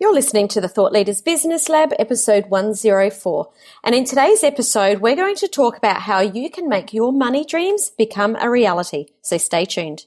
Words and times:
You're 0.00 0.14
listening 0.14 0.48
to 0.48 0.62
the 0.62 0.68
Thought 0.68 0.92
Leaders 0.92 1.20
Business 1.20 1.68
Lab, 1.68 1.92
episode 1.98 2.46
104. 2.48 3.50
And 3.84 3.94
in 3.94 4.06
today's 4.06 4.42
episode, 4.42 5.02
we're 5.02 5.14
going 5.14 5.36
to 5.36 5.46
talk 5.46 5.76
about 5.76 6.00
how 6.00 6.20
you 6.20 6.48
can 6.48 6.70
make 6.70 6.94
your 6.94 7.12
money 7.12 7.44
dreams 7.44 7.90
become 7.90 8.34
a 8.40 8.48
reality. 8.48 9.08
So 9.20 9.36
stay 9.36 9.66
tuned. 9.66 10.06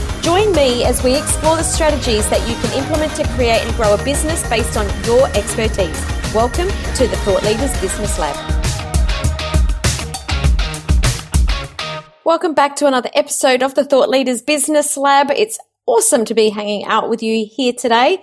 Join 0.21 0.51
me 0.51 0.83
as 0.83 1.03
we 1.03 1.17
explore 1.17 1.55
the 1.55 1.63
strategies 1.63 2.29
that 2.29 2.47
you 2.47 2.53
can 2.53 2.77
implement 2.77 3.15
to 3.15 3.27
create 3.29 3.65
and 3.65 3.75
grow 3.75 3.95
a 3.95 4.03
business 4.03 4.47
based 4.49 4.77
on 4.77 4.85
your 5.03 5.27
expertise. 5.29 5.99
Welcome 6.31 6.67
to 6.67 7.07
the 7.07 7.17
Thought 7.25 7.41
Leaders 7.41 7.75
Business 7.81 8.19
Lab. 8.19 8.35
Welcome 12.23 12.53
back 12.53 12.75
to 12.75 12.85
another 12.85 13.09
episode 13.15 13.63
of 13.63 13.73
the 13.73 13.83
Thought 13.83 14.09
Leaders 14.09 14.43
Business 14.43 14.95
Lab. 14.95 15.31
It's 15.31 15.57
awesome 15.87 16.23
to 16.25 16.35
be 16.35 16.51
hanging 16.51 16.85
out 16.85 17.09
with 17.09 17.23
you 17.23 17.47
here 17.51 17.73
today. 17.73 18.21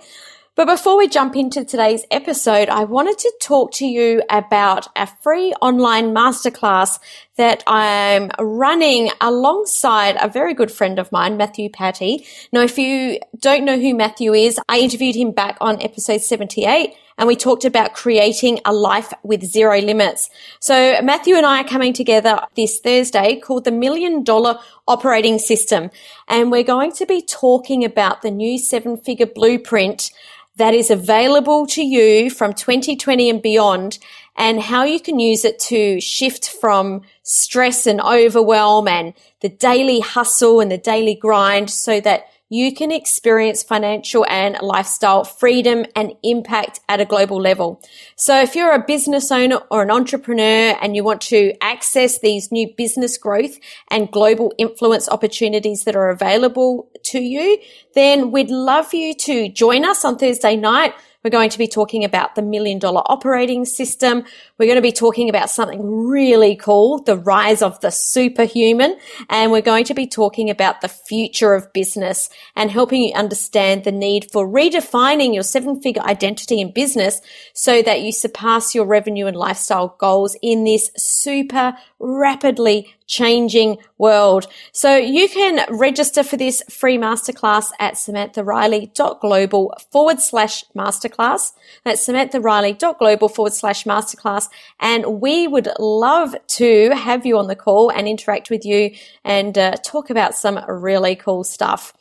But 0.55 0.67
before 0.67 0.97
we 0.97 1.07
jump 1.07 1.35
into 1.37 1.63
today's 1.63 2.05
episode, 2.11 2.67
I 2.67 2.83
wanted 2.83 3.17
to 3.19 3.33
talk 3.41 3.71
to 3.75 3.85
you 3.85 4.21
about 4.29 4.87
a 4.95 5.07
free 5.21 5.53
online 5.61 6.13
masterclass 6.13 6.99
that 7.39 7.63
I'm 7.65 8.31
running 8.37 9.11
alongside 9.21 10.17
a 10.19 10.27
very 10.27 10.53
good 10.53 10.69
friend 10.69 10.99
of 10.99 11.09
mine, 11.09 11.37
Matthew 11.37 11.69
Patty. 11.69 12.25
Now, 12.51 12.59
if 12.59 12.77
you 12.77 13.21
don't 13.39 13.63
know 13.63 13.79
who 13.79 13.95
Matthew 13.95 14.33
is, 14.33 14.59
I 14.67 14.79
interviewed 14.79 15.15
him 15.15 15.31
back 15.31 15.55
on 15.61 15.81
episode 15.81 16.19
78 16.19 16.93
and 17.17 17.29
we 17.29 17.37
talked 17.37 17.63
about 17.63 17.93
creating 17.93 18.59
a 18.65 18.73
life 18.73 19.13
with 19.23 19.41
zero 19.41 19.79
limits. 19.79 20.29
So 20.59 21.01
Matthew 21.01 21.35
and 21.35 21.45
I 21.45 21.61
are 21.61 21.67
coming 21.67 21.93
together 21.93 22.41
this 22.57 22.81
Thursday 22.81 23.39
called 23.39 23.63
the 23.63 23.71
Million 23.71 24.25
Dollar 24.25 24.59
Operating 24.85 25.39
System. 25.39 25.91
And 26.27 26.51
we're 26.51 26.63
going 26.63 26.91
to 26.91 27.05
be 27.05 27.21
talking 27.21 27.85
about 27.85 28.21
the 28.21 28.31
new 28.31 28.57
seven 28.57 28.97
figure 28.97 29.25
blueprint 29.25 30.11
that 30.57 30.73
is 30.73 30.91
available 30.91 31.65
to 31.67 31.81
you 31.81 32.29
from 32.29 32.51
2020 32.51 33.29
and 33.29 33.41
beyond 33.41 33.97
and 34.39 34.61
how 34.61 34.83
you 34.83 34.99
can 35.01 35.19
use 35.19 35.43
it 35.43 35.59
to 35.59 35.99
shift 35.99 36.49
from 36.49 37.01
stress 37.29 37.85
and 37.85 38.01
overwhelm 38.01 38.87
and 38.87 39.13
the 39.41 39.49
daily 39.49 39.99
hustle 39.99 40.59
and 40.59 40.71
the 40.71 40.77
daily 40.77 41.13
grind 41.13 41.69
so 41.69 42.01
that 42.01 42.25
you 42.51 42.73
can 42.73 42.91
experience 42.91 43.61
financial 43.61 44.25
and 44.27 44.57
lifestyle 44.61 45.23
freedom 45.23 45.85
and 45.95 46.13
impact 46.23 46.79
at 46.89 46.99
a 46.99 47.05
global 47.05 47.39
level. 47.39 47.79
So 48.15 48.41
if 48.41 48.55
you're 48.55 48.73
a 48.73 48.83
business 48.83 49.31
owner 49.31 49.59
or 49.69 49.83
an 49.83 49.91
entrepreneur 49.91 50.75
and 50.81 50.95
you 50.95 51.03
want 51.03 51.21
to 51.21 51.53
access 51.61 52.17
these 52.17 52.51
new 52.51 52.73
business 52.75 53.19
growth 53.19 53.59
and 53.91 54.11
global 54.11 54.51
influence 54.57 55.07
opportunities 55.07 55.83
that 55.83 55.95
are 55.95 56.09
available 56.09 56.89
to 57.03 57.19
you, 57.19 57.59
then 57.93 58.31
we'd 58.31 58.49
love 58.49 58.91
you 58.95 59.13
to 59.13 59.49
join 59.49 59.85
us 59.85 60.03
on 60.03 60.17
Thursday 60.17 60.55
night 60.55 60.95
we're 61.23 61.31
going 61.31 61.49
to 61.49 61.57
be 61.57 61.67
talking 61.67 62.05
about 62.05 62.35
the 62.35 62.41
million 62.41 62.79
dollar 62.79 63.01
operating 63.05 63.65
system. 63.65 64.23
We're 64.57 64.67
going 64.67 64.77
to 64.77 64.81
be 64.81 64.93
talking 64.93 65.27
about 65.27 65.49
something 65.49 65.83
really 65.83 66.55
cool, 66.55 67.03
the 67.03 67.17
rise 67.17 67.61
of 67.61 67.79
the 67.81 67.91
superhuman. 67.91 68.97
And 69.29 69.51
we're 69.51 69.61
going 69.61 69.83
to 69.85 69.93
be 69.93 70.07
talking 70.07 70.49
about 70.49 70.79
the 70.79 70.87
future 70.87 71.53
of 71.53 71.73
business 71.73 72.29
and 72.55 72.71
helping 72.71 73.01
you 73.01 73.13
understand 73.15 73.83
the 73.83 73.91
need 73.91 74.31
for 74.31 74.47
redefining 74.47 75.33
your 75.33 75.43
seven 75.43 75.81
figure 75.81 76.03
identity 76.03 76.61
in 76.61 76.71
business 76.71 77.19
so 77.53 77.81
that 77.81 78.01
you 78.01 78.13
surpass 78.13 78.73
your 78.73 78.85
revenue 78.85 79.25
and 79.25 79.35
lifestyle 79.35 79.95
goals 79.99 80.37
in 80.41 80.63
this 80.63 80.89
super 80.95 81.73
rapidly 81.99 82.95
changing 83.09 83.77
world. 83.97 84.47
So 84.71 84.95
you 84.95 85.27
can 85.27 85.65
register 85.75 86.23
for 86.23 86.37
this 86.37 86.63
free 86.69 86.97
masterclass 86.97 87.71
at 87.79 87.95
samanthariley.global 87.95 89.73
forward 89.91 90.21
slash 90.21 90.63
masterclass. 90.77 91.51
That's 91.83 92.07
samanthariley.global 92.07 93.29
forward 93.29 93.53
slash 93.53 93.83
masterclass. 93.83 94.47
And 94.79 95.19
we 95.19 95.47
would 95.47 95.67
love 95.79 96.35
to 96.59 96.91
have 96.91 97.25
you 97.25 97.37
on 97.37 97.47
the 97.47 97.55
call 97.55 97.89
and 97.89 98.07
interact 98.07 98.49
with 98.49 98.63
you 98.63 98.91
and 99.25 99.57
uh, 99.57 99.73
talk 99.83 100.09
about 100.09 100.35
some 100.35 100.59
really 100.67 101.15
cool 101.15 101.43
stuff. 101.43 101.93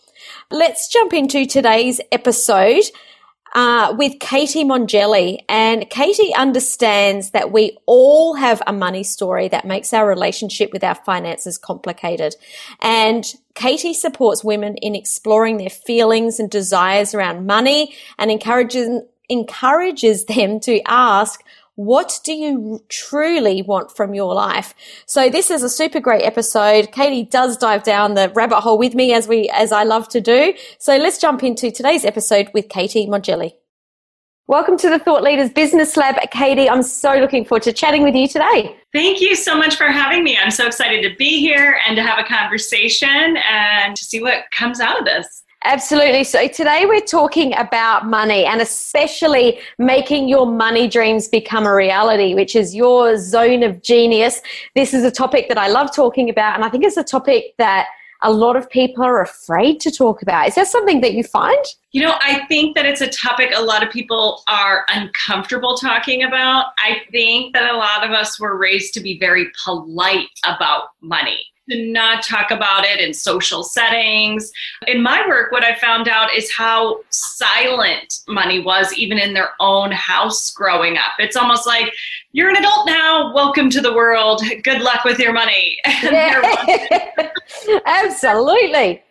Let's 0.50 0.88
jump 0.88 1.12
into 1.14 1.46
today's 1.46 2.00
episode 2.12 2.84
uh, 3.58 3.92
with 3.98 4.20
Katie 4.20 4.62
Mongelli. 4.62 5.40
And 5.48 5.90
Katie 5.90 6.32
understands 6.32 7.32
that 7.32 7.50
we 7.50 7.76
all 7.86 8.34
have 8.34 8.62
a 8.68 8.72
money 8.72 9.02
story 9.02 9.48
that 9.48 9.64
makes 9.64 9.92
our 9.92 10.06
relationship 10.06 10.72
with 10.72 10.84
our 10.84 10.94
finances 10.94 11.58
complicated. 11.58 12.36
And 12.80 13.24
Katie 13.54 13.94
supports 13.94 14.44
women 14.44 14.76
in 14.76 14.94
exploring 14.94 15.56
their 15.56 15.70
feelings 15.70 16.38
and 16.38 16.48
desires 16.48 17.14
around 17.14 17.46
money 17.46 17.96
and 18.16 18.30
encourages 18.30 19.02
encourages 19.28 20.24
them 20.24 20.58
to 20.60 20.80
ask 20.86 21.42
what 21.78 22.18
do 22.24 22.32
you 22.32 22.84
truly 22.88 23.62
want 23.62 23.94
from 23.94 24.12
your 24.12 24.34
life? 24.34 24.74
So 25.06 25.30
this 25.30 25.48
is 25.48 25.62
a 25.62 25.68
super 25.68 26.00
great 26.00 26.24
episode. 26.24 26.90
Katie 26.90 27.22
does 27.22 27.56
dive 27.56 27.84
down 27.84 28.14
the 28.14 28.30
rabbit 28.30 28.62
hole 28.62 28.76
with 28.76 28.96
me 28.96 29.12
as 29.12 29.28
we, 29.28 29.48
as 29.50 29.70
I 29.70 29.84
love 29.84 30.08
to 30.08 30.20
do. 30.20 30.54
So 30.80 30.96
let's 30.96 31.18
jump 31.18 31.44
into 31.44 31.70
today's 31.70 32.04
episode 32.04 32.50
with 32.52 32.68
Katie 32.68 33.06
Mongelli. 33.06 33.52
Welcome 34.48 34.76
to 34.78 34.90
the 34.90 34.98
Thought 34.98 35.22
Leaders 35.22 35.50
Business 35.50 35.96
Lab, 35.96 36.16
Katie. 36.32 36.68
I'm 36.68 36.82
so 36.82 37.14
looking 37.14 37.44
forward 37.44 37.62
to 37.62 37.72
chatting 37.72 38.02
with 38.02 38.16
you 38.16 38.26
today. 38.26 38.76
Thank 38.92 39.20
you 39.20 39.36
so 39.36 39.56
much 39.56 39.76
for 39.76 39.86
having 39.86 40.24
me. 40.24 40.36
I'm 40.36 40.50
so 40.50 40.66
excited 40.66 41.08
to 41.08 41.14
be 41.14 41.38
here 41.38 41.78
and 41.86 41.94
to 41.94 42.02
have 42.02 42.18
a 42.18 42.26
conversation 42.26 43.36
and 43.48 43.94
to 43.94 44.04
see 44.04 44.20
what 44.20 44.50
comes 44.50 44.80
out 44.80 44.98
of 44.98 45.04
this. 45.04 45.44
Absolutely. 45.64 46.22
So 46.22 46.46
today 46.46 46.86
we're 46.86 47.00
talking 47.00 47.52
about 47.56 48.06
money 48.06 48.44
and 48.44 48.60
especially 48.60 49.58
making 49.78 50.28
your 50.28 50.46
money 50.46 50.86
dreams 50.86 51.26
become 51.26 51.66
a 51.66 51.74
reality, 51.74 52.34
which 52.34 52.54
is 52.54 52.76
your 52.76 53.16
zone 53.16 53.64
of 53.64 53.82
genius. 53.82 54.40
This 54.76 54.94
is 54.94 55.02
a 55.02 55.10
topic 55.10 55.48
that 55.48 55.58
I 55.58 55.66
love 55.66 55.94
talking 55.94 56.30
about, 56.30 56.54
and 56.54 56.64
I 56.64 56.68
think 56.68 56.84
it's 56.84 56.96
a 56.96 57.02
topic 57.02 57.54
that 57.58 57.88
a 58.22 58.30
lot 58.32 58.56
of 58.56 58.70
people 58.70 59.04
are 59.04 59.20
afraid 59.20 59.80
to 59.80 59.90
talk 59.90 60.22
about. 60.22 60.48
Is 60.48 60.54
that 60.54 60.68
something 60.68 61.00
that 61.00 61.14
you 61.14 61.24
find? 61.24 61.64
You 61.90 62.02
know, 62.02 62.16
I 62.20 62.44
think 62.46 62.76
that 62.76 62.86
it's 62.86 63.00
a 63.00 63.08
topic 63.08 63.52
a 63.54 63.62
lot 63.62 63.84
of 63.84 63.92
people 63.92 64.42
are 64.48 64.84
uncomfortable 64.88 65.76
talking 65.76 66.22
about. 66.22 66.72
I 66.78 67.02
think 67.10 67.54
that 67.54 67.72
a 67.72 67.76
lot 67.76 68.04
of 68.04 68.10
us 68.10 68.40
were 68.40 68.56
raised 68.56 68.94
to 68.94 69.00
be 69.00 69.18
very 69.18 69.48
polite 69.64 70.28
about 70.44 70.90
money 71.00 71.46
to 71.70 71.92
not 71.92 72.22
talk 72.22 72.50
about 72.50 72.84
it 72.84 73.00
in 73.00 73.12
social 73.12 73.62
settings. 73.62 74.50
In 74.86 75.02
my 75.02 75.26
work, 75.26 75.52
what 75.52 75.64
I 75.64 75.74
found 75.76 76.08
out 76.08 76.34
is 76.34 76.50
how 76.50 77.00
silent 77.10 78.20
money 78.28 78.60
was, 78.60 78.92
even 78.94 79.18
in 79.18 79.34
their 79.34 79.50
own 79.60 79.92
house 79.92 80.50
growing 80.52 80.96
up. 80.96 81.12
It's 81.18 81.36
almost 81.36 81.66
like, 81.66 81.92
you're 82.32 82.50
an 82.50 82.56
adult 82.56 82.86
now, 82.86 83.32
welcome 83.34 83.70
to 83.70 83.80
the 83.80 83.92
world, 83.92 84.42
good 84.62 84.82
luck 84.82 85.04
with 85.04 85.18
your 85.18 85.32
money. 85.32 85.78
Absolutely. 87.86 89.02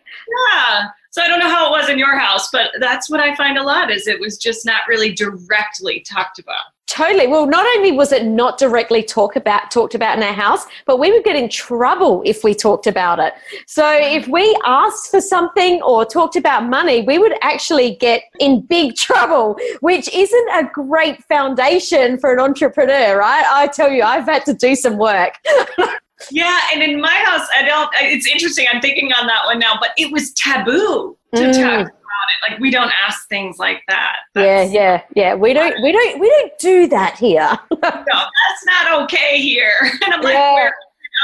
Yeah. 0.52 0.88
So 1.10 1.22
I 1.22 1.28
don't 1.28 1.40
know 1.40 1.48
how 1.48 1.68
it 1.68 1.70
was 1.70 1.88
in 1.88 1.98
your 1.98 2.18
house, 2.18 2.50
but 2.52 2.70
that's 2.80 3.10
what 3.10 3.20
I 3.20 3.34
find 3.34 3.58
a 3.58 3.62
lot 3.62 3.90
is 3.90 4.06
it 4.06 4.20
was 4.20 4.36
just 4.36 4.66
not 4.66 4.82
really 4.88 5.12
directly 5.12 6.00
talked 6.00 6.38
about. 6.38 6.66
Totally. 6.88 7.26
Well, 7.26 7.46
not 7.46 7.66
only 7.76 7.92
was 7.92 8.12
it 8.12 8.24
not 8.24 8.58
directly 8.58 9.02
talk 9.02 9.36
about 9.36 9.70
talked 9.70 9.94
about 9.94 10.16
in 10.16 10.22
our 10.22 10.32
house, 10.32 10.64
but 10.86 10.98
we 10.98 11.12
would 11.12 11.22
get 11.22 11.36
in 11.36 11.50
trouble 11.50 12.22
if 12.24 12.42
we 12.42 12.54
talked 12.54 12.86
about 12.86 13.18
it. 13.18 13.34
So 13.66 13.86
if 13.86 14.26
we 14.26 14.58
asked 14.64 15.10
for 15.10 15.20
something 15.20 15.82
or 15.82 16.06
talked 16.06 16.34
about 16.34 16.66
money, 16.66 17.02
we 17.02 17.18
would 17.18 17.34
actually 17.42 17.96
get 17.96 18.22
in 18.40 18.62
big 18.62 18.94
trouble, 18.96 19.58
which 19.80 20.12
isn't 20.14 20.48
a 20.48 20.64
great 20.72 21.22
foundation 21.24 22.18
for 22.18 22.32
an 22.32 22.40
entrepreneur, 22.40 23.18
right? 23.18 23.44
I 23.46 23.66
tell 23.66 23.90
you, 23.90 24.02
I've 24.02 24.24
had 24.24 24.46
to 24.46 24.54
do 24.54 24.74
some 24.74 24.96
work. 24.96 25.34
yeah, 26.30 26.58
and 26.72 26.82
in 26.82 27.00
my 27.00 27.14
house, 27.24 27.46
I 27.54 27.62
don't. 27.62 27.90
It's 28.00 28.26
interesting. 28.26 28.66
I'm 28.72 28.80
thinking 28.80 29.12
on 29.12 29.26
that 29.26 29.46
one 29.46 29.58
now, 29.58 29.74
but 29.80 29.90
it 29.96 30.12
was 30.12 30.32
taboo 30.32 31.16
to 31.34 31.40
mm. 31.40 31.52
talk 31.52 31.80
about 31.80 31.90
it. 31.90 32.50
Like 32.50 32.60
we 32.60 32.70
don't 32.70 32.92
ask 33.06 33.28
things 33.28 33.58
like 33.58 33.82
that. 33.88 34.16
That's, 34.34 34.72
yeah, 34.72 34.80
yeah, 34.80 35.02
yeah. 35.14 35.34
We 35.34 35.52
don't, 35.52 35.80
we 35.82 35.92
don't, 35.92 36.20
we 36.20 36.28
don't 36.28 36.58
do 36.58 36.86
that 36.88 37.16
here. 37.16 37.58
no, 37.70 37.78
that's 37.80 38.64
not 38.66 39.02
okay 39.02 39.40
here. 39.40 39.72
And 40.04 40.14
I'm 40.14 40.22
like, 40.22 40.34
yeah. 40.34 40.70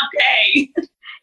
okay. 0.07 0.73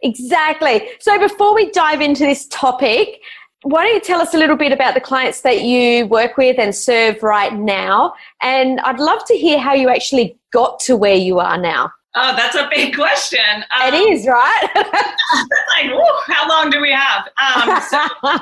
Exactly. 0.03 0.89
So 0.99 1.19
before 1.19 1.53
we 1.53 1.69
dive 1.71 2.01
into 2.01 2.25
this 2.25 2.47
topic, 2.47 3.21
why 3.63 3.83
don't 3.85 3.93
you 3.93 4.01
tell 4.01 4.19
us 4.19 4.33
a 4.33 4.37
little 4.37 4.55
bit 4.55 4.71
about 4.71 4.95
the 4.95 5.01
clients 5.01 5.41
that 5.41 5.61
you 5.61 6.07
work 6.07 6.37
with 6.37 6.57
and 6.57 6.73
serve 6.73 7.21
right 7.21 7.53
now? 7.53 8.13
And 8.41 8.79
I'd 8.81 8.99
love 8.99 9.23
to 9.25 9.35
hear 9.35 9.59
how 9.59 9.73
you 9.73 9.89
actually 9.89 10.37
got 10.51 10.79
to 10.81 10.97
where 10.97 11.15
you 11.15 11.39
are 11.39 11.57
now. 11.57 11.91
Oh, 12.13 12.35
that's 12.35 12.55
a 12.55 12.67
big 12.69 12.95
question. 12.95 13.39
Um, 13.71 13.93
it 13.93 13.93
is, 13.93 14.27
right? 14.27 14.67
like, 14.75 15.85
whew, 15.85 16.19
how 16.27 16.47
long 16.47 16.69
do 16.69 16.81
we 16.81 16.91
have? 16.91 17.29
Um, 17.37 17.81
so, 17.81 18.39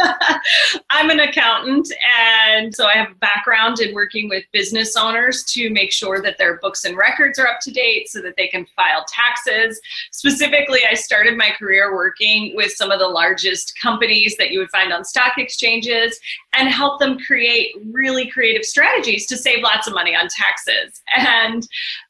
I'm 0.90 1.10
an 1.10 1.20
accountant, 1.20 1.92
and 2.20 2.74
so 2.74 2.86
I 2.86 2.94
have 2.94 3.12
a 3.12 3.14
background 3.16 3.80
in 3.80 3.94
working 3.94 4.28
with 4.28 4.44
business 4.52 4.96
owners 4.96 5.44
to 5.44 5.70
make 5.70 5.92
sure 5.92 6.20
that 6.22 6.38
their 6.38 6.58
books 6.58 6.84
and 6.84 6.96
records 6.96 7.38
are 7.38 7.46
up 7.46 7.60
to 7.62 7.70
date 7.70 8.08
so 8.08 8.20
that 8.22 8.34
they 8.36 8.48
can 8.48 8.66
file 8.76 9.04
taxes. 9.08 9.80
Specifically, 10.10 10.80
I 10.88 10.94
started 10.94 11.36
my 11.36 11.50
career 11.58 11.94
working 11.94 12.54
with 12.56 12.72
some 12.72 12.90
of 12.90 12.98
the 12.98 13.08
largest 13.08 13.78
companies 13.80 14.36
that 14.36 14.50
you 14.50 14.58
would 14.58 14.70
find 14.70 14.92
on 14.92 15.04
stock 15.04 15.38
exchanges 15.38 16.18
and 16.54 16.68
help 16.68 17.00
them 17.00 17.18
create 17.18 17.74
really 17.92 18.30
creative 18.30 18.64
strategies 18.64 19.26
to 19.26 19.36
save 19.36 19.62
lots 19.62 19.86
of 19.86 19.94
money 19.94 20.14
on 20.14 20.28
taxes. 20.28 21.02
And 21.14 21.66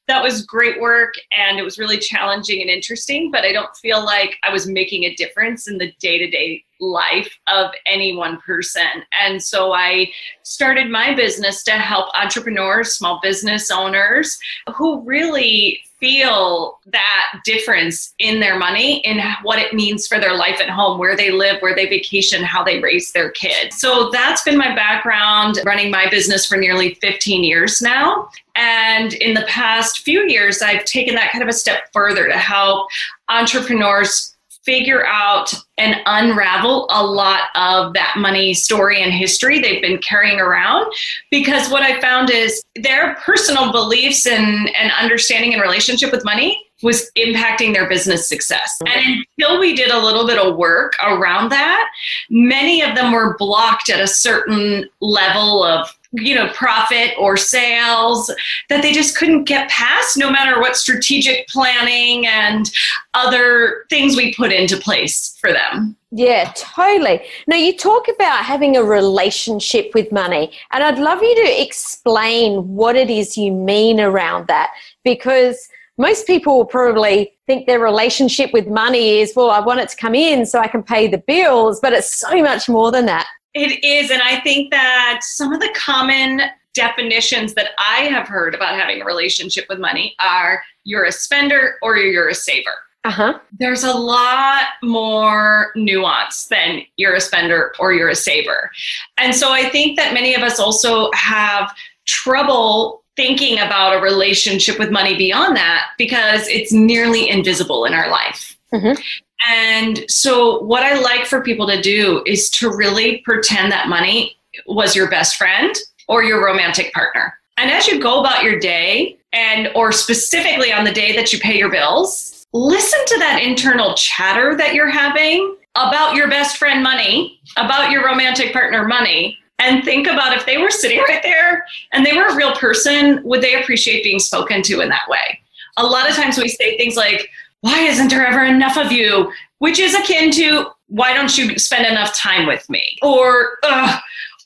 that 0.08 0.22
was 0.22 0.44
great 0.44 0.80
work 0.80 1.14
and 1.30 1.58
it 1.58 1.62
was 1.62 1.78
really 1.78 1.98
challenging 1.98 2.60
and 2.60 2.70
interesting, 2.70 3.30
but 3.30 3.44
I 3.44 3.52
don't 3.52 3.74
feel 3.76 4.04
like 4.04 4.36
I 4.42 4.52
was 4.52 4.66
making 4.66 5.04
a 5.04 5.14
difference 5.14 5.68
in 5.68 5.78
the 5.78 5.92
day 6.00 6.18
to 6.18 6.30
day 6.30 6.64
life 6.80 7.38
of 7.46 7.70
any 7.86 8.16
one 8.16 8.38
person. 8.40 9.04
And 9.18 9.40
so 9.42 9.72
I 9.72 10.10
started 10.42 10.90
my 10.90 11.14
business 11.14 11.62
to 11.64 11.72
help 11.72 12.08
entrepreneurs, 12.14 12.94
small 12.94 13.20
business 13.22 13.70
owners 13.70 14.36
who 14.74 15.02
really 15.02 15.80
feel 16.02 16.80
that 16.86 17.40
difference 17.44 18.12
in 18.18 18.40
their 18.40 18.58
money 18.58 18.96
in 19.06 19.20
what 19.44 19.60
it 19.60 19.72
means 19.72 20.04
for 20.04 20.18
their 20.18 20.34
life 20.34 20.60
at 20.60 20.68
home, 20.68 20.98
where 20.98 21.16
they 21.16 21.30
live, 21.30 21.62
where 21.62 21.76
they 21.76 21.86
vacation, 21.86 22.42
how 22.42 22.64
they 22.64 22.80
raise 22.80 23.12
their 23.12 23.30
kids. 23.30 23.80
So 23.80 24.10
that's 24.10 24.42
been 24.42 24.58
my 24.58 24.74
background 24.74 25.60
running 25.64 25.92
my 25.92 26.10
business 26.10 26.44
for 26.44 26.56
nearly 26.56 26.94
15 26.94 27.44
years 27.44 27.80
now. 27.80 28.28
And 28.56 29.12
in 29.14 29.32
the 29.34 29.46
past 29.48 30.00
few 30.00 30.28
years, 30.28 30.60
I've 30.60 30.84
taken 30.86 31.14
that 31.14 31.30
kind 31.30 31.42
of 31.42 31.48
a 31.48 31.52
step 31.52 31.84
further 31.92 32.26
to 32.26 32.36
help 32.36 32.88
entrepreneurs 33.28 34.31
figure 34.64 35.04
out 35.06 35.52
and 35.78 35.96
unravel 36.06 36.86
a 36.90 37.04
lot 37.04 37.48
of 37.56 37.94
that 37.94 38.14
money 38.16 38.54
story 38.54 39.02
and 39.02 39.12
history 39.12 39.60
they've 39.60 39.82
been 39.82 39.98
carrying 39.98 40.38
around. 40.38 40.92
Because 41.30 41.70
what 41.70 41.82
i 41.82 42.00
found 42.00 42.30
is 42.30 42.62
their 42.76 43.14
personal 43.16 43.72
beliefs 43.72 44.26
and, 44.26 44.70
and 44.76 44.92
understanding 45.00 45.52
and 45.52 45.62
relationship 45.62 46.12
with 46.12 46.24
money 46.24 46.64
was 46.82 47.10
impacting 47.16 47.72
their 47.72 47.88
business 47.88 48.28
success. 48.28 48.76
And 48.86 49.24
until 49.38 49.60
we 49.60 49.74
did 49.74 49.90
a 49.90 49.98
little 49.98 50.26
bit 50.26 50.38
of 50.38 50.56
work 50.56 50.94
around 51.04 51.50
that 51.50 51.88
many 52.30 52.82
of 52.82 52.94
them 52.94 53.12
were 53.12 53.36
blocked 53.38 53.88
at 53.88 54.00
a 54.00 54.06
certain 54.06 54.88
level 55.00 55.62
of 55.62 55.88
you 56.12 56.34
know 56.34 56.48
profit 56.48 57.12
or 57.18 57.36
sales 57.36 58.32
that 58.68 58.82
they 58.82 58.92
just 58.92 59.16
couldn't 59.16 59.44
get 59.44 59.68
past 59.70 60.16
no 60.16 60.30
matter 60.30 60.60
what 60.60 60.76
strategic 60.76 61.48
planning 61.48 62.26
and 62.26 62.70
other 63.14 63.86
things 63.88 64.16
we 64.16 64.34
put 64.34 64.52
into 64.52 64.76
place 64.76 65.36
for 65.40 65.52
them. 65.52 65.96
Yeah 66.10 66.52
totally. 66.54 67.22
Now 67.46 67.56
you 67.56 67.76
talk 67.76 68.06
about 68.08 68.44
having 68.44 68.76
a 68.76 68.82
relationship 68.82 69.92
with 69.94 70.12
money 70.12 70.52
and 70.72 70.82
i'd 70.84 70.98
love 70.98 71.22
you 71.22 71.34
to 71.34 71.62
explain 71.62 72.68
what 72.68 72.96
it 72.96 73.10
is 73.10 73.36
you 73.36 73.52
mean 73.52 74.00
around 74.00 74.46
that 74.48 74.70
because 75.04 75.68
most 75.98 76.26
people 76.26 76.64
probably 76.64 77.32
think 77.46 77.66
their 77.66 77.80
relationship 77.80 78.52
with 78.52 78.66
money 78.66 79.20
is 79.20 79.32
well 79.36 79.50
i 79.50 79.60
want 79.60 79.80
it 79.80 79.88
to 79.88 79.96
come 79.96 80.14
in 80.14 80.46
so 80.46 80.58
i 80.58 80.68
can 80.68 80.82
pay 80.82 81.06
the 81.06 81.18
bills 81.18 81.80
but 81.80 81.92
it's 81.92 82.14
so 82.14 82.40
much 82.42 82.68
more 82.68 82.90
than 82.90 83.06
that 83.06 83.26
it 83.54 83.84
is. 83.84 84.10
And 84.10 84.22
I 84.22 84.40
think 84.40 84.70
that 84.70 85.20
some 85.22 85.52
of 85.52 85.60
the 85.60 85.70
common 85.74 86.42
definitions 86.74 87.54
that 87.54 87.70
I 87.78 88.04
have 88.04 88.26
heard 88.26 88.54
about 88.54 88.78
having 88.78 89.02
a 89.02 89.04
relationship 89.04 89.66
with 89.68 89.78
money 89.78 90.14
are 90.20 90.62
you're 90.84 91.04
a 91.04 91.12
spender 91.12 91.76
or 91.82 91.96
you're 91.96 92.28
a 92.28 92.34
saver. 92.34 92.70
Uh-huh. 93.04 93.38
There's 93.58 93.82
a 93.82 93.92
lot 93.92 94.62
more 94.82 95.72
nuance 95.74 96.46
than 96.46 96.82
you're 96.96 97.14
a 97.14 97.20
spender 97.20 97.72
or 97.80 97.92
you're 97.92 98.08
a 98.08 98.14
saver. 98.14 98.70
And 99.18 99.34
so 99.34 99.52
I 99.52 99.68
think 99.68 99.98
that 99.98 100.14
many 100.14 100.34
of 100.34 100.42
us 100.42 100.60
also 100.60 101.10
have 101.12 101.74
trouble 102.06 103.02
thinking 103.16 103.58
about 103.58 103.96
a 103.96 104.00
relationship 104.00 104.78
with 104.78 104.90
money 104.90 105.16
beyond 105.16 105.56
that 105.56 105.88
because 105.98 106.46
it's 106.48 106.72
nearly 106.72 107.28
invisible 107.28 107.84
in 107.84 107.92
our 107.92 108.08
life. 108.08 108.51
Mm-hmm. 108.72 109.00
And 109.48 110.04
so, 110.08 110.62
what 110.62 110.82
I 110.82 110.98
like 111.00 111.26
for 111.26 111.42
people 111.42 111.66
to 111.66 111.80
do 111.80 112.22
is 112.26 112.48
to 112.50 112.74
really 112.74 113.18
pretend 113.18 113.72
that 113.72 113.88
money 113.88 114.36
was 114.66 114.94
your 114.94 115.10
best 115.10 115.36
friend 115.36 115.74
or 116.08 116.22
your 116.22 116.44
romantic 116.44 116.92
partner. 116.92 117.34
And 117.56 117.70
as 117.70 117.86
you 117.86 118.00
go 118.00 118.20
about 118.20 118.42
your 118.44 118.58
day, 118.58 119.18
and 119.32 119.70
or 119.74 119.92
specifically 119.92 120.72
on 120.72 120.84
the 120.84 120.92
day 120.92 121.14
that 121.16 121.32
you 121.32 121.38
pay 121.38 121.56
your 121.56 121.70
bills, 121.70 122.46
listen 122.52 123.00
to 123.06 123.18
that 123.18 123.42
internal 123.42 123.94
chatter 123.94 124.56
that 124.56 124.74
you're 124.74 124.90
having 124.90 125.56
about 125.74 126.14
your 126.14 126.28
best 126.28 126.58
friend 126.58 126.82
money, 126.82 127.40
about 127.56 127.90
your 127.90 128.04
romantic 128.04 128.52
partner 128.52 128.86
money, 128.86 129.38
and 129.58 129.84
think 129.84 130.06
about 130.06 130.36
if 130.36 130.44
they 130.44 130.58
were 130.58 130.70
sitting 130.70 130.98
right 131.08 131.22
there 131.22 131.64
and 131.92 132.04
they 132.04 132.14
were 132.14 132.26
a 132.26 132.34
real 132.34 132.54
person, 132.56 133.22
would 133.22 133.42
they 133.42 133.60
appreciate 133.60 134.02
being 134.02 134.18
spoken 134.18 134.62
to 134.62 134.80
in 134.80 134.88
that 134.88 135.08
way? 135.08 135.40
A 135.78 135.86
lot 135.86 136.10
of 136.10 136.16
times 136.16 136.36
we 136.36 136.48
say 136.48 136.76
things 136.76 136.96
like, 136.96 137.30
why 137.62 137.80
isn't 137.80 138.08
there 138.08 138.26
ever 138.26 138.44
enough 138.44 138.76
of 138.76 138.92
you? 138.92 139.32
Which 139.58 139.78
is 139.78 139.94
akin 139.94 140.30
to, 140.32 140.66
why 140.88 141.14
don't 141.14 141.36
you 141.38 141.58
spend 141.58 141.86
enough 141.86 142.14
time 142.14 142.46
with 142.46 142.68
me? 142.68 142.98
Or, 143.02 143.58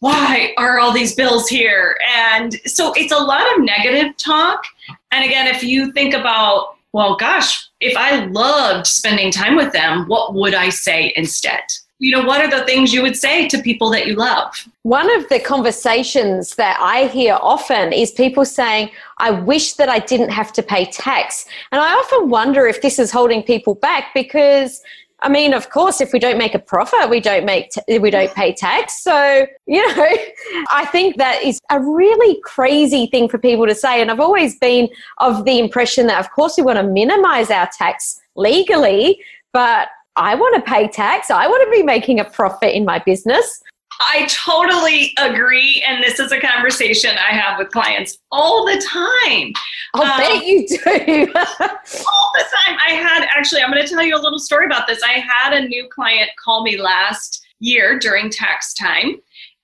why 0.00 0.54
are 0.58 0.78
all 0.78 0.92
these 0.92 1.14
bills 1.14 1.48
here? 1.48 1.96
And 2.14 2.54
so 2.66 2.92
it's 2.94 3.12
a 3.12 3.18
lot 3.18 3.44
of 3.56 3.64
negative 3.64 4.16
talk. 4.18 4.62
And 5.10 5.24
again, 5.24 5.46
if 5.46 5.62
you 5.62 5.90
think 5.92 6.14
about, 6.14 6.76
well, 6.92 7.16
gosh, 7.16 7.66
if 7.80 7.96
I 7.96 8.26
loved 8.26 8.86
spending 8.86 9.30
time 9.32 9.56
with 9.56 9.72
them, 9.72 10.06
what 10.06 10.34
would 10.34 10.54
I 10.54 10.68
say 10.68 11.12
instead? 11.16 11.62
You 11.98 12.14
know, 12.14 12.24
what 12.24 12.44
are 12.44 12.50
the 12.50 12.64
things 12.66 12.92
you 12.92 13.00
would 13.02 13.16
say 13.16 13.48
to 13.48 13.62
people 13.62 13.90
that 13.90 14.06
you 14.06 14.14
love? 14.14 14.68
One 14.82 15.10
of 15.16 15.28
the 15.28 15.40
conversations 15.40 16.54
that 16.56 16.76
I 16.80 17.06
hear 17.06 17.38
often 17.40 17.92
is 17.92 18.10
people 18.10 18.44
saying, 18.44 18.90
I 19.18 19.30
wish 19.30 19.74
that 19.74 19.88
I 19.88 20.00
didn't 20.00 20.28
have 20.28 20.52
to 20.54 20.62
pay 20.62 20.84
tax. 20.86 21.46
And 21.72 21.80
I 21.80 21.92
often 21.94 22.28
wonder 22.28 22.66
if 22.66 22.82
this 22.82 22.98
is 22.98 23.10
holding 23.10 23.42
people 23.42 23.74
back 23.74 24.12
because 24.14 24.82
I 25.20 25.30
mean, 25.30 25.54
of 25.54 25.70
course, 25.70 26.02
if 26.02 26.12
we 26.12 26.18
don't 26.18 26.36
make 26.36 26.54
a 26.54 26.58
profit, 26.58 27.08
we 27.08 27.20
don't 27.20 27.46
make 27.46 27.70
t- 27.70 27.98
we 27.98 28.10
don't 28.10 28.32
pay 28.34 28.52
tax. 28.52 29.02
So, 29.02 29.46
you 29.66 29.96
know, 29.96 30.08
I 30.70 30.86
think 30.92 31.16
that 31.16 31.42
is 31.42 31.58
a 31.70 31.80
really 31.80 32.38
crazy 32.42 33.06
thing 33.06 33.28
for 33.28 33.38
people 33.38 33.66
to 33.66 33.74
say. 33.74 34.02
And 34.02 34.10
I've 34.10 34.20
always 34.20 34.58
been 34.58 34.90
of 35.18 35.46
the 35.46 35.58
impression 35.58 36.06
that, 36.08 36.20
of 36.20 36.30
course, 36.32 36.58
we 36.58 36.64
want 36.64 36.76
to 36.78 36.82
minimize 36.82 37.50
our 37.50 37.68
tax 37.76 38.20
legally, 38.36 39.18
but 39.54 39.88
I 40.16 40.34
want 40.34 40.56
to 40.56 40.70
pay 40.70 40.88
tax. 40.88 41.30
I 41.30 41.46
want 41.46 41.62
to 41.64 41.70
be 41.70 41.82
making 41.82 42.20
a 42.20 42.24
profit 42.24 42.74
in 42.74 42.84
my 42.84 42.98
business. 42.98 43.62
I 44.00 44.26
totally 44.26 45.12
agree. 45.18 45.82
And 45.86 46.02
this 46.02 46.20
is 46.20 46.32
a 46.32 46.40
conversation 46.40 47.10
I 47.16 47.34
have 47.34 47.58
with 47.58 47.70
clients 47.70 48.18
all 48.30 48.66
the 48.66 48.80
time. 48.86 49.52
I'll 49.94 50.02
um, 50.02 50.18
bet 50.18 50.46
you 50.46 50.66
do. 50.68 51.32
all 51.34 52.32
the 52.34 52.44
time. 52.44 52.76
I 52.86 52.92
had 52.92 53.26
actually, 53.34 53.62
I'm 53.62 53.70
going 53.70 53.82
to 53.82 53.88
tell 53.88 54.02
you 54.02 54.16
a 54.16 54.20
little 54.20 54.38
story 54.38 54.66
about 54.66 54.86
this. 54.86 55.02
I 55.02 55.20
had 55.20 55.54
a 55.54 55.66
new 55.66 55.88
client 55.94 56.30
call 56.42 56.62
me 56.62 56.76
last 56.76 57.46
year 57.58 57.98
during 57.98 58.30
tax 58.30 58.74
time. 58.74 59.16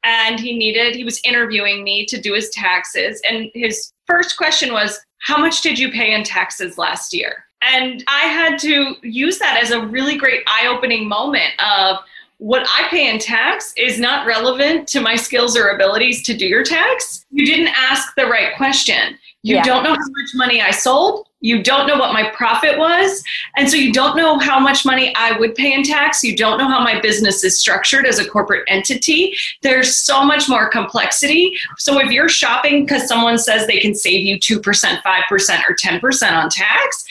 And 0.05 0.41
he 0.41 0.57
needed, 0.57 0.97
he 0.97 1.05
was 1.05 1.21
interviewing 1.25 1.85
me 1.85 2.07
to 2.07 2.21
do 2.21 2.35
his 2.35 2.51
taxes. 2.51 3.21
And 3.29 3.51
his 3.55 3.93
first 4.07 4.37
question 4.37 4.73
was, 4.73 4.99
How 5.21 5.39
much 5.39 5.61
did 5.61 5.79
you 5.79 5.93
pay 5.93 6.15
in 6.15 6.25
taxes 6.25 6.79
last 6.79 7.13
year? 7.13 7.45
And 7.71 8.04
I 8.09 8.23
had 8.23 8.59
to 8.61 8.97
use 9.02 9.38
that 9.38 9.62
as 9.62 9.71
a 9.71 9.87
really 9.87 10.16
great 10.16 10.42
eye 10.47 10.66
opening 10.66 11.09
moment 11.09 11.52
of 11.64 11.99
what 12.38 12.66
I 12.69 12.88
pay 12.88 13.09
in 13.09 13.21
tax 13.21 13.73
is 13.76 14.00
not 14.00 14.26
relevant 14.26 14.88
to 14.88 15.00
my 15.00 15.14
skills 15.14 15.57
or 15.57 15.69
abilities 15.69 16.25
to 16.25 16.37
do 16.37 16.45
your 16.45 16.64
tax. 16.64 17.25
You 17.31 17.47
didn't 17.47 17.73
ask 17.76 18.16
the 18.16 18.26
right 18.26 18.57
question. 18.57 19.16
You 19.45 19.57
yeah. 19.57 19.62
don't 19.62 19.85
know 19.85 19.90
how 19.90 19.97
much 19.97 20.31
money 20.35 20.61
I 20.61 20.73
sold. 20.73 21.28
You 21.40 21.62
don't 21.62 21.87
know 21.87 21.97
what 21.97 22.12
my 22.12 22.31
profit 22.31 22.78
was. 22.78 23.23
And 23.57 23.69
so 23.71 23.76
you 23.76 23.92
don't 23.92 24.16
know 24.16 24.38
how 24.38 24.59
much 24.59 24.85
money 24.85 25.12
I 25.16 25.38
would 25.38 25.54
pay 25.54 25.73
in 25.73 25.85
tax. 25.85 26.25
You 26.25 26.37
don't 26.37 26.59
know 26.59 26.69
how 26.69 26.83
my 26.83 27.00
business 27.00 27.45
is 27.45 27.61
structured 27.61 28.07
as 28.07 28.19
a 28.19 28.28
corporate 28.28 28.64
entity. 28.69 29.35
There's 29.61 29.97
so 29.97 30.25
much 30.25 30.49
more 30.49 30.69
complexity. 30.69 31.57
So 31.78 32.00
if 32.00 32.11
you're 32.11 32.28
shopping 32.28 32.85
because 32.85 33.07
someone 33.07 33.38
says 33.38 33.66
they 33.66 33.81
can 33.81 33.95
save 33.95 34.25
you 34.25 34.38
2%, 34.38 34.62
5%, 34.62 35.62
or 35.69 35.76
10% 35.76 36.33
on 36.33 36.49
tax, 36.49 37.04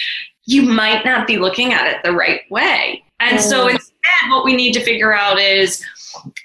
you 0.45 0.63
might 0.63 1.05
not 1.05 1.27
be 1.27 1.37
looking 1.37 1.73
at 1.73 1.87
it 1.87 1.97
the 2.03 2.13
right 2.13 2.41
way. 2.49 3.03
And 3.19 3.37
mm. 3.37 3.41
so 3.41 3.67
instead, 3.67 3.91
what 4.29 4.45
we 4.45 4.55
need 4.55 4.73
to 4.73 4.83
figure 4.83 5.13
out 5.13 5.39
is 5.39 5.83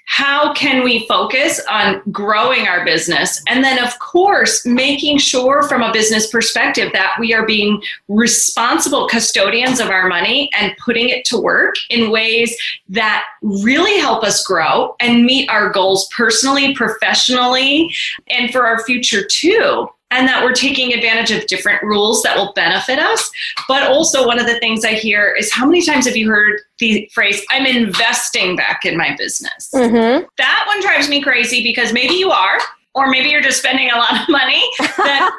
how 0.05 0.53
can 0.53 0.83
we 0.83 1.05
focus 1.07 1.61
on 1.69 2.01
growing 2.11 2.67
our 2.67 2.85
business? 2.85 3.41
And 3.47 3.63
then, 3.63 3.83
of 3.83 3.97
course, 3.99 4.65
making 4.65 5.17
sure 5.19 5.63
from 5.63 5.83
a 5.83 5.91
business 5.91 6.27
perspective 6.31 6.91
that 6.93 7.15
we 7.19 7.33
are 7.33 7.45
being 7.45 7.81
responsible 8.07 9.07
custodians 9.07 9.79
of 9.79 9.89
our 9.89 10.07
money 10.07 10.49
and 10.57 10.75
putting 10.77 11.09
it 11.09 11.25
to 11.25 11.37
work 11.37 11.75
in 11.89 12.09
ways 12.09 12.55
that 12.89 13.25
really 13.41 13.99
help 13.99 14.23
us 14.23 14.43
grow 14.43 14.95
and 14.99 15.25
meet 15.25 15.49
our 15.49 15.69
goals 15.69 16.09
personally, 16.15 16.73
professionally, 16.73 17.93
and 18.29 18.51
for 18.51 18.65
our 18.65 18.83
future 18.85 19.23
too 19.23 19.87
and 20.11 20.27
that 20.27 20.43
we're 20.43 20.53
taking 20.53 20.93
advantage 20.93 21.31
of 21.31 21.45
different 21.47 21.83
rules 21.83 22.21
that 22.23 22.37
will 22.37 22.53
benefit 22.53 22.99
us. 22.99 23.29
But 23.67 23.91
also, 23.91 24.25
one 24.25 24.39
of 24.39 24.45
the 24.45 24.59
things 24.59 24.85
I 24.85 24.93
hear 24.93 25.35
is 25.35 25.51
how 25.51 25.65
many 25.65 25.85
times 25.85 26.05
have 26.07 26.15
you 26.15 26.29
heard 26.29 26.61
the 26.79 27.09
phrase, 27.13 27.43
I'm 27.49 27.65
investing 27.65 28.55
back 28.55 28.85
in 28.85 28.97
my 28.97 29.15
business? 29.17 29.69
Mm-hmm. 29.73 30.25
That 30.37 30.63
one 30.67 30.81
drives 30.81 31.09
me 31.09 31.21
crazy 31.21 31.63
because 31.63 31.93
maybe 31.93 32.13
you 32.15 32.31
are. 32.31 32.57
Or 32.95 33.11
maybe 33.11 33.29
you're 33.29 33.41
just 33.41 33.59
spending 33.59 33.91
a 33.91 33.95
lot 33.95 34.23
of 34.23 34.27
money 34.27 34.63
that's 34.79 35.35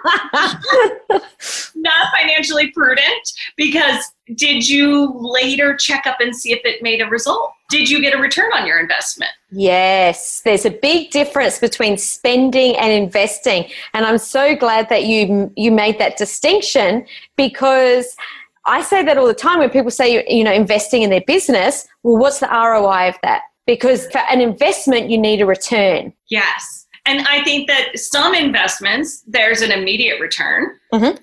not 1.74 2.14
financially 2.16 2.70
prudent 2.70 3.32
because 3.56 4.12
did 4.34 4.68
you 4.68 5.12
later 5.18 5.76
check 5.76 6.06
up 6.06 6.20
and 6.20 6.34
see 6.34 6.52
if 6.52 6.60
it 6.64 6.82
made 6.82 7.00
a 7.00 7.06
result? 7.06 7.52
Did 7.68 7.90
you 7.90 8.00
get 8.00 8.14
a 8.14 8.18
return 8.18 8.50
on 8.54 8.66
your 8.66 8.78
investment? 8.78 9.30
Yes, 9.50 10.40
there's 10.44 10.64
a 10.64 10.70
big 10.70 11.10
difference 11.10 11.58
between 11.58 11.98
spending 11.98 12.76
and 12.76 12.92
investing. 12.92 13.68
And 13.94 14.06
I'm 14.06 14.18
so 14.18 14.56
glad 14.56 14.88
that 14.88 15.04
you 15.04 15.52
you 15.56 15.70
made 15.70 15.98
that 15.98 16.16
distinction 16.16 17.06
because 17.36 18.16
I 18.64 18.82
say 18.82 19.02
that 19.04 19.18
all 19.18 19.26
the 19.26 19.34
time 19.34 19.58
when 19.58 19.70
people 19.70 19.90
say 19.90 20.24
you 20.28 20.44
know 20.44 20.52
investing 20.52 21.02
in 21.02 21.10
their 21.10 21.24
business, 21.26 21.86
well 22.02 22.16
what's 22.16 22.40
the 22.40 22.48
ROI 22.48 23.08
of 23.08 23.16
that? 23.22 23.42
Because 23.66 24.06
for 24.10 24.18
an 24.30 24.40
investment 24.40 25.10
you 25.10 25.18
need 25.18 25.40
a 25.40 25.46
return. 25.46 26.12
Yes 26.28 26.77
and 27.08 27.26
I 27.26 27.42
think 27.42 27.68
that 27.68 27.98
some 27.98 28.34
investments, 28.34 29.22
there's 29.26 29.62
an 29.62 29.70
immediate 29.70 30.20
return. 30.20 30.78
Mm-hmm. 30.92 31.22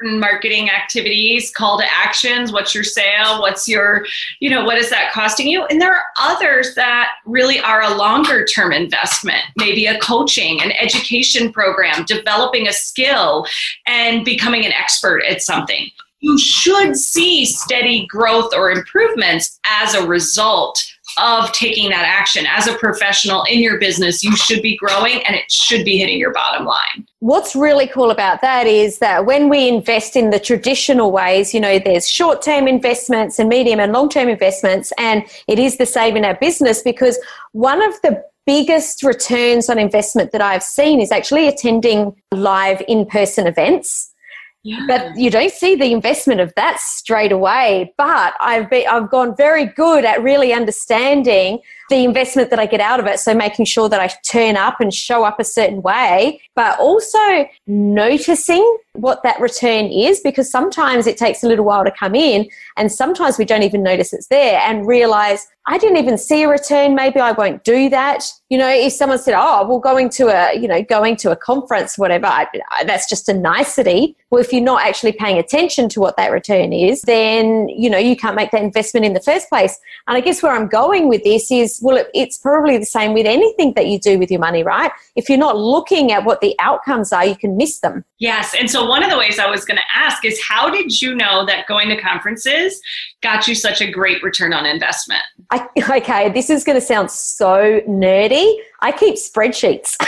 certain 0.00 0.20
marketing 0.20 0.70
activities, 0.70 1.50
call 1.50 1.78
to 1.78 1.84
actions, 1.92 2.52
what's 2.52 2.74
your 2.74 2.84
sale, 2.84 3.40
what's 3.40 3.68
your, 3.68 4.06
you 4.40 4.50
know, 4.50 4.64
what 4.64 4.76
is 4.76 4.90
that 4.90 5.12
costing 5.12 5.48
you? 5.48 5.64
And 5.66 5.80
there 5.80 5.92
are 5.92 6.04
others 6.18 6.74
that 6.74 7.10
really 7.26 7.60
are 7.60 7.82
a 7.82 7.94
longer 7.94 8.44
term 8.44 8.72
investment, 8.72 9.42
maybe 9.56 9.86
a 9.86 9.98
coaching, 10.00 10.60
an 10.62 10.72
education 10.72 11.52
program, 11.52 12.04
developing 12.04 12.66
a 12.68 12.72
skill, 12.72 13.46
and 13.86 14.24
becoming 14.24 14.64
an 14.64 14.72
expert 14.72 15.22
at 15.28 15.42
something. 15.42 15.88
You 16.20 16.38
should 16.38 16.96
see 16.96 17.46
steady 17.46 18.06
growth 18.06 18.52
or 18.54 18.70
improvements 18.70 19.58
as 19.64 19.94
a 19.94 20.06
result 20.06 20.84
of 21.18 21.52
taking 21.52 21.90
that 21.90 22.04
action. 22.04 22.46
As 22.46 22.66
a 22.66 22.74
professional 22.74 23.44
in 23.44 23.60
your 23.60 23.78
business 23.78 24.22
you 24.22 24.36
should 24.36 24.62
be 24.62 24.76
growing 24.76 25.22
and 25.24 25.34
it 25.36 25.50
should 25.50 25.84
be 25.84 25.98
hitting 25.98 26.18
your 26.18 26.32
bottom 26.32 26.66
line. 26.66 27.06
What's 27.20 27.54
really 27.54 27.86
cool 27.86 28.10
about 28.10 28.40
that 28.40 28.66
is 28.66 28.98
that 28.98 29.26
when 29.26 29.48
we 29.48 29.68
invest 29.68 30.16
in 30.16 30.30
the 30.30 30.40
traditional 30.40 31.12
ways 31.12 31.52
you 31.54 31.60
know 31.60 31.78
there's 31.78 32.08
short-term 32.08 32.68
investments 32.68 33.38
and 33.38 33.48
medium 33.48 33.80
and 33.80 33.92
long-term 33.92 34.28
investments 34.28 34.92
and 34.98 35.24
it 35.46 35.58
is 35.58 35.76
the 35.76 35.86
same 35.86 36.16
in 36.16 36.24
our 36.24 36.34
business 36.36 36.82
because 36.82 37.18
one 37.52 37.82
of 37.82 38.00
the 38.02 38.24
biggest 38.46 39.02
returns 39.02 39.68
on 39.68 39.78
investment 39.78 40.32
that 40.32 40.40
I've 40.40 40.62
seen 40.62 41.00
is 41.00 41.12
actually 41.12 41.46
attending 41.46 42.16
live 42.32 42.82
in-person 42.88 43.46
events 43.46 44.09
yeah. 44.62 44.84
But 44.86 45.16
you 45.16 45.30
don't 45.30 45.52
see 45.52 45.74
the 45.74 45.92
investment 45.92 46.40
of 46.40 46.52
that 46.56 46.80
straight 46.80 47.32
away. 47.32 47.94
But 47.96 48.34
I've 48.40 48.68
been, 48.68 48.86
I've 48.88 49.10
gone 49.10 49.34
very 49.36 49.66
good 49.66 50.04
at 50.04 50.22
really 50.22 50.52
understanding 50.52 51.60
the 51.90 52.04
investment 52.04 52.48
that 52.50 52.58
I 52.58 52.66
get 52.66 52.80
out 52.80 53.00
of 53.00 53.06
it. 53.06 53.20
So 53.20 53.34
making 53.34 53.66
sure 53.66 53.88
that 53.88 54.00
I 54.00 54.08
turn 54.26 54.56
up 54.56 54.80
and 54.80 54.92
show 54.92 55.24
up 55.24 55.38
a 55.38 55.44
certain 55.44 55.82
way, 55.82 56.40
but 56.56 56.78
also 56.78 57.46
noticing 57.66 58.78
what 58.94 59.22
that 59.22 59.40
return 59.40 59.86
is 59.86 60.20
because 60.20 60.50
sometimes 60.50 61.06
it 61.06 61.16
takes 61.16 61.44
a 61.44 61.48
little 61.48 61.64
while 61.64 61.84
to 61.84 61.90
come 61.90 62.14
in 62.14 62.48
and 62.76 62.90
sometimes 62.90 63.38
we 63.38 63.44
don't 63.44 63.62
even 63.62 63.82
notice 63.82 64.12
it's 64.12 64.26
there 64.28 64.60
and 64.60 64.86
realize 64.86 65.46
I 65.66 65.78
didn't 65.78 65.98
even 65.98 66.18
see 66.18 66.42
a 66.42 66.48
return. 66.48 66.94
Maybe 66.94 67.20
I 67.20 67.32
won't 67.32 67.62
do 67.64 67.88
that. 67.90 68.24
You 68.48 68.58
know, 68.58 68.68
if 68.68 68.92
someone 68.94 69.18
said, 69.18 69.34
"Oh, 69.36 69.68
well, 69.68 69.78
going 69.78 70.08
to 70.10 70.28
a 70.28 70.58
you 70.58 70.66
know 70.66 70.82
going 70.82 71.16
to 71.16 71.30
a 71.30 71.36
conference, 71.36 71.96
whatever," 71.96 72.26
I, 72.26 72.46
that's 72.84 73.08
just 73.08 73.28
a 73.28 73.34
nicety. 73.34 74.16
Well, 74.30 74.40
if 74.40 74.52
you're 74.52 74.64
not 74.64 74.82
actually 74.82 75.12
paying 75.12 75.38
attention 75.38 75.88
to 75.90 76.00
what 76.00 76.16
that 76.16 76.32
return 76.32 76.72
is, 76.72 77.02
then 77.02 77.68
you 77.68 77.90
know 77.90 77.98
you 77.98 78.16
can't 78.16 78.34
make 78.34 78.50
that 78.52 78.62
investment 78.62 79.06
in 79.06 79.12
the 79.12 79.20
first 79.20 79.48
place. 79.48 79.78
And 80.08 80.16
I 80.16 80.20
guess 80.20 80.42
where 80.42 80.52
I'm 80.52 80.66
going 80.66 81.08
with 81.08 81.22
this 81.22 81.52
is, 81.52 81.78
well, 81.80 81.96
it, 81.96 82.08
it's 82.14 82.38
probably 82.38 82.78
the 82.78 82.86
same 82.86 83.12
with 83.12 83.26
anything 83.26 83.72
that 83.74 83.86
you 83.86 83.98
do 83.98 84.18
with 84.18 84.30
your 84.30 84.40
money, 84.40 84.62
right? 84.62 84.90
If 85.16 85.28
you're 85.28 85.38
not 85.38 85.56
looking 85.56 86.12
at 86.12 86.24
what 86.24 86.40
the 86.40 86.54
outcomes 86.58 87.12
are, 87.12 87.24
you 87.24 87.36
can 87.36 87.56
miss 87.56 87.80
them. 87.80 88.04
Yes, 88.18 88.54
and 88.58 88.70
so 88.70 88.86
one 88.86 89.02
of 89.02 89.10
the 89.10 89.18
ways 89.18 89.38
I 89.38 89.50
was 89.50 89.64
going 89.64 89.78
to 89.78 89.98
ask 89.98 90.24
is, 90.24 90.40
how 90.42 90.70
did 90.70 91.00
you 91.00 91.14
know 91.14 91.46
that 91.46 91.66
going 91.66 91.88
to 91.88 92.00
conferences 92.00 92.80
got 93.22 93.48
you 93.48 93.54
such 93.54 93.80
a 93.80 93.90
great 93.90 94.22
return 94.22 94.52
on 94.52 94.66
investment? 94.66 95.22
I, 95.50 95.66
okay, 95.98 96.30
this 96.30 96.50
is 96.50 96.64
going 96.64 96.78
to 96.78 96.84
sound 96.84 97.10
so 97.10 97.80
nerdy. 97.88 98.56
I 98.80 98.92
keep 98.92 99.16
spreadsheets. 99.16 99.96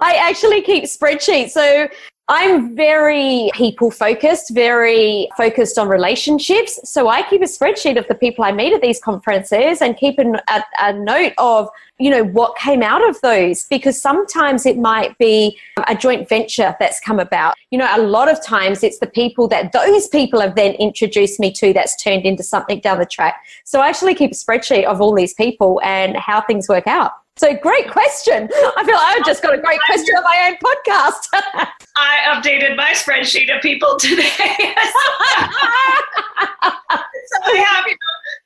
I 0.00 0.18
actually 0.20 0.62
keep 0.62 0.84
spreadsheets. 0.84 1.50
So 1.50 1.88
I'm 2.28 2.74
very 2.74 3.50
people 3.52 3.90
focused, 3.90 4.54
very 4.54 5.28
focused 5.36 5.76
on 5.78 5.88
relationships. 5.88 6.80
So 6.88 7.08
I 7.08 7.22
keep 7.22 7.42
a 7.42 7.44
spreadsheet 7.44 7.98
of 7.98 8.08
the 8.08 8.14
people 8.14 8.44
I 8.44 8.52
meet 8.52 8.72
at 8.72 8.80
these 8.80 8.98
conferences 8.98 9.82
and 9.82 9.94
keep 9.94 10.18
a, 10.18 10.64
a, 10.80 10.92
note 10.94 11.34
of, 11.36 11.68
you 11.98 12.08
know, 12.08 12.24
what 12.24 12.56
came 12.56 12.82
out 12.82 13.06
of 13.06 13.20
those 13.20 13.64
because 13.64 14.00
sometimes 14.00 14.64
it 14.64 14.78
might 14.78 15.18
be 15.18 15.58
a 15.86 15.94
joint 15.94 16.26
venture 16.26 16.74
that's 16.80 16.98
come 16.98 17.20
about. 17.20 17.56
You 17.70 17.78
know, 17.78 17.88
a 17.94 18.00
lot 18.00 18.30
of 18.30 18.42
times 18.42 18.82
it's 18.82 19.00
the 19.00 19.06
people 19.06 19.46
that 19.48 19.72
those 19.72 20.08
people 20.08 20.40
have 20.40 20.54
then 20.54 20.72
introduced 20.76 21.38
me 21.38 21.52
to 21.52 21.74
that's 21.74 22.02
turned 22.02 22.24
into 22.24 22.42
something 22.42 22.80
down 22.80 23.00
the 23.00 23.06
track. 23.06 23.44
So 23.64 23.80
I 23.80 23.88
actually 23.88 24.14
keep 24.14 24.30
a 24.30 24.34
spreadsheet 24.34 24.84
of 24.84 25.02
all 25.02 25.14
these 25.14 25.34
people 25.34 25.78
and 25.84 26.16
how 26.16 26.40
things 26.40 26.70
work 26.70 26.86
out. 26.86 27.12
So 27.36 27.52
great 27.56 27.90
question. 27.90 28.48
I 28.76 28.84
feel 28.84 28.94
like 28.94 29.18
I've 29.18 29.24
just 29.24 29.42
got 29.42 29.54
a 29.54 29.60
great 29.60 29.80
question 29.86 30.14
on 30.16 30.22
my 30.22 30.48
own 30.48 30.56
podcast. 30.56 31.26
I 31.96 32.18
updated 32.28 32.76
my 32.76 32.92
spreadsheet 32.92 33.54
of 33.54 33.60
people 33.60 33.96
today. 33.98 34.30
so 34.38 34.60
I 37.44 37.56
have 37.56 37.84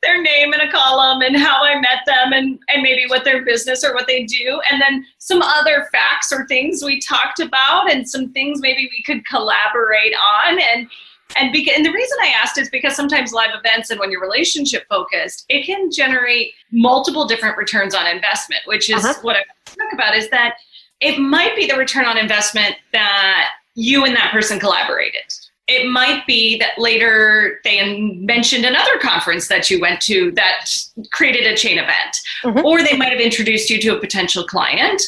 their 0.03 0.23
name 0.23 0.55
in 0.55 0.61
a 0.61 0.71
column 0.71 1.21
and 1.21 1.37
how 1.37 1.63
I 1.63 1.79
met 1.79 2.01
them 2.07 2.33
and, 2.33 2.59
and 2.69 2.83
maybe 2.83 3.05
what 3.09 3.25
their 3.25 3.45
business 3.45 3.85
or 3.85 3.93
what 3.93 4.07
they 4.07 4.25
do. 4.25 4.59
And 4.71 4.81
then 4.81 5.05
some 5.19 5.43
other 5.43 5.87
facts 5.93 6.33
or 6.33 6.47
things 6.47 6.83
we 6.83 6.99
talked 7.01 7.41
about 7.41 7.91
and 7.91 8.09
some 8.09 8.33
things 8.33 8.61
maybe 8.63 8.89
we 8.91 9.03
could 9.03 9.27
collaborate 9.27 10.15
on. 10.47 10.59
And 10.61 10.89
and, 11.37 11.55
beca- 11.55 11.77
and 11.77 11.85
the 11.85 11.93
reason 11.93 12.17
I 12.23 12.29
asked 12.43 12.59
is 12.59 12.71
because 12.71 12.97
sometimes 12.97 13.33
live 13.33 13.51
events 13.55 13.91
and 13.91 14.01
when 14.01 14.11
you're 14.11 14.21
relationship 14.21 14.87
focused, 14.89 15.45
it 15.49 15.67
can 15.67 15.91
generate 15.91 16.53
multiple 16.73 17.27
different 17.27 17.57
returns 17.57 17.95
on 17.95 18.07
investment, 18.07 18.63
which 18.67 18.91
is 18.91 19.05
uh-huh. 19.05 19.21
what 19.23 19.37
I 19.37 19.45
talk 19.65 19.93
about 19.93 20.17
is 20.17 20.31
that 20.31 20.55
it 21.01 21.19
might 21.19 21.55
be 21.55 21.67
the 21.67 21.77
return 21.77 22.07
on 22.07 22.17
investment 22.17 22.77
that 22.93 23.51
you 23.75 24.05
and 24.05 24.17
that 24.17 24.33
person 24.33 24.59
collaborated. 24.59 25.23
It 25.69 25.91
might 25.91 26.27
be 26.27 26.59
that 26.59 26.79
later 26.79 27.61
they 27.63 28.01
mentioned 28.01 28.65
another 28.65 28.99
conference 28.99 29.49
that 29.49 29.71
you 29.71 29.81
went 29.81 30.01
to 30.03 30.33
that 30.33 30.71
created 31.13 31.47
a 31.47 31.55
chain 31.55 31.79
event, 31.79 32.17
mm-hmm. 32.43 32.65
or 32.65 32.83
they 32.83 32.97
might 32.97 33.13
have 33.13 33.21
introduced 33.21 33.69
you 33.69 33.79
to 33.83 33.97
a 33.97 34.01
potential 34.01 34.45
client, 34.45 35.03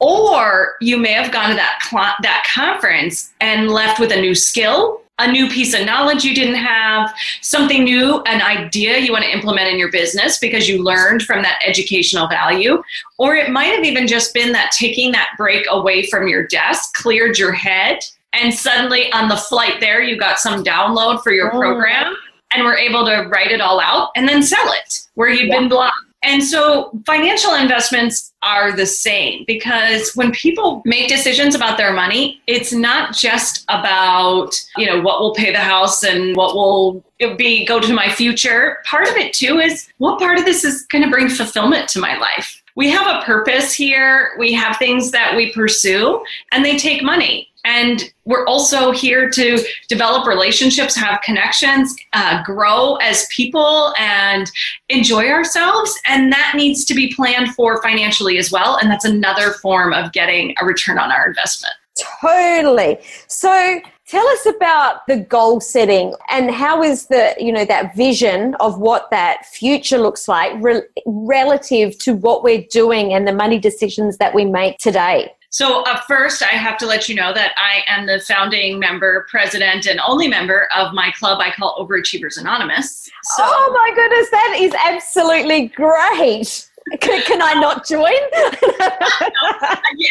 or 0.00 0.74
you 0.80 0.98
may 0.98 1.12
have 1.12 1.32
gone 1.32 1.48
to 1.50 1.54
that 1.54 1.78
cl- 1.88 2.16
that 2.22 2.44
conference 2.52 3.32
and 3.40 3.70
left 3.70 4.00
with 4.00 4.10
a 4.10 4.20
new 4.20 4.34
skill 4.34 5.00
a 5.18 5.30
new 5.30 5.48
piece 5.48 5.74
of 5.74 5.86
knowledge 5.86 6.24
you 6.24 6.34
didn't 6.34 6.56
have, 6.56 7.14
something 7.40 7.84
new, 7.84 8.20
an 8.22 8.42
idea 8.42 8.98
you 8.98 9.12
want 9.12 9.24
to 9.24 9.32
implement 9.32 9.68
in 9.68 9.78
your 9.78 9.90
business 9.90 10.38
because 10.38 10.68
you 10.68 10.82
learned 10.82 11.22
from 11.22 11.42
that 11.42 11.60
educational 11.64 12.26
value. 12.28 12.82
Or 13.18 13.36
it 13.36 13.50
might 13.50 13.74
have 13.74 13.84
even 13.84 14.08
just 14.08 14.34
been 14.34 14.52
that 14.52 14.72
taking 14.72 15.12
that 15.12 15.30
break 15.36 15.66
away 15.70 16.06
from 16.06 16.26
your 16.26 16.46
desk 16.48 16.94
cleared 16.94 17.38
your 17.38 17.52
head, 17.52 18.00
and 18.32 18.52
suddenly 18.52 19.12
on 19.12 19.28
the 19.28 19.36
flight 19.36 19.80
there, 19.80 20.02
you 20.02 20.18
got 20.18 20.40
some 20.40 20.64
download 20.64 21.22
for 21.22 21.32
your 21.32 21.54
oh. 21.54 21.58
program 21.58 22.16
and 22.52 22.64
were 22.64 22.76
able 22.76 23.04
to 23.04 23.28
write 23.28 23.50
it 23.50 23.60
all 23.60 23.80
out 23.80 24.10
and 24.16 24.28
then 24.28 24.42
sell 24.42 24.72
it 24.72 25.06
where 25.14 25.28
you'd 25.28 25.48
yeah. 25.48 25.60
been 25.60 25.68
blocked. 25.68 25.96
And 26.24 26.42
so 26.42 26.90
financial 27.06 27.54
investments 27.54 28.32
are 28.42 28.72
the 28.72 28.86
same 28.86 29.44
because 29.46 30.14
when 30.14 30.32
people 30.32 30.82
make 30.84 31.08
decisions 31.08 31.54
about 31.54 31.76
their 31.76 31.92
money, 31.92 32.40
it's 32.46 32.72
not 32.72 33.14
just 33.14 33.64
about, 33.68 34.54
you 34.76 34.86
know, 34.86 35.00
what 35.00 35.20
will 35.20 35.34
pay 35.34 35.52
the 35.52 35.58
house 35.58 36.02
and 36.02 36.34
what 36.36 36.54
will 36.54 37.04
be 37.36 37.64
go 37.66 37.80
to 37.80 37.92
my 37.92 38.10
future. 38.10 38.78
Part 38.84 39.08
of 39.08 39.16
it 39.16 39.32
too 39.32 39.58
is 39.58 39.88
what 39.98 40.18
part 40.18 40.38
of 40.38 40.44
this 40.44 40.64
is 40.64 40.86
going 40.86 41.04
to 41.04 41.10
bring 41.10 41.28
fulfillment 41.28 41.88
to 41.90 42.00
my 42.00 42.16
life. 42.18 42.62
We 42.76 42.90
have 42.90 43.06
a 43.06 43.24
purpose 43.24 43.72
here, 43.72 44.32
we 44.38 44.52
have 44.52 44.76
things 44.76 45.10
that 45.12 45.34
we 45.36 45.52
pursue, 45.52 46.22
and 46.52 46.64
they 46.64 46.76
take 46.76 47.02
money. 47.02 47.48
And 47.64 48.12
we're 48.26 48.44
also 48.46 48.90
here 48.90 49.30
to 49.30 49.58
develop 49.88 50.26
relationships, 50.26 50.94
have 50.96 51.22
connections, 51.22 51.94
uh, 52.12 52.42
grow 52.42 52.96
as 52.96 53.26
people, 53.34 53.94
and 53.98 54.50
enjoy 54.90 55.28
ourselves. 55.30 55.98
And 56.06 56.30
that 56.30 56.52
needs 56.56 56.84
to 56.84 56.94
be 56.94 57.14
planned 57.14 57.54
for 57.54 57.82
financially 57.82 58.36
as 58.36 58.52
well. 58.52 58.76
And 58.76 58.90
that's 58.90 59.06
another 59.06 59.52
form 59.52 59.94
of 59.94 60.12
getting 60.12 60.54
a 60.60 60.66
return 60.66 60.98
on 60.98 61.10
our 61.10 61.26
investment. 61.26 61.72
Totally. 62.20 62.98
So, 63.28 63.80
Tell 64.06 64.26
us 64.28 64.44
about 64.44 65.06
the 65.06 65.16
goal 65.16 65.60
setting 65.60 66.14
and 66.28 66.50
how 66.50 66.82
is 66.82 67.06
the, 67.06 67.34
you 67.38 67.50
know, 67.50 67.64
that 67.64 67.96
vision 67.96 68.54
of 68.60 68.78
what 68.78 69.10
that 69.10 69.46
future 69.46 69.96
looks 69.96 70.28
like 70.28 70.52
re- 70.62 70.82
relative 71.06 71.96
to 72.00 72.14
what 72.14 72.42
we're 72.42 72.66
doing 72.70 73.14
and 73.14 73.26
the 73.26 73.32
money 73.32 73.58
decisions 73.58 74.18
that 74.18 74.34
we 74.34 74.44
make 74.44 74.76
today? 74.76 75.32
So, 75.48 75.84
uh, 75.84 76.00
first, 76.00 76.42
I 76.42 76.48
have 76.48 76.76
to 76.78 76.86
let 76.86 77.08
you 77.08 77.14
know 77.14 77.32
that 77.32 77.52
I 77.56 77.82
am 77.86 78.06
the 78.06 78.20
founding 78.20 78.78
member, 78.78 79.24
president, 79.30 79.86
and 79.86 80.00
only 80.06 80.28
member 80.28 80.68
of 80.76 80.92
my 80.92 81.12
club 81.12 81.38
I 81.40 81.52
call 81.52 81.76
Overachievers 81.78 82.38
Anonymous. 82.38 83.08
So, 83.22 83.44
oh 83.46 83.70
my 83.72 83.94
goodness, 83.94 84.30
that 84.30 84.56
is 84.60 84.74
absolutely 84.84 85.68
great. 85.68 86.68
Can, 87.00 87.22
can, 87.22 87.40
I 87.40 87.54
not 87.54 87.86
join? 87.86 88.12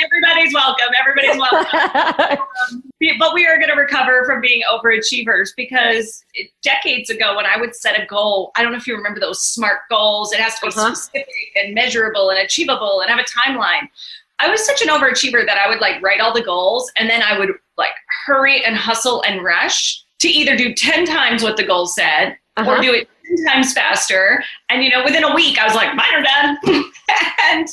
Everybody's 0.05 0.53
welcome. 0.53 0.87
Everybody's 0.99 1.37
welcome. 1.39 2.39
Um, 2.71 2.83
but 3.19 3.33
we 3.33 3.45
are 3.45 3.57
going 3.57 3.69
to 3.69 3.75
recover 3.75 4.23
from 4.25 4.39
being 4.39 4.61
overachievers 4.71 5.49
because 5.57 6.23
decades 6.61 7.09
ago, 7.09 7.35
when 7.35 7.45
I 7.45 7.57
would 7.57 7.75
set 7.75 7.99
a 7.99 8.05
goal, 8.05 8.51
I 8.55 8.63
don't 8.63 8.71
know 8.71 8.77
if 8.77 8.87
you 8.87 8.95
remember 8.95 9.19
those 9.19 9.43
SMART 9.43 9.81
goals. 9.89 10.31
It 10.31 10.39
has 10.39 10.55
to 10.55 10.61
be 10.61 10.67
uh-huh. 10.69 10.95
specific 10.95 11.27
and 11.55 11.75
measurable 11.75 12.29
and 12.29 12.39
achievable 12.39 13.01
and 13.01 13.09
have 13.09 13.19
a 13.19 13.23
timeline. 13.23 13.89
I 14.39 14.49
was 14.49 14.65
such 14.65 14.81
an 14.81 14.87
overachiever 14.87 15.45
that 15.45 15.57
I 15.57 15.67
would 15.67 15.79
like 15.79 16.01
write 16.01 16.21
all 16.21 16.33
the 16.33 16.43
goals 16.43 16.91
and 16.97 17.09
then 17.09 17.21
I 17.21 17.37
would 17.37 17.51
like 17.77 17.91
hurry 18.25 18.63
and 18.63 18.75
hustle 18.75 19.21
and 19.23 19.43
rush 19.43 20.03
to 20.19 20.27
either 20.29 20.55
do 20.55 20.73
10 20.73 21.05
times 21.05 21.43
what 21.43 21.57
the 21.57 21.65
goal 21.65 21.85
said 21.85 22.37
uh-huh. 22.57 22.71
or 22.71 22.81
do 22.81 22.93
it 22.93 23.07
10 23.07 23.12
times 23.45 23.73
faster. 23.73 24.43
And, 24.69 24.83
you 24.83 24.89
know, 24.89 25.03
within 25.03 25.23
a 25.23 25.33
week, 25.33 25.59
I 25.59 25.65
was 25.65 25.75
like, 25.75 25.95
mine 25.95 26.13
are 26.13 26.23
done. 26.23 26.57
and 27.51 27.67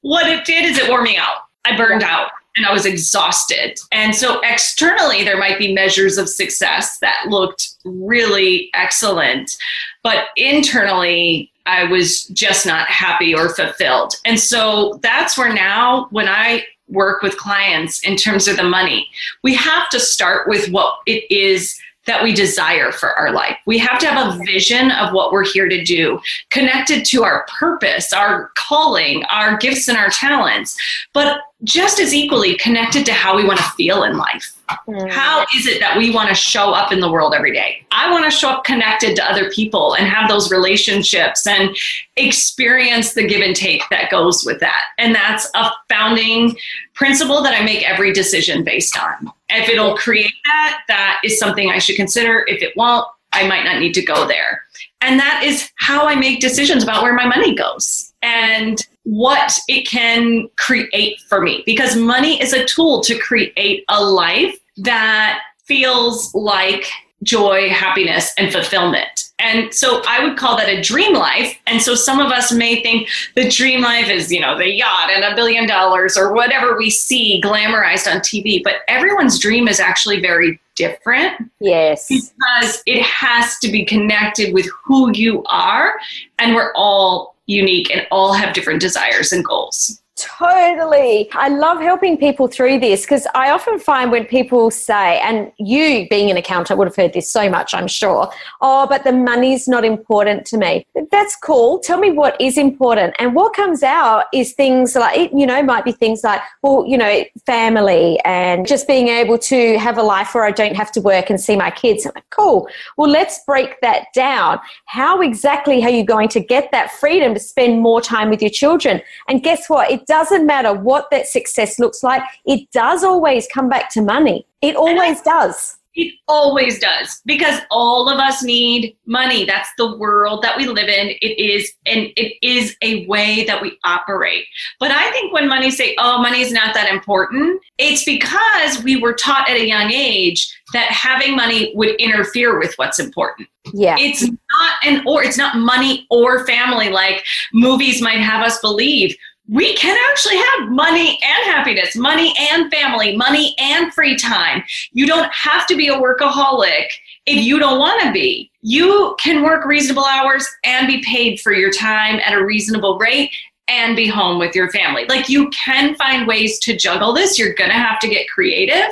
what 0.00 0.26
it 0.26 0.44
did 0.44 0.64
is 0.64 0.78
it 0.78 0.88
wore 0.88 1.02
me 1.02 1.16
out. 1.16 1.44
I 1.64 1.76
burned 1.76 2.02
out 2.02 2.30
and 2.56 2.66
I 2.66 2.72
was 2.72 2.86
exhausted. 2.86 3.78
And 3.90 4.14
so 4.14 4.40
externally, 4.40 5.24
there 5.24 5.38
might 5.38 5.58
be 5.58 5.72
measures 5.72 6.18
of 6.18 6.28
success 6.28 6.98
that 6.98 7.26
looked 7.28 7.74
really 7.84 8.70
excellent. 8.74 9.56
But 10.02 10.26
internally, 10.36 11.50
I 11.66 11.84
was 11.84 12.26
just 12.26 12.66
not 12.66 12.88
happy 12.88 13.34
or 13.34 13.48
fulfilled. 13.54 14.14
And 14.24 14.38
so 14.38 15.00
that's 15.02 15.36
where 15.36 15.52
now, 15.52 16.08
when 16.10 16.28
I 16.28 16.64
work 16.88 17.22
with 17.22 17.38
clients 17.38 18.00
in 18.00 18.16
terms 18.16 18.46
of 18.46 18.56
the 18.56 18.62
money, 18.62 19.08
we 19.42 19.54
have 19.54 19.88
to 19.90 19.98
start 19.98 20.48
with 20.48 20.70
what 20.70 20.98
it 21.06 21.24
is 21.30 21.80
that 22.06 22.22
we 22.22 22.32
desire 22.32 22.92
for 22.92 23.10
our 23.10 23.32
life. 23.32 23.56
We 23.66 23.78
have 23.78 23.98
to 24.00 24.06
have 24.06 24.34
a 24.34 24.44
vision 24.44 24.90
of 24.90 25.12
what 25.12 25.32
we're 25.32 25.44
here 25.44 25.68
to 25.68 25.84
do, 25.84 26.20
connected 26.50 27.04
to 27.06 27.24
our 27.24 27.46
purpose, 27.58 28.12
our 28.12 28.50
calling, 28.56 29.24
our 29.24 29.56
gifts, 29.56 29.88
and 29.88 29.96
our 29.96 30.10
talents, 30.10 30.76
but 31.12 31.38
just 31.64 31.98
as 31.98 32.14
equally 32.14 32.56
connected 32.56 33.04
to 33.06 33.12
how 33.12 33.36
we 33.36 33.44
want 33.44 33.58
to 33.58 33.64
feel 33.70 34.04
in 34.04 34.16
life. 34.16 34.54
Mm. 34.88 35.10
How 35.10 35.44
is 35.56 35.66
it 35.66 35.80
that 35.80 35.96
we 35.96 36.10
want 36.10 36.28
to 36.28 36.34
show 36.34 36.70
up 36.70 36.92
in 36.92 37.00
the 37.00 37.10
world 37.10 37.34
every 37.34 37.52
day? 37.52 37.84
I 37.90 38.10
want 38.10 38.24
to 38.24 38.30
show 38.30 38.50
up 38.50 38.64
connected 38.64 39.16
to 39.16 39.30
other 39.30 39.50
people 39.50 39.94
and 39.94 40.06
have 40.06 40.28
those 40.28 40.50
relationships 40.50 41.46
and 41.46 41.74
experience 42.16 43.14
the 43.14 43.26
give 43.26 43.40
and 43.40 43.56
take 43.56 43.82
that 43.90 44.10
goes 44.10 44.44
with 44.44 44.60
that. 44.60 44.84
And 44.98 45.14
that's 45.14 45.50
a 45.54 45.70
founding 45.88 46.56
principle 46.94 47.42
that 47.42 47.58
I 47.58 47.64
make 47.64 47.88
every 47.88 48.12
decision 48.12 48.64
based 48.64 48.98
on. 48.98 49.32
If 49.48 49.68
it'll 49.68 49.96
create 49.96 50.34
that, 50.44 50.82
that 50.88 51.20
is 51.24 51.38
something 51.38 51.70
I 51.70 51.78
should 51.78 51.96
consider. 51.96 52.44
If 52.46 52.62
it 52.62 52.76
won't, 52.76 53.06
I 53.32 53.46
might 53.46 53.64
not 53.64 53.80
need 53.80 53.94
to 53.94 54.02
go 54.02 54.26
there. 54.26 54.62
And 55.00 55.18
that 55.20 55.42
is 55.44 55.70
how 55.76 56.06
I 56.06 56.14
make 56.14 56.40
decisions 56.40 56.82
about 56.82 57.02
where 57.02 57.12
my 57.12 57.26
money 57.26 57.54
goes 57.54 58.12
and 58.22 58.80
what 59.04 59.58
it 59.68 59.86
can 59.86 60.48
create 60.56 61.20
for 61.28 61.40
me. 61.40 61.62
Because 61.64 61.96
money 61.96 62.40
is 62.40 62.52
a 62.52 62.64
tool 62.64 63.00
to 63.02 63.18
create 63.18 63.84
a 63.88 64.02
life 64.02 64.58
that 64.78 65.40
feels 65.64 66.34
like 66.34 66.86
joy, 67.22 67.70
happiness, 67.70 68.32
and 68.36 68.52
fulfillment. 68.52 69.32
And 69.38 69.74
so 69.74 70.02
I 70.06 70.24
would 70.24 70.36
call 70.36 70.56
that 70.56 70.68
a 70.68 70.80
dream 70.80 71.14
life. 71.14 71.58
And 71.66 71.82
so 71.82 71.94
some 71.94 72.20
of 72.20 72.30
us 72.30 72.52
may 72.52 72.82
think 72.82 73.08
the 73.34 73.48
dream 73.48 73.80
life 73.80 74.08
is, 74.08 74.30
you 74.30 74.40
know, 74.40 74.56
the 74.56 74.68
yacht 74.68 75.10
and 75.10 75.24
a 75.24 75.34
billion 75.34 75.66
dollars 75.66 76.16
or 76.16 76.32
whatever 76.32 76.76
we 76.76 76.90
see 76.90 77.40
glamorized 77.42 78.10
on 78.10 78.20
TV. 78.20 78.62
But 78.62 78.76
everyone's 78.88 79.38
dream 79.38 79.68
is 79.68 79.80
actually 79.80 80.20
very 80.20 80.60
different. 80.76 81.50
Yes. 81.60 82.08
Because 82.08 82.82
it 82.86 83.02
has 83.02 83.58
to 83.58 83.70
be 83.70 83.84
connected 83.84 84.54
with 84.54 84.68
who 84.84 85.10
you 85.12 85.42
are. 85.46 85.98
And 86.38 86.54
we're 86.54 86.72
all 86.74 87.33
unique 87.46 87.90
and 87.90 88.06
all 88.10 88.32
have 88.32 88.54
different 88.54 88.80
desires 88.80 89.32
and 89.32 89.44
goals. 89.44 90.00
Totally. 90.16 91.28
I 91.32 91.48
love 91.48 91.80
helping 91.80 92.16
people 92.16 92.46
through 92.46 92.78
this 92.78 93.02
because 93.02 93.26
I 93.34 93.50
often 93.50 93.80
find 93.80 94.12
when 94.12 94.24
people 94.26 94.70
say, 94.70 95.18
and 95.20 95.50
you 95.58 96.08
being 96.08 96.30
an 96.30 96.36
accountant 96.36 96.78
would 96.78 96.86
have 96.86 96.94
heard 96.94 97.12
this 97.12 97.32
so 97.32 97.50
much, 97.50 97.74
I'm 97.74 97.88
sure, 97.88 98.30
oh, 98.60 98.86
but 98.86 99.02
the 99.02 99.10
money's 99.12 99.66
not 99.66 99.84
important 99.84 100.46
to 100.46 100.56
me. 100.56 100.86
That's 101.10 101.34
cool. 101.34 101.80
Tell 101.80 101.98
me 101.98 102.12
what 102.12 102.40
is 102.40 102.58
important. 102.58 103.16
And 103.18 103.34
what 103.34 103.54
comes 103.54 103.82
out 103.82 104.26
is 104.32 104.52
things 104.52 104.94
like, 104.94 105.32
you 105.34 105.46
know, 105.46 105.62
might 105.64 105.84
be 105.84 105.90
things 105.90 106.22
like, 106.22 106.40
well, 106.62 106.84
you 106.86 106.96
know, 106.96 107.24
family 107.44 108.20
and 108.24 108.68
just 108.68 108.86
being 108.86 109.08
able 109.08 109.38
to 109.38 109.78
have 109.78 109.98
a 109.98 110.02
life 110.02 110.32
where 110.34 110.44
I 110.44 110.52
don't 110.52 110.76
have 110.76 110.92
to 110.92 111.00
work 111.00 111.28
and 111.28 111.40
see 111.40 111.56
my 111.56 111.72
kids. 111.72 112.06
I'm 112.06 112.12
like, 112.14 112.30
cool. 112.30 112.68
Well, 112.96 113.10
let's 113.10 113.40
break 113.44 113.80
that 113.80 114.06
down. 114.14 114.60
How 114.86 115.20
exactly 115.22 115.82
are 115.82 115.90
you 115.90 116.04
going 116.04 116.28
to 116.28 116.40
get 116.40 116.70
that 116.70 116.92
freedom 116.92 117.34
to 117.34 117.40
spend 117.40 117.80
more 117.80 118.00
time 118.00 118.30
with 118.30 118.40
your 118.40 118.50
children? 118.50 119.02
And 119.28 119.42
guess 119.42 119.68
what? 119.68 119.90
It 119.90 120.04
doesn't 120.14 120.46
matter 120.46 120.72
what 120.72 121.10
that 121.10 121.26
success 121.26 121.80
looks 121.80 122.04
like, 122.04 122.22
it 122.46 122.70
does 122.70 123.02
always 123.02 123.48
come 123.52 123.68
back 123.68 123.90
to 123.90 124.00
money. 124.00 124.46
It 124.62 124.76
always 124.76 125.20
does. 125.22 125.76
It 125.96 126.14
always 126.28 126.78
does 126.78 127.20
because 127.24 127.60
all 127.70 128.08
of 128.08 128.18
us 128.18 128.42
need 128.42 128.96
money. 129.06 129.44
That's 129.44 129.68
the 129.76 129.96
world 129.96 130.42
that 130.42 130.56
we 130.56 130.66
live 130.66 130.88
in. 130.88 131.10
It 131.20 131.38
is, 131.38 131.72
and 131.86 132.10
it 132.16 132.34
is 132.42 132.76
a 132.82 133.06
way 133.06 133.44
that 133.44 133.60
we 133.60 133.76
operate. 133.84 134.44
But 134.80 134.92
I 134.92 135.10
think 135.12 135.32
when 135.32 135.48
money 135.48 135.70
say, 135.70 135.94
"Oh, 135.98 136.18
money 136.20 136.40
is 136.40 136.52
not 136.52 136.74
that 136.74 136.90
important," 136.92 137.60
it's 137.78 138.04
because 138.04 138.82
we 138.82 138.96
were 138.96 139.14
taught 139.14 139.48
at 139.48 139.56
a 139.56 139.66
young 139.66 139.92
age 139.92 140.52
that 140.72 140.90
having 140.90 141.36
money 141.36 141.72
would 141.76 141.94
interfere 141.96 142.58
with 142.58 142.74
what's 142.74 142.98
important. 142.98 143.48
Yeah, 143.72 143.96
it's 143.98 144.22
not 144.22 144.74
an 144.84 145.02
or 145.06 145.22
it's 145.22 145.38
not 145.38 145.58
money 145.58 146.06
or 146.10 146.44
family 146.44 146.88
like 146.88 147.24
movies 147.52 148.02
might 148.02 148.18
have 148.18 148.44
us 148.44 148.60
believe 148.60 149.16
we 149.48 149.74
can 149.76 149.96
actually 150.10 150.36
have 150.36 150.70
money 150.70 151.18
and 151.22 151.54
happiness, 151.54 151.94
money 151.96 152.34
and 152.50 152.72
family, 152.72 153.16
money 153.16 153.54
and 153.58 153.92
free 153.92 154.16
time. 154.16 154.62
You 154.92 155.06
don't 155.06 155.30
have 155.32 155.66
to 155.66 155.76
be 155.76 155.88
a 155.88 155.94
workaholic 155.94 156.86
if 157.26 157.44
you 157.44 157.58
don't 157.58 157.78
want 157.78 158.02
to 158.02 158.12
be. 158.12 158.50
You 158.62 159.16
can 159.20 159.42
work 159.42 159.66
reasonable 159.66 160.06
hours 160.06 160.46
and 160.64 160.86
be 160.86 161.02
paid 161.02 161.40
for 161.40 161.52
your 161.52 161.70
time 161.70 162.20
at 162.24 162.32
a 162.32 162.44
reasonable 162.44 162.98
rate 162.98 163.30
and 163.68 163.96
be 163.96 164.06
home 164.06 164.38
with 164.38 164.54
your 164.54 164.70
family. 164.70 165.06
Like 165.06 165.28
you 165.28 165.48
can 165.50 165.94
find 165.94 166.26
ways 166.26 166.58
to 166.60 166.76
juggle 166.76 167.12
this. 167.12 167.38
You're 167.38 167.54
going 167.54 167.70
to 167.70 167.76
have 167.76 167.98
to 168.00 168.08
get 168.08 168.28
creative 168.28 168.90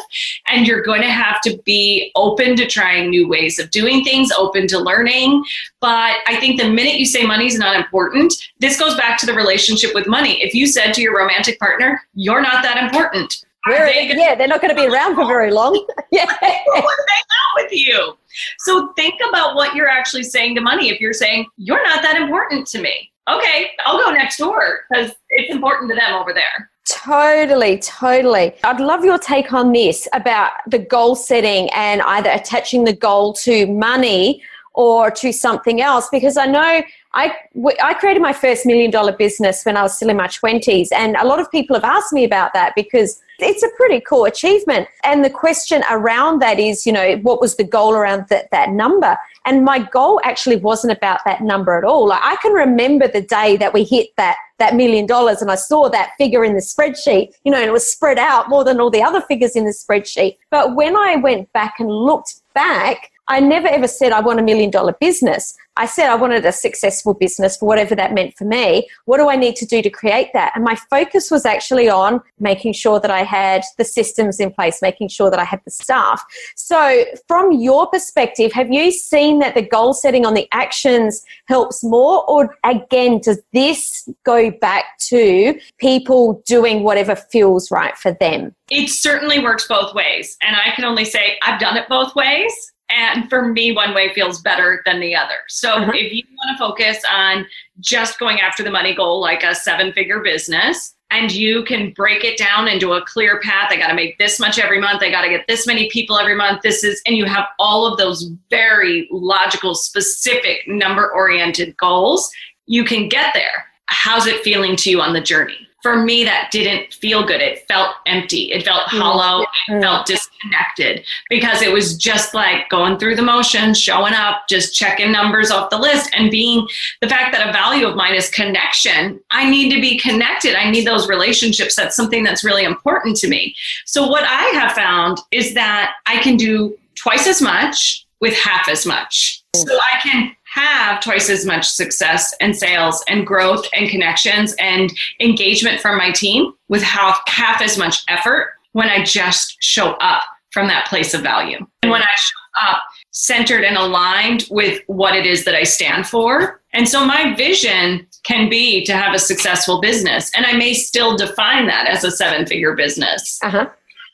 and 0.49 0.67
you're 0.67 0.83
going 0.83 1.03
to 1.03 1.11
have 1.11 1.41
to 1.43 1.59
be 1.65 2.11
open 2.15 2.57
to 2.57 2.67
trying 2.67 3.11
new 3.11 3.29
ways 3.29 3.59
of 3.59 3.71
doing 3.71 4.03
things, 4.03 4.33
open 4.33 4.67
to 4.69 4.79
learning. 4.79 5.45
But 5.81 6.17
I 6.27 6.37
think 6.41 6.61
the 6.61 6.71
minute 6.71 6.95
you 6.95 7.07
say 7.07 7.27
money 7.27 7.47
is 7.47 7.59
not 7.59 7.77
important, 7.77 8.33
this 8.61 8.79
goes 8.79 8.97
back 8.97 9.19
to 9.19 9.27
the 9.27 9.35
relationship 9.35 9.95
with 9.95 10.07
money. 10.07 10.43
If 10.43 10.55
you 10.55 10.67
said 10.67 10.93
to 10.95 11.03
your 11.03 11.17
romantic 11.17 11.59
partner, 11.59 12.01
you're 12.15 12.43
not 12.43 12.63
that 12.63 12.83
important. 12.83 13.45
They 13.67 14.09
gonna- 14.09 14.21
yeah, 14.21 14.35
they're 14.35 14.49
not 14.49 14.61
going 14.61 14.75
to 14.75 14.81
be 14.81 14.89
around 14.89 15.15
for 15.15 15.27
very 15.27 15.53
long. 15.53 15.87
yeah. 16.11 16.27
hang 16.41 16.65
out 16.67 17.55
with 17.57 17.73
you. 17.73 18.17
So 18.59 18.93
think 18.95 19.15
about 19.29 19.55
what 19.55 19.75
you're 19.75 19.89
actually 19.89 20.25
saying 20.25 20.55
to 20.57 20.61
money. 20.61 20.91
If 20.91 21.01
you're 21.01 21.13
saying, 21.13 21.47
you're 21.59 21.83
not 21.85 22.03
that 22.03 22.21
important 22.21 22.67
to 22.69 22.81
me, 22.81 23.12
okay, 23.31 23.71
I'll 23.85 23.99
go 23.99 24.11
next 24.11 24.39
door 24.39 24.81
because 24.91 25.13
it's 25.31 25.53
important 25.53 25.91
to 25.91 25.97
them 25.97 26.15
over 26.15 26.33
there. 26.33 26.71
Totally, 26.85 27.79
totally. 27.79 28.55
I'd 28.65 28.81
love 28.81 29.05
your 29.05 29.19
take 29.19 29.53
on 29.53 29.73
this 29.73 30.09
about 30.13 30.53
the 30.67 30.79
goal 30.79 31.15
setting 31.15 31.71
and 31.71 32.03
either 32.03 32.31
attaching 32.31 32.85
the 32.85 32.93
goal 32.93 33.33
to 33.35 33.67
money 33.67 34.43
or 34.75 35.11
to 35.11 35.33
something 35.33 35.81
else 35.81 36.09
because 36.11 36.37
I 36.37 36.47
know 36.47 36.83
I, 37.15 37.37
I 37.83 37.95
created 37.95 38.23
my 38.23 38.33
first 38.33 38.65
million 38.67 38.91
dollar 38.91 39.13
business 39.13 39.65
when 39.65 39.77
I 39.77 39.83
was 39.83 39.95
still 39.95 40.09
in 40.09 40.17
my 40.17 40.29
20s 40.29 40.89
and 40.93 41.15
a 41.17 41.27
lot 41.27 41.41
of 41.41 41.51
people 41.51 41.77
have 41.77 41.85
asked 41.85 42.13
me 42.13 42.25
about 42.25 42.53
that 42.55 42.73
because 42.75 43.21
it's 43.43 43.63
a 43.63 43.69
pretty 43.77 44.01
cool 44.01 44.25
achievement. 44.25 44.89
And 45.05 45.25
the 45.25 45.31
question 45.31 45.83
around 45.91 46.41
that 46.41 46.59
is, 46.59 46.87
you 46.87 46.93
know, 46.93 47.17
what 47.23 47.41
was 47.41 47.57
the 47.57 47.65
goal 47.65 47.95
around 47.95 48.27
that, 48.29 48.51
that 48.51 48.71
number? 48.71 49.17
And 49.45 49.65
my 49.65 49.81
goal 49.81 50.21
actually 50.25 50.57
wasn't 50.57 50.93
about 50.93 51.21
that 51.25 51.43
number 51.43 51.77
at 51.77 51.85
all. 51.85 52.09
Like 52.09 52.21
I 52.23 52.37
can 52.37 52.53
remember 52.53 53.09
the 53.09 53.23
day 53.23 53.57
that 53.57 53.73
we 53.73 53.85
hit 53.85 54.09
that 54.17 54.37
that 54.59 54.77
million 54.77 55.07
dollars 55.07 55.43
and 55.43 55.51
I 55.51 55.57
saw 55.57 55.89
that 55.89 56.13
figure 56.19 56.45
in 56.45 56.55
the 56.55 56.61
spreadsheet, 56.61 57.33
you 57.45 57.51
know, 57.51 57.59
and 57.59 57.67
it 57.67 57.73
was 57.73 57.91
spread 57.91 58.19
out 58.19 58.49
more 58.49 58.63
than 58.65 58.81
all 58.81 58.91
the 58.91 59.03
other 59.03 59.21
figures 59.23 59.57
in 59.57 59.65
the 59.65 59.73
spreadsheet. 59.73 60.37
But 60.51 60.77
when 60.77 60.97
I 60.97 61.17
went 61.17 61.53
back 61.53 61.81
and 61.81 61.91
looked 61.91 62.41
back, 62.55 63.11
I 63.29 63.41
never 63.41 63.69
ever 63.69 63.87
said 63.87 64.13
I 64.13 64.21
want 64.21 64.41
a 64.41 64.43
million 64.43 64.71
dollar 64.71 64.95
business. 65.01 65.57
I 65.77 65.87
said 65.87 66.11
I 66.11 66.17
wanted 66.17 66.45
a 66.45 66.53
successful 66.53 67.15
business 67.15 67.57
for 67.57 67.67
whatever 67.67 67.95
that 67.95 68.13
meant 68.13 68.37
for 68.37 68.45
me. 68.45 68.89
What 69.07 69.17
do 69.17 69.31
I 69.31 69.37
need 69.37 69.57
to 69.57 69.67
do 69.67 69.81
to 69.81 69.89
create 69.89 70.29
that? 70.35 70.53
And 70.55 70.65
my 70.65 70.77
focus 70.91 71.31
was 71.31 71.47
actually 71.47 71.89
on 71.89 72.21
making 72.39 72.75
sure 72.75 73.01
that 73.01 73.11
I 73.11 73.23
had 73.23 73.63
the 73.79 73.85
systems 73.85 74.39
in 74.39 74.53
place, 74.53 74.83
making 74.83 75.09
sure 75.09 75.31
that 75.31 75.39
I 75.39 75.45
had 75.45 75.61
the 75.65 75.71
staff. 75.71 76.23
So, 76.57 77.05
from 77.27 77.53
your 77.53 77.87
perspective, 77.87 78.53
have 78.53 78.71
you 78.71 78.91
seen 78.91 79.39
that 79.39 79.55
the 79.55 79.63
goal 79.63 79.95
setting 79.95 80.27
on 80.27 80.35
the 80.35 80.47
actions 80.53 81.25
helps 81.47 81.83
more? 81.83 82.29
Or 82.29 82.55
again, 82.65 83.21
does 83.21 83.41
this 83.55 84.09
go 84.25 84.51
back 84.51 84.99
to 85.09 85.59
people 85.79 86.43
doing 86.45 86.83
whatever 86.83 87.17
feels 87.17 87.71
right 87.71 87.97
for 87.97 88.13
them? 88.13 88.55
It 88.69 88.89
certainly 88.89 89.39
works 89.39 89.67
both 89.67 89.95
ways. 89.95 90.37
And 90.43 90.55
I 90.57 90.75
can 90.75 90.85
only 90.85 91.05
say 91.05 91.39
I've 91.43 91.61
done 91.61 91.77
it 91.77 91.89
both 91.89 92.15
ways. 92.15 92.72
And 92.93 93.29
for 93.31 93.49
me, 93.49 93.73
one 93.73 93.95
way 93.95 94.13
feels 94.13 94.41
better 94.41 94.83
than 94.85 95.01
the 95.01 95.17
other. 95.17 95.37
So 95.49 95.73
uh-huh. 95.73 95.93
if 95.95 96.13
you 96.13 96.25
want 96.37 96.57
to 96.57 96.59
focus 96.59 97.03
on 97.11 97.47
just 97.81 98.19
going 98.19 98.41
after 98.41 98.63
the 98.63 98.71
money 98.71 98.95
goal, 98.95 99.21
like 99.21 99.43
a 99.43 99.55
seven 99.55 99.93
figure 99.93 100.21
business, 100.21 100.95
and 101.11 101.31
you 101.31 101.63
can 101.65 101.93
break 101.93 102.25
it 102.25 102.39
down 102.39 102.69
into 102.69 102.93
a 102.95 103.05
clear 103.05 103.39
path. 103.41 103.69
I 103.71 103.77
got 103.77 103.89
to 103.89 103.95
make 103.95 104.17
this 104.19 104.41
much 104.41 104.59
every 104.59 104.81
month. 104.81 105.03
I 105.03 105.11
got 105.11 105.23
to 105.23 105.29
get 105.29 105.47
this 105.47 105.67
many 105.67 105.91
people 105.91 106.19
every 106.19 106.35
month. 106.35 106.63
This 106.63 106.85
is, 106.85 107.03
and 107.07 107.17
you 107.17 107.27
have 107.27 107.47
all 107.59 107.87
of 107.87 107.99
those 107.99 108.31
very 108.49 109.09
logical, 109.11 109.75
specific, 109.75 110.67
number 110.67 111.13
oriented 111.13 111.77
goals. 111.77 112.31
You 112.67 112.85
can 112.85 113.09
get 113.09 113.35
there. 113.35 113.67
How's 113.87 114.27
it 114.27 114.43
feeling 114.43 114.75
to 114.77 114.91
you 114.91 115.03
on 115.03 115.13
the 115.13 115.21
journey? 115.21 115.69
For 115.83 115.97
me 115.97 116.25
that 116.25 116.51
didn't 116.51 116.95
feel 116.95 117.27
good. 117.27 117.41
It 117.41 117.67
felt 117.69 117.97
empty. 118.07 118.53
It 118.53 118.65
felt 118.65 118.83
mm-hmm. 118.89 118.99
hollow. 118.99 119.45
It 119.69 119.81
felt 119.81 120.07
disconnected 120.07 121.05
because 121.29 121.61
it 121.63 121.73
was 121.73 121.97
just 121.97 122.35
like 122.35 122.69
going 122.69 122.99
through 122.99 123.17
the 123.17 123.23
motions 123.23 123.79
showing 123.79 124.15
up 124.15 124.43
just 124.49 124.75
checking 124.75 125.13
numbers 125.13 125.51
off 125.51 125.71
the 125.71 125.79
list 125.79 126.11
and 126.17 126.31
being 126.31 126.67
the 127.01 127.09
fact 127.09 127.33
that 127.33 127.49
a 127.49 127.53
value 127.53 127.87
of 127.87 127.97
mine 127.97 128.15
is 128.15 128.31
connection. 128.31 129.21
I 129.31 129.51
need 129.51 129.75
to 129.75 129.81
be 129.81 129.99
connected. 129.99 130.55
I 130.55 130.71
need 130.71 130.87
those 130.87 131.09
relationships. 131.09 131.75
That's 131.75 131.97
something 131.97 132.23
that's 132.23 132.45
really 132.45 132.65
important 132.65 133.17
to 133.17 133.29
me. 133.29 133.55
So 133.85 134.07
what 134.07 134.25
i 134.25 134.45
have 134.59 134.73
found 134.73 135.19
is 135.31 135.55
that 135.55 135.95
i 136.07 136.19
can 136.19 136.37
do 136.37 136.77
twice 136.95 137.27
as 137.27 137.41
much 137.41 138.07
with 138.21 138.35
half 138.35 138.69
as 138.69 138.87
much. 138.87 139.43
Mm. 139.57 139.67
so 139.67 139.79
i 139.93 139.99
can 140.01 140.37
have 140.53 141.01
twice 141.01 141.31
as 141.31 141.47
much 141.47 141.69
success 141.69 142.35
and 142.41 142.55
sales 142.55 143.03
and 143.09 143.27
growth 143.27 143.67
and 143.73 143.89
connections 143.89 144.55
and 144.59 144.93
engagement 145.21 145.81
from 145.81 145.97
my 145.97 146.13
team 146.13 146.53
with 146.69 146.83
half, 146.83 147.21
half 147.27 147.63
as 147.63 147.79
much 147.79 148.05
effort 148.09 148.51
when 148.73 148.89
I 148.89 149.03
just 149.03 149.57
show 149.61 149.93
up 149.93 150.23
from 150.51 150.69
that 150.69 150.87
place 150.87 151.15
of 151.15 151.23
value. 151.23 151.59
And 151.83 151.91
when 151.91 152.03
I 152.03 152.15
show 152.17 152.69
up 152.69 152.83
centered 153.13 153.65
and 153.65 153.77
aligned 153.77 154.45
with 154.51 154.83
what 154.87 155.17
it 155.17 155.25
is 155.25 155.45
that 155.47 155.55
I 155.55 155.63
stand 155.63 156.07
for. 156.07 156.61
And 156.75 156.87
so 156.87 157.05
my 157.05 157.35
vision 157.35 158.07
can 158.25 158.51
be 158.51 158.85
to 158.85 158.93
have 158.93 159.15
a 159.15 159.19
successful 159.19 159.81
business. 159.81 160.31
And 160.37 160.45
I 160.45 160.53
may 160.53 160.75
still 160.75 161.17
define 161.17 161.67
that 161.67 161.87
as 161.89 162.05
a 162.05 162.11
seven 162.11 162.47
figure 162.47 162.75
business. 162.75 163.39
Uh-huh. 163.43 163.69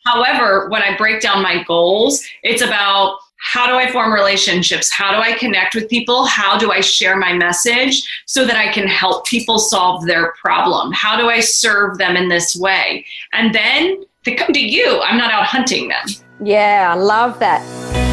However, 0.07 0.69
when 0.69 0.83
I 0.83 0.97
break 0.97 1.21
down 1.21 1.43
my 1.43 1.65
goals, 1.65 2.25
it's 2.43 2.63
about 2.63 3.19
how 3.39 3.67
do 3.67 3.75
I 3.75 3.91
form 3.91 4.13
relationships? 4.13 4.91
How 4.93 5.13
do 5.13 5.19
I 5.19 5.33
connect 5.39 5.75
with 5.75 5.89
people? 5.89 6.27
How 6.27 6.59
do 6.59 6.73
I 6.73 6.81
share 6.81 7.17
my 7.17 7.33
message 7.33 8.03
so 8.27 8.45
that 8.45 8.57
I 8.57 8.73
can 8.73 8.87
help 8.87 9.27
people 9.27 9.59
solve 9.59 10.07
their 10.07 10.33
problem? 10.33 10.93
How 10.93 11.17
do 11.17 11.29
I 11.29 11.41
serve 11.41 11.99
them 11.99 12.17
in 12.17 12.29
this 12.29 12.57
way? 12.57 13.07
And 13.33 13.55
then 13.55 14.05
they 14.25 14.35
come 14.35 14.53
to 14.53 14.61
you. 14.61 15.01
I'm 15.03 15.19
not 15.19 15.31
out 15.31 15.45
hunting 15.45 15.89
them. 15.89 16.07
Yeah, 16.43 16.93
I 16.95 16.99
love 16.99 17.39
that. 17.39 18.08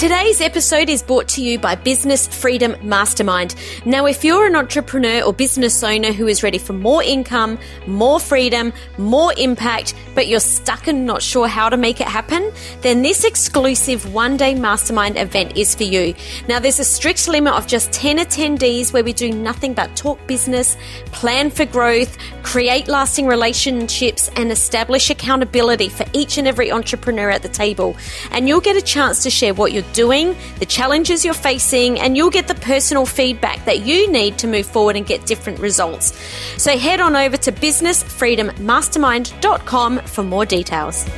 Today's 0.00 0.40
episode 0.40 0.88
is 0.88 1.02
brought 1.02 1.28
to 1.28 1.44
you 1.44 1.58
by 1.58 1.74
Business 1.74 2.26
Freedom 2.26 2.74
Mastermind. 2.82 3.54
Now, 3.84 4.06
if 4.06 4.24
you're 4.24 4.46
an 4.46 4.56
entrepreneur 4.56 5.20
or 5.20 5.34
business 5.34 5.84
owner 5.84 6.10
who 6.10 6.26
is 6.26 6.42
ready 6.42 6.56
for 6.56 6.72
more 6.72 7.02
income, 7.02 7.58
more 7.86 8.18
freedom, 8.18 8.72
more 8.96 9.34
impact, 9.36 9.94
but 10.14 10.26
you're 10.26 10.40
stuck 10.40 10.86
and 10.86 11.04
not 11.04 11.20
sure 11.20 11.46
how 11.46 11.68
to 11.68 11.76
make 11.76 12.00
it 12.00 12.06
happen, 12.06 12.50
then 12.80 13.02
this 13.02 13.24
exclusive 13.24 14.14
one 14.14 14.38
day 14.38 14.54
mastermind 14.54 15.18
event 15.18 15.54
is 15.58 15.74
for 15.74 15.82
you. 15.82 16.14
Now, 16.48 16.60
there's 16.60 16.78
a 16.78 16.84
strict 16.84 17.28
limit 17.28 17.52
of 17.52 17.66
just 17.66 17.92
10 17.92 18.16
attendees 18.16 18.94
where 18.94 19.04
we 19.04 19.12
do 19.12 19.30
nothing 19.30 19.74
but 19.74 19.94
talk 19.96 20.26
business, 20.26 20.78
plan 21.12 21.50
for 21.50 21.66
growth, 21.66 22.16
create 22.42 22.88
lasting 22.88 23.26
relationships, 23.26 24.30
and 24.36 24.50
establish 24.50 25.10
accountability 25.10 25.90
for 25.90 26.06
each 26.14 26.38
and 26.38 26.48
every 26.48 26.72
entrepreneur 26.72 27.28
at 27.28 27.42
the 27.42 27.50
table. 27.50 27.94
And 28.30 28.48
you'll 28.48 28.62
get 28.62 28.76
a 28.76 28.82
chance 28.82 29.22
to 29.24 29.28
share 29.30 29.52
what 29.52 29.72
you're 29.72 29.89
doing, 29.92 30.34
the 30.58 30.66
challenges 30.66 31.24
you're 31.24 31.32
facing, 31.34 32.00
and 32.00 32.16
you'll 32.16 32.30
get 32.30 32.48
the 32.48 32.54
personal 32.54 33.06
feedback 33.06 33.64
that 33.64 33.86
you 33.86 34.10
need 34.10 34.38
to 34.38 34.46
move 34.46 34.66
forward 34.66 34.96
and 34.96 35.06
get 35.06 35.26
different 35.26 35.58
results. 35.58 36.16
So 36.56 36.78
head 36.78 37.00
on 37.00 37.16
over 37.16 37.36
to 37.36 37.52
businessfreedommastermind.com 37.52 39.98
for 40.00 40.22
more 40.22 40.44
details. 40.44 41.08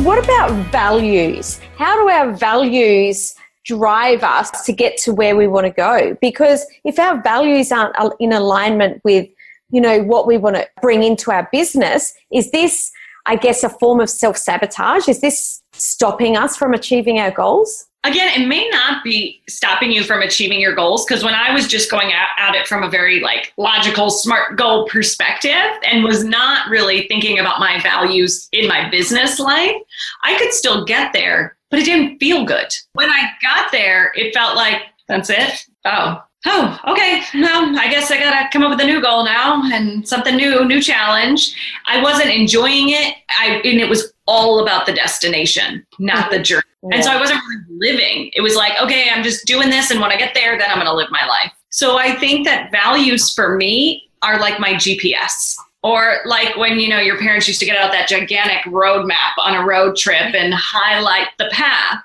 What 0.00 0.18
about 0.22 0.50
values? 0.72 1.60
How 1.76 2.02
do 2.02 2.08
our 2.08 2.32
values 2.32 3.36
drive 3.64 4.24
us 4.24 4.50
to 4.66 4.72
get 4.72 4.96
to 4.98 5.12
where 5.12 5.36
we 5.36 5.46
want 5.46 5.66
to 5.66 5.72
go? 5.72 6.16
Because 6.20 6.66
if 6.84 6.98
our 6.98 7.22
values 7.22 7.70
aren't 7.70 7.94
in 8.18 8.32
alignment 8.32 9.00
with 9.04 9.28
you 9.72 9.80
know 9.80 10.02
what 10.02 10.26
we 10.26 10.36
want 10.36 10.54
to 10.54 10.68
bring 10.80 11.02
into 11.02 11.32
our 11.32 11.48
business 11.50 12.14
is 12.32 12.52
this 12.52 12.92
i 13.26 13.34
guess 13.34 13.64
a 13.64 13.68
form 13.68 13.98
of 13.98 14.08
self-sabotage 14.08 15.08
is 15.08 15.20
this 15.20 15.61
stopping 15.82 16.36
us 16.36 16.56
from 16.56 16.74
achieving 16.74 17.18
our 17.18 17.30
goals? 17.30 17.86
Again, 18.04 18.40
it 18.40 18.46
may 18.46 18.68
not 18.68 19.04
be 19.04 19.42
stopping 19.48 19.92
you 19.92 20.02
from 20.02 20.22
achieving 20.22 20.60
your 20.60 20.74
goals 20.74 21.04
because 21.04 21.22
when 21.22 21.34
I 21.34 21.52
was 21.52 21.68
just 21.68 21.90
going 21.90 22.12
at, 22.12 22.28
at, 22.36 22.54
it 22.54 22.66
from 22.66 22.82
a 22.82 22.90
very 22.90 23.20
like 23.20 23.52
logical, 23.56 24.10
smart 24.10 24.56
goal 24.56 24.88
perspective 24.88 25.70
and 25.84 26.02
was 26.02 26.24
not 26.24 26.68
really 26.68 27.06
thinking 27.06 27.38
about 27.38 27.60
my 27.60 27.80
values 27.80 28.48
in 28.52 28.66
my 28.66 28.90
business 28.90 29.38
life, 29.38 29.76
I 30.24 30.36
could 30.38 30.52
still 30.52 30.84
get 30.84 31.12
there, 31.12 31.56
but 31.70 31.78
it 31.78 31.84
didn't 31.84 32.18
feel 32.18 32.44
good. 32.44 32.74
When 32.94 33.08
I 33.08 33.30
got 33.40 33.70
there, 33.70 34.12
it 34.16 34.34
felt 34.34 34.56
like 34.56 34.82
that's 35.06 35.30
it. 35.30 35.66
Oh, 35.84 36.22
oh, 36.46 36.78
okay, 36.88 37.22
well, 37.34 37.78
I 37.78 37.88
guess 37.88 38.10
I 38.10 38.18
gotta 38.18 38.48
come 38.52 38.62
up 38.64 38.70
with 38.70 38.80
a 38.80 38.86
new 38.86 39.00
goal 39.00 39.24
now 39.24 39.62
and 39.72 40.06
something 40.08 40.36
new, 40.36 40.64
new 40.64 40.82
challenge. 40.82 41.54
I 41.86 42.02
wasn't 42.02 42.30
enjoying 42.30 42.90
it. 42.90 43.14
I 43.30 43.60
and 43.64 43.80
it 43.80 43.88
was 43.88 44.11
all 44.26 44.62
about 44.62 44.86
the 44.86 44.92
destination, 44.92 45.86
not 45.98 46.30
the 46.30 46.36
mm-hmm. 46.36 46.44
journey. 46.44 46.62
Yeah. 46.82 46.96
And 46.96 47.04
so 47.04 47.10
I 47.10 47.20
wasn't 47.20 47.40
really 47.48 47.94
living. 47.96 48.30
It 48.34 48.40
was 48.40 48.56
like, 48.56 48.80
okay, 48.80 49.08
I'm 49.10 49.22
just 49.22 49.46
doing 49.46 49.70
this, 49.70 49.90
and 49.90 50.00
when 50.00 50.10
I 50.10 50.16
get 50.16 50.34
there, 50.34 50.58
then 50.58 50.68
I'm 50.70 50.78
gonna 50.78 50.94
live 50.94 51.08
my 51.10 51.26
life. 51.26 51.52
So 51.70 51.96
I 51.96 52.16
think 52.16 52.46
that 52.46 52.70
values 52.70 53.32
for 53.32 53.56
me 53.56 54.10
are 54.22 54.38
like 54.38 54.60
my 54.60 54.74
GPS. 54.74 55.56
Or 55.84 56.18
like 56.26 56.56
when 56.56 56.78
you 56.78 56.88
know 56.88 57.00
your 57.00 57.18
parents 57.18 57.48
used 57.48 57.58
to 57.58 57.66
get 57.66 57.76
out 57.76 57.90
that 57.90 58.06
gigantic 58.06 58.64
road 58.66 59.04
map 59.04 59.34
on 59.38 59.56
a 59.56 59.66
road 59.66 59.96
trip 59.96 60.32
and 60.32 60.54
highlight 60.54 61.28
the 61.38 61.48
path. 61.50 61.98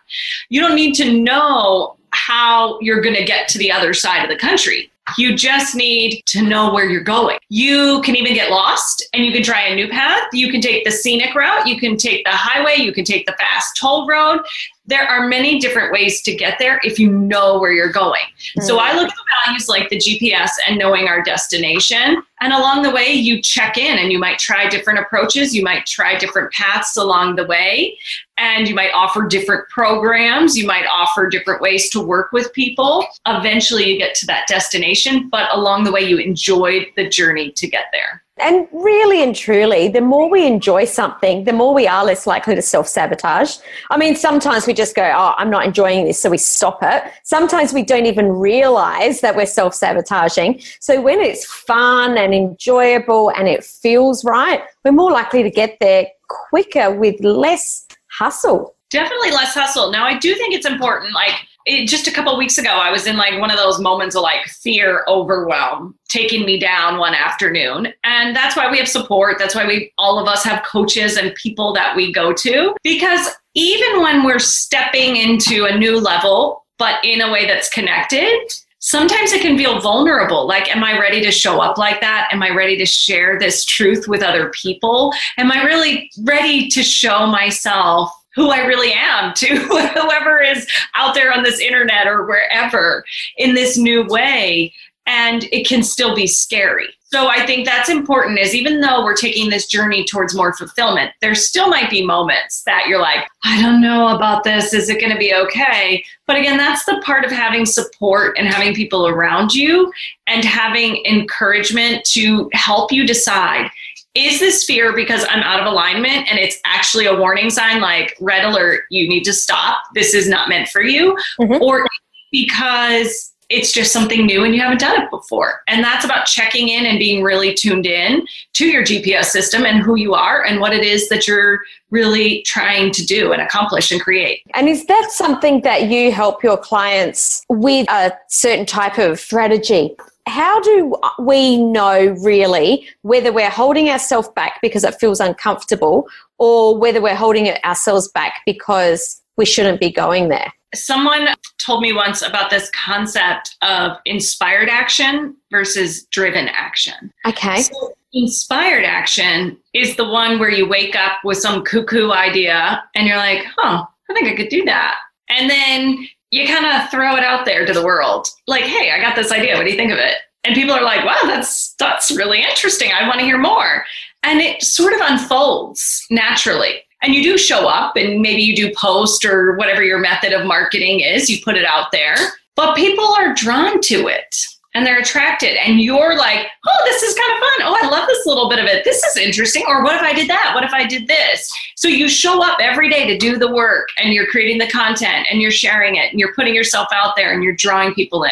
You 0.49 0.61
don't 0.61 0.75
need 0.75 0.95
to 0.95 1.21
know 1.21 1.95
how 2.09 2.79
you're 2.79 3.01
going 3.01 3.15
to 3.15 3.23
get 3.23 3.47
to 3.49 3.59
the 3.59 3.71
other 3.71 3.93
side 3.93 4.23
of 4.23 4.29
the 4.29 4.35
country. 4.35 4.91
You 5.17 5.35
just 5.35 5.75
need 5.75 6.21
to 6.27 6.41
know 6.41 6.73
where 6.73 6.89
you're 6.89 7.01
going. 7.01 7.37
You 7.49 8.01
can 8.03 8.15
even 8.15 8.33
get 8.33 8.51
lost 8.51 9.07
and 9.13 9.25
you 9.25 9.31
can 9.31 9.43
try 9.43 9.67
a 9.67 9.75
new 9.75 9.87
path. 9.87 10.23
You 10.33 10.51
can 10.51 10.61
take 10.61 10.83
the 10.83 10.91
scenic 10.91 11.33
route. 11.33 11.67
You 11.67 11.79
can 11.79 11.97
take 11.97 12.25
the 12.25 12.31
highway. 12.31 12.75
You 12.77 12.91
can 12.91 13.05
take 13.05 13.25
the 13.25 13.33
fast 13.33 13.77
toll 13.79 14.07
road 14.07 14.41
there 14.87 15.03
are 15.03 15.27
many 15.27 15.59
different 15.59 15.91
ways 15.91 16.21
to 16.21 16.33
get 16.33 16.57
there 16.59 16.79
if 16.83 16.97
you 16.97 17.11
know 17.11 17.59
where 17.59 17.73
you're 17.73 17.91
going. 17.91 18.21
Mm-hmm. 18.21 18.61
So 18.61 18.79
I 18.79 18.93
look 18.93 19.09
at 19.09 19.45
values 19.45 19.67
like 19.67 19.89
the 19.89 19.97
GPS 19.97 20.51
and 20.65 20.79
knowing 20.79 21.07
our 21.07 21.21
destination. 21.21 22.23
And 22.39 22.53
along 22.53 22.83
the 22.83 22.91
way, 22.91 23.11
you 23.11 23.41
check 23.41 23.77
in 23.77 23.99
and 23.99 24.11
you 24.11 24.19
might 24.19 24.39
try 24.39 24.69
different 24.69 24.99
approaches. 24.99 25.53
You 25.53 25.63
might 25.63 25.85
try 25.85 26.17
different 26.17 26.53
paths 26.53 26.95
along 26.95 27.35
the 27.35 27.45
way. 27.45 27.97
And 28.37 28.67
you 28.67 28.75
might 28.75 28.91
offer 28.93 29.27
different 29.27 29.67
programs. 29.69 30.57
You 30.57 30.67
might 30.67 30.85
offer 30.91 31.27
different 31.27 31.61
ways 31.61 31.89
to 31.89 32.01
work 32.01 32.31
with 32.31 32.53
people. 32.53 33.05
Eventually, 33.25 33.91
you 33.91 33.97
get 33.97 34.15
to 34.15 34.25
that 34.27 34.47
destination, 34.47 35.27
but 35.29 35.53
along 35.53 35.83
the 35.83 35.91
way, 35.91 36.01
you 36.01 36.17
enjoyed 36.17 36.87
the 36.95 37.09
journey 37.09 37.51
to 37.51 37.67
get 37.67 37.85
there. 37.91 38.23
And 38.39 38.67
really 38.71 39.23
and 39.23 39.35
truly, 39.35 39.87
the 39.87 40.01
more 40.01 40.29
we 40.29 40.45
enjoy 40.45 40.85
something, 40.85 41.43
the 41.43 41.53
more 41.53 41.73
we 41.73 41.87
are 41.87 42.05
less 42.05 42.27
likely 42.27 42.55
to 42.55 42.61
self 42.61 42.87
sabotage. 42.87 43.57
I 43.89 43.97
mean, 43.97 44.15
sometimes 44.15 44.67
we 44.67 44.73
just 44.73 44.95
go, 44.95 45.03
Oh, 45.03 45.33
I'm 45.37 45.49
not 45.49 45.65
enjoying 45.65 46.05
this, 46.05 46.19
so 46.19 46.29
we 46.29 46.37
stop 46.37 46.79
it. 46.83 47.03
Sometimes 47.23 47.73
we 47.73 47.83
don't 47.83 48.05
even 48.05 48.31
realize 48.31 49.21
that 49.21 49.35
we're 49.35 49.45
self 49.47 49.73
sabotaging. 49.73 50.61
So 50.79 51.01
when 51.01 51.19
it's 51.19 51.45
fun 51.45 52.17
and 52.17 52.33
enjoyable 52.33 53.29
and 53.29 53.47
it 53.47 53.63
feels 53.63 54.23
right, 54.23 54.61
we're 54.85 54.91
more 54.91 55.11
likely 55.11 55.41
to 55.43 55.49
get 55.49 55.77
there 55.79 56.07
quicker 56.27 56.91
with 56.91 57.19
less 57.21 57.87
hustle. 58.09 58.75
Definitely 58.89 59.31
less 59.31 59.53
hustle. 59.53 59.91
Now, 59.91 60.05
I 60.05 60.17
do 60.17 60.33
think 60.35 60.53
it's 60.53 60.65
important, 60.65 61.13
like, 61.13 61.35
it, 61.67 61.87
just 61.87 62.07
a 62.07 62.11
couple 62.11 62.35
weeks 62.37 62.57
ago, 62.57 62.69
I 62.69 62.91
was 62.91 63.05
in 63.05 63.17
like 63.17 63.39
one 63.39 63.51
of 63.51 63.57
those 63.57 63.79
moments 63.79 64.15
of 64.15 64.23
like 64.23 64.45
fear, 64.45 65.03
overwhelm, 65.07 65.95
taking 66.07 66.45
me 66.45 66.59
down 66.59 66.97
one 66.97 67.13
afternoon. 67.13 67.93
And 68.03 68.35
that's 68.35 68.55
why 68.55 68.71
we 68.71 68.77
have 68.77 68.87
support. 68.87 69.37
That's 69.37 69.53
why 69.53 69.67
we, 69.67 69.91
all 69.97 70.17
of 70.17 70.27
us 70.27 70.43
have 70.43 70.63
coaches 70.63 71.17
and 71.17 71.35
people 71.35 71.73
that 71.73 71.95
we 71.95 72.13
go 72.13 72.31
to. 72.33 72.73
Because 72.83 73.29
even 73.53 74.01
when 74.01 74.23
we're 74.23 74.39
stepping 74.39 75.17
into 75.17 75.65
a 75.65 75.77
new 75.77 75.99
level, 75.99 76.65
but 76.77 77.03
in 77.03 77.21
a 77.21 77.31
way 77.31 77.45
that's 77.45 77.69
connected, 77.69 78.39
sometimes 78.79 79.33
it 79.33 79.41
can 79.41 79.57
feel 79.57 79.81
vulnerable. 79.81 80.47
Like, 80.47 80.73
am 80.73 80.83
I 80.83 80.97
ready 80.97 81.21
to 81.21 81.31
show 81.31 81.59
up 81.59 81.77
like 81.77 81.99
that? 81.99 82.29
Am 82.31 82.41
I 82.41 82.51
ready 82.51 82.77
to 82.77 82.85
share 82.85 83.37
this 83.37 83.65
truth 83.65 84.07
with 84.07 84.23
other 84.23 84.51
people? 84.51 85.11
Am 85.37 85.51
I 85.51 85.63
really 85.63 86.09
ready 86.23 86.69
to 86.69 86.81
show 86.81 87.27
myself 87.27 88.11
who 88.37 88.51
I 88.51 88.65
really 88.65 88.93
am 88.93 89.33
to 89.35 89.47
whoever 89.47 90.39
is 90.39 90.65
out 90.95 91.13
there 91.15 91.33
on 91.33 91.43
this 91.43 91.59
internet 91.59 92.07
or 92.07 92.25
wherever 92.25 93.03
in 93.35 93.55
this 93.55 93.77
new 93.77 94.05
way. 94.05 94.73
And 95.05 95.45
it 95.51 95.67
can 95.67 95.83
still 95.83 96.15
be 96.15 96.27
scary. 96.27 96.87
So 97.09 97.29
I 97.29 97.45
think 97.45 97.65
that's 97.65 97.87
important 97.87 98.37
is 98.37 98.53
even 98.53 98.81
though 98.81 99.01
we're 99.01 99.15
taking 99.15 99.49
this 99.49 99.65
journey 99.65 100.03
towards 100.03 100.35
more 100.35 100.53
fulfillment, 100.53 101.11
there 101.21 101.35
still 101.35 101.69
might 101.69 101.89
be 101.89 102.05
moments 102.05 102.63
that 102.63 102.87
you're 102.87 102.99
like, 102.99 103.25
I 103.45 103.61
don't 103.61 103.79
know 103.79 104.13
about 104.13 104.43
this. 104.43 104.73
Is 104.73 104.89
it 104.89 104.99
going 104.99 105.13
to 105.13 105.17
be 105.17 105.33
okay? 105.33 106.03
But 106.25 106.35
again, 106.35 106.57
that's 106.57 106.83
the 106.83 107.01
part 107.05 107.23
of 107.23 107.31
having 107.31 107.65
support 107.65 108.37
and 108.37 108.45
having 108.45 108.75
people 108.75 109.07
around 109.07 109.55
you 109.55 109.91
and 110.27 110.43
having 110.43 111.01
encouragement 111.05 112.03
to 112.11 112.49
help 112.51 112.91
you 112.91 113.07
decide 113.07 113.69
is 114.17 114.39
this 114.39 114.63
fear 114.63 114.95
because 114.95 115.25
I'm 115.29 115.43
out 115.43 115.59
of 115.59 115.65
alignment 115.65 116.29
and 116.29 116.39
it's 116.39 116.57
actually 116.65 117.05
a 117.05 117.15
warning 117.15 117.49
sign 117.49 117.81
like 117.81 118.15
red 118.19 118.43
alert, 118.43 118.83
you 118.89 119.07
need 119.07 119.23
to 119.23 119.33
stop. 119.33 119.79
This 119.93 120.13
is 120.13 120.27
not 120.27 120.49
meant 120.49 120.69
for 120.69 120.81
you. 120.81 121.17
Mm-hmm. 121.39 121.61
Or 121.61 121.87
because 122.31 123.33
it's 123.49 123.71
just 123.71 123.93
something 123.93 124.25
new 124.25 124.43
and 124.43 124.53
you 124.53 124.61
haven't 124.61 124.79
done 124.79 125.01
it 125.01 125.09
before. 125.09 125.61
And 125.67 125.83
that's 125.83 126.03
about 126.03 126.25
checking 126.25 126.67
in 126.67 126.85
and 126.85 126.99
being 126.99 127.23
really 127.23 127.53
tuned 127.53 127.85
in 127.85 128.25
to 128.53 128.65
your 128.65 128.83
GPS 128.83 129.25
system 129.25 129.65
and 129.65 129.81
who 129.81 129.95
you 129.95 130.13
are 130.13 130.43
and 130.43 130.59
what 130.59 130.73
it 130.73 130.83
is 130.83 131.07
that 131.09 131.27
you're 131.27 131.61
really 131.89 132.41
trying 132.41 132.91
to 132.91 133.05
do 133.05 133.31
and 133.31 133.41
accomplish 133.41 133.89
and 133.91 134.01
create. 134.01 134.41
And 134.53 134.67
is 134.67 134.85
that 134.87 135.11
something 135.11 135.61
that 135.61 135.83
you 135.83 136.11
help 136.11 136.43
your 136.43 136.57
clients 136.57 137.43
with 137.47 137.89
a 137.89 138.11
certain 138.27 138.65
type 138.65 138.97
of 138.97 139.19
strategy? 139.19 139.95
How 140.27 140.59
do 140.59 140.95
we 141.19 141.57
know 141.57 142.15
really 142.21 142.87
whether 143.01 143.31
we're 143.31 143.49
holding 143.49 143.89
ourselves 143.89 144.29
back 144.35 144.59
because 144.61 144.83
it 144.83 144.95
feels 144.95 145.19
uncomfortable 145.19 146.07
or 146.37 146.77
whether 146.77 147.01
we're 147.01 147.15
holding 147.15 147.49
ourselves 147.63 148.09
back 148.09 148.41
because 148.45 149.21
we 149.37 149.45
shouldn't 149.45 149.79
be 149.79 149.91
going 149.91 150.29
there? 150.29 150.51
Someone 150.75 151.29
told 151.59 151.81
me 151.81 151.93
once 151.93 152.21
about 152.21 152.49
this 152.49 152.69
concept 152.71 153.55
of 153.61 153.93
inspired 154.05 154.69
action 154.69 155.35
versus 155.49 156.05
driven 156.11 156.49
action. 156.49 157.11
Okay. 157.25 157.61
So 157.61 157.93
inspired 158.13 158.83
action 158.83 159.57
is 159.73 159.95
the 159.95 160.07
one 160.07 160.39
where 160.39 160.51
you 160.51 160.67
wake 160.67 160.95
up 160.95 161.19
with 161.23 161.37
some 161.37 161.63
cuckoo 161.63 162.11
idea 162.11 162.83
and 162.95 163.07
you're 163.07 163.17
like, 163.17 163.45
huh, 163.55 163.85
I 164.09 164.13
think 164.13 164.27
I 164.27 164.35
could 164.35 164.49
do 164.49 164.65
that. 164.65 164.97
And 165.29 165.49
then 165.49 166.07
you 166.31 166.47
kind 166.47 166.65
of 166.65 166.89
throw 166.89 167.15
it 167.15 167.23
out 167.23 167.45
there 167.45 167.65
to 167.65 167.73
the 167.73 167.85
world. 167.85 168.27
Like 168.47 168.63
hey 168.63 168.91
i 168.91 168.99
got 168.99 169.15
this 169.15 169.31
idea. 169.31 169.55
What 169.55 169.63
do 169.63 169.71
you 169.71 169.77
think 169.77 169.91
of 169.91 169.99
it? 169.99 170.15
And 170.43 170.55
people 170.55 170.73
are 170.73 170.83
like 170.83 171.05
wow 171.05 171.21
that's 171.25 171.73
that's 171.75 172.11
really 172.11 172.41
interesting. 172.41 172.91
I 172.91 173.07
want 173.07 173.19
to 173.19 173.25
hear 173.25 173.37
more. 173.37 173.83
And 174.23 174.41
it 174.41 174.61
sort 174.63 174.93
of 174.93 174.99
unfolds 175.03 176.05
naturally. 176.09 176.81
And 177.01 177.13
you 177.13 177.21
do 177.21 177.37
show 177.37 177.67
up 177.67 177.95
and 177.95 178.21
maybe 178.21 178.41
you 178.41 178.55
do 178.55 178.73
post 178.75 179.23
or 179.23 179.55
whatever 179.55 179.83
your 179.83 179.99
method 179.99 180.33
of 180.33 180.47
marketing 180.47 181.01
is 181.01 181.29
you 181.29 181.43
put 181.43 181.55
it 181.55 181.65
out 181.65 181.91
there. 181.91 182.15
But 182.55 182.75
people 182.75 183.05
are 183.05 183.35
drawn 183.35 183.79
to 183.81 184.07
it 184.07 184.35
and 184.77 184.85
they're 184.85 184.99
attracted 184.99 185.57
and 185.57 185.81
you're 185.81 186.15
like 186.15 186.45
oh 186.65 186.81
this 186.85 187.01
is 187.01 187.15
kind 187.15 187.33
of 187.33 187.39
fun. 187.39 187.67
Oh 187.67 187.79
i 187.81 187.89
love 187.89 188.07
this 188.07 188.25
little 188.25 188.47
bit 188.47 188.59
of 188.59 188.65
it. 188.65 188.83
This 188.83 189.03
is 189.03 189.17
interesting. 189.17 189.63
Or 189.67 189.83
what 189.83 189.95
if 189.95 190.01
i 190.01 190.13
did 190.13 190.29
that? 190.29 190.51
What 190.53 190.63
if 190.63 190.73
i 190.73 190.85
did 190.85 191.07
this? 191.07 191.51
So 191.75 191.87
you 191.87 192.07
show 192.07 192.43
up 192.43 192.59
every 192.61 192.89
day 192.89 193.07
to 193.07 193.17
do 193.17 193.37
the 193.37 193.51
work 193.51 193.89
and 193.97 194.13
you're 194.13 194.27
creating 194.27 194.59
the 194.59 194.67
content 194.67 195.27
and 195.29 195.41
you're 195.41 195.51
sharing 195.51 195.95
it 195.95 196.11
and 196.11 196.19
you're 196.19 196.33
putting 196.33 196.53
yourself 196.53 196.87
out 196.93 197.15
there 197.15 197.33
and 197.33 197.43
you're 197.43 197.55
drawing 197.55 197.93
people 197.93 198.23
in. 198.23 198.31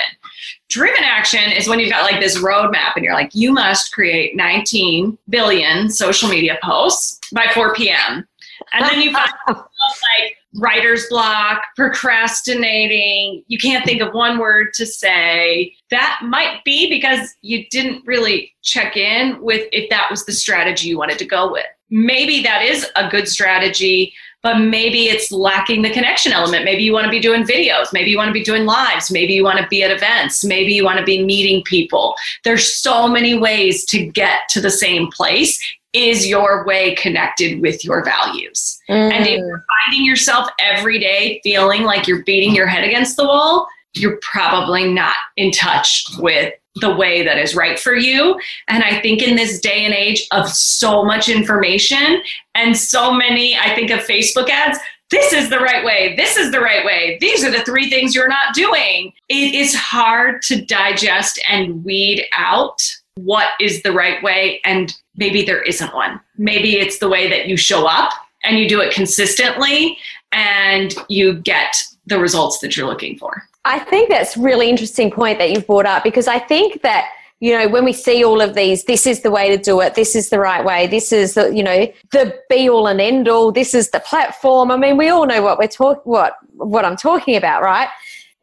Driven 0.69 1.03
action 1.03 1.51
is 1.51 1.67
when 1.67 1.79
you've 1.79 1.91
got 1.91 2.03
like 2.03 2.19
this 2.19 2.37
roadmap 2.37 2.95
and 2.95 3.03
you're 3.03 3.13
like 3.13 3.33
you 3.33 3.51
must 3.51 3.91
create 3.91 4.35
19 4.35 5.17
billion 5.29 5.89
social 5.89 6.29
media 6.29 6.57
posts 6.63 7.19
by 7.33 7.47
4 7.53 7.73
p.m 7.73 8.27
and 8.73 8.85
then 8.85 9.01
you 9.01 9.11
find 9.11 9.31
like 9.47 10.37
writer's 10.55 11.07
block, 11.09 11.61
procrastinating, 11.75 13.43
you 13.47 13.57
can't 13.57 13.85
think 13.85 14.01
of 14.01 14.13
one 14.13 14.37
word 14.37 14.73
to 14.75 14.85
say. 14.85 15.73
That 15.91 16.19
might 16.23 16.63
be 16.63 16.89
because 16.89 17.35
you 17.41 17.65
didn't 17.69 18.05
really 18.05 18.53
check 18.63 18.97
in 18.97 19.41
with 19.41 19.67
if 19.71 19.89
that 19.89 20.07
was 20.09 20.25
the 20.25 20.33
strategy 20.33 20.89
you 20.89 20.97
wanted 20.97 21.19
to 21.19 21.25
go 21.25 21.51
with. 21.51 21.65
Maybe 21.89 22.41
that 22.43 22.63
is 22.63 22.89
a 22.95 23.09
good 23.09 23.27
strategy, 23.27 24.13
but 24.41 24.59
maybe 24.59 25.05
it's 25.05 25.31
lacking 25.31 25.81
the 25.81 25.89
connection 25.89 26.31
element. 26.31 26.65
Maybe 26.65 26.83
you 26.83 26.93
want 26.93 27.05
to 27.05 27.11
be 27.11 27.19
doing 27.19 27.43
videos, 27.43 27.87
maybe 27.93 28.11
you 28.11 28.17
want 28.17 28.29
to 28.29 28.33
be 28.33 28.43
doing 28.43 28.65
lives, 28.65 29.11
maybe 29.11 29.33
you 29.33 29.43
want 29.43 29.59
to 29.59 29.67
be 29.67 29.83
at 29.83 29.91
events, 29.91 30.43
maybe 30.43 30.73
you 30.73 30.83
want 30.83 30.99
to 30.99 31.05
be 31.05 31.23
meeting 31.23 31.63
people. 31.63 32.15
There's 32.43 32.73
so 32.73 33.07
many 33.07 33.37
ways 33.37 33.85
to 33.85 34.05
get 34.05 34.47
to 34.49 34.61
the 34.61 34.71
same 34.71 35.09
place 35.11 35.59
is 35.95 36.27
your 36.27 36.65
way 36.65 36.93
connected 36.95 37.61
with 37.61 37.83
your 37.85 38.03
values? 38.03 38.79
Mm. 38.89 39.13
And 39.13 39.25
if 39.25 39.37
you're 39.37 39.65
finding 39.85 40.05
yourself 40.05 40.49
every 40.59 40.99
day 40.99 41.39
feeling 41.43 41.83
like 41.83 42.07
you're 42.07 42.23
beating 42.23 42.53
your 42.53 42.67
head 42.67 42.83
against 42.83 43.15
the 43.15 43.25
wall, 43.25 43.67
you're 43.93 44.19
probably 44.21 44.91
not 44.91 45.15
in 45.37 45.51
touch 45.51 46.05
with 46.19 46.53
the 46.81 46.93
way 46.93 47.23
that 47.23 47.37
is 47.37 47.55
right 47.55 47.79
for 47.79 47.95
you. 47.95 48.37
And 48.67 48.83
I 48.83 48.99
think 48.99 49.23
in 49.23 49.37
this 49.37 49.61
day 49.61 49.85
and 49.85 49.93
age 49.93 50.27
of 50.31 50.49
so 50.49 51.05
much 51.05 51.29
information 51.29 52.21
and 52.53 52.75
so 52.75 53.13
many, 53.13 53.57
I 53.57 53.73
think 53.73 53.91
of 53.91 54.01
Facebook 54.01 54.49
ads, 54.49 54.77
this 55.11 55.31
is 55.31 55.49
the 55.49 55.59
right 55.59 55.85
way. 55.85 56.15
This 56.17 56.35
is 56.35 56.51
the 56.51 56.59
right 56.59 56.83
way. 56.83 57.17
These 57.21 57.45
are 57.45 57.51
the 57.51 57.63
three 57.63 57.89
things 57.89 58.13
you're 58.13 58.27
not 58.27 58.53
doing. 58.53 59.13
It 59.29 59.55
is 59.55 59.73
hard 59.73 60.41
to 60.43 60.65
digest 60.65 61.41
and 61.47 61.85
weed 61.85 62.25
out 62.35 62.81
what 63.15 63.49
is 63.59 63.81
the 63.83 63.91
right 63.91 64.21
way 64.23 64.61
and 64.65 64.93
maybe 65.15 65.43
there 65.43 65.61
isn't 65.63 65.93
one. 65.93 66.19
Maybe 66.37 66.77
it's 66.77 66.99
the 66.99 67.09
way 67.09 67.29
that 67.29 67.47
you 67.47 67.57
show 67.57 67.85
up 67.85 68.11
and 68.43 68.59
you 68.59 68.67
do 68.67 68.81
it 68.81 68.93
consistently 68.93 69.97
and 70.31 70.93
you 71.07 71.35
get 71.35 71.75
the 72.05 72.19
results 72.19 72.59
that 72.59 72.75
you're 72.75 72.87
looking 72.87 73.17
for. 73.17 73.43
I 73.63 73.79
think 73.79 74.09
that's 74.09 74.37
really 74.37 74.69
interesting 74.69 75.09
point 75.09 75.39
that 75.39 75.49
you've 75.51 75.65
brought 75.65 75.85
up 75.85 76.03
because 76.03 76.27
I 76.27 76.39
think 76.39 76.81
that 76.83 77.09
you 77.39 77.57
know 77.57 77.67
when 77.67 77.83
we 77.83 77.93
see 77.93 78.23
all 78.23 78.41
of 78.41 78.53
these 78.53 78.85
this 78.85 79.05
is 79.05 79.21
the 79.21 79.31
way 79.31 79.55
to 79.55 79.61
do 79.61 79.81
it 79.81 79.93
this 79.93 80.15
is 80.15 80.29
the 80.29 80.39
right 80.39 80.63
way 80.63 80.87
this 80.87 81.11
is 81.11 81.33
the 81.33 81.53
you 81.53 81.61
know 81.61 81.85
the 82.13 82.33
be 82.49 82.69
all 82.69 82.87
and 82.87 83.01
end 83.01 83.27
all 83.27 83.51
this 83.51 83.73
is 83.73 83.89
the 83.91 83.99
platform 83.99 84.71
i 84.71 84.77
mean 84.77 84.95
we 84.95 85.09
all 85.09 85.25
know 85.25 85.41
what 85.41 85.59
we're 85.59 85.67
talking 85.67 86.01
what 86.05 86.37
what 86.53 86.85
i'm 86.85 86.95
talking 86.95 87.35
about 87.35 87.61
right 87.61 87.89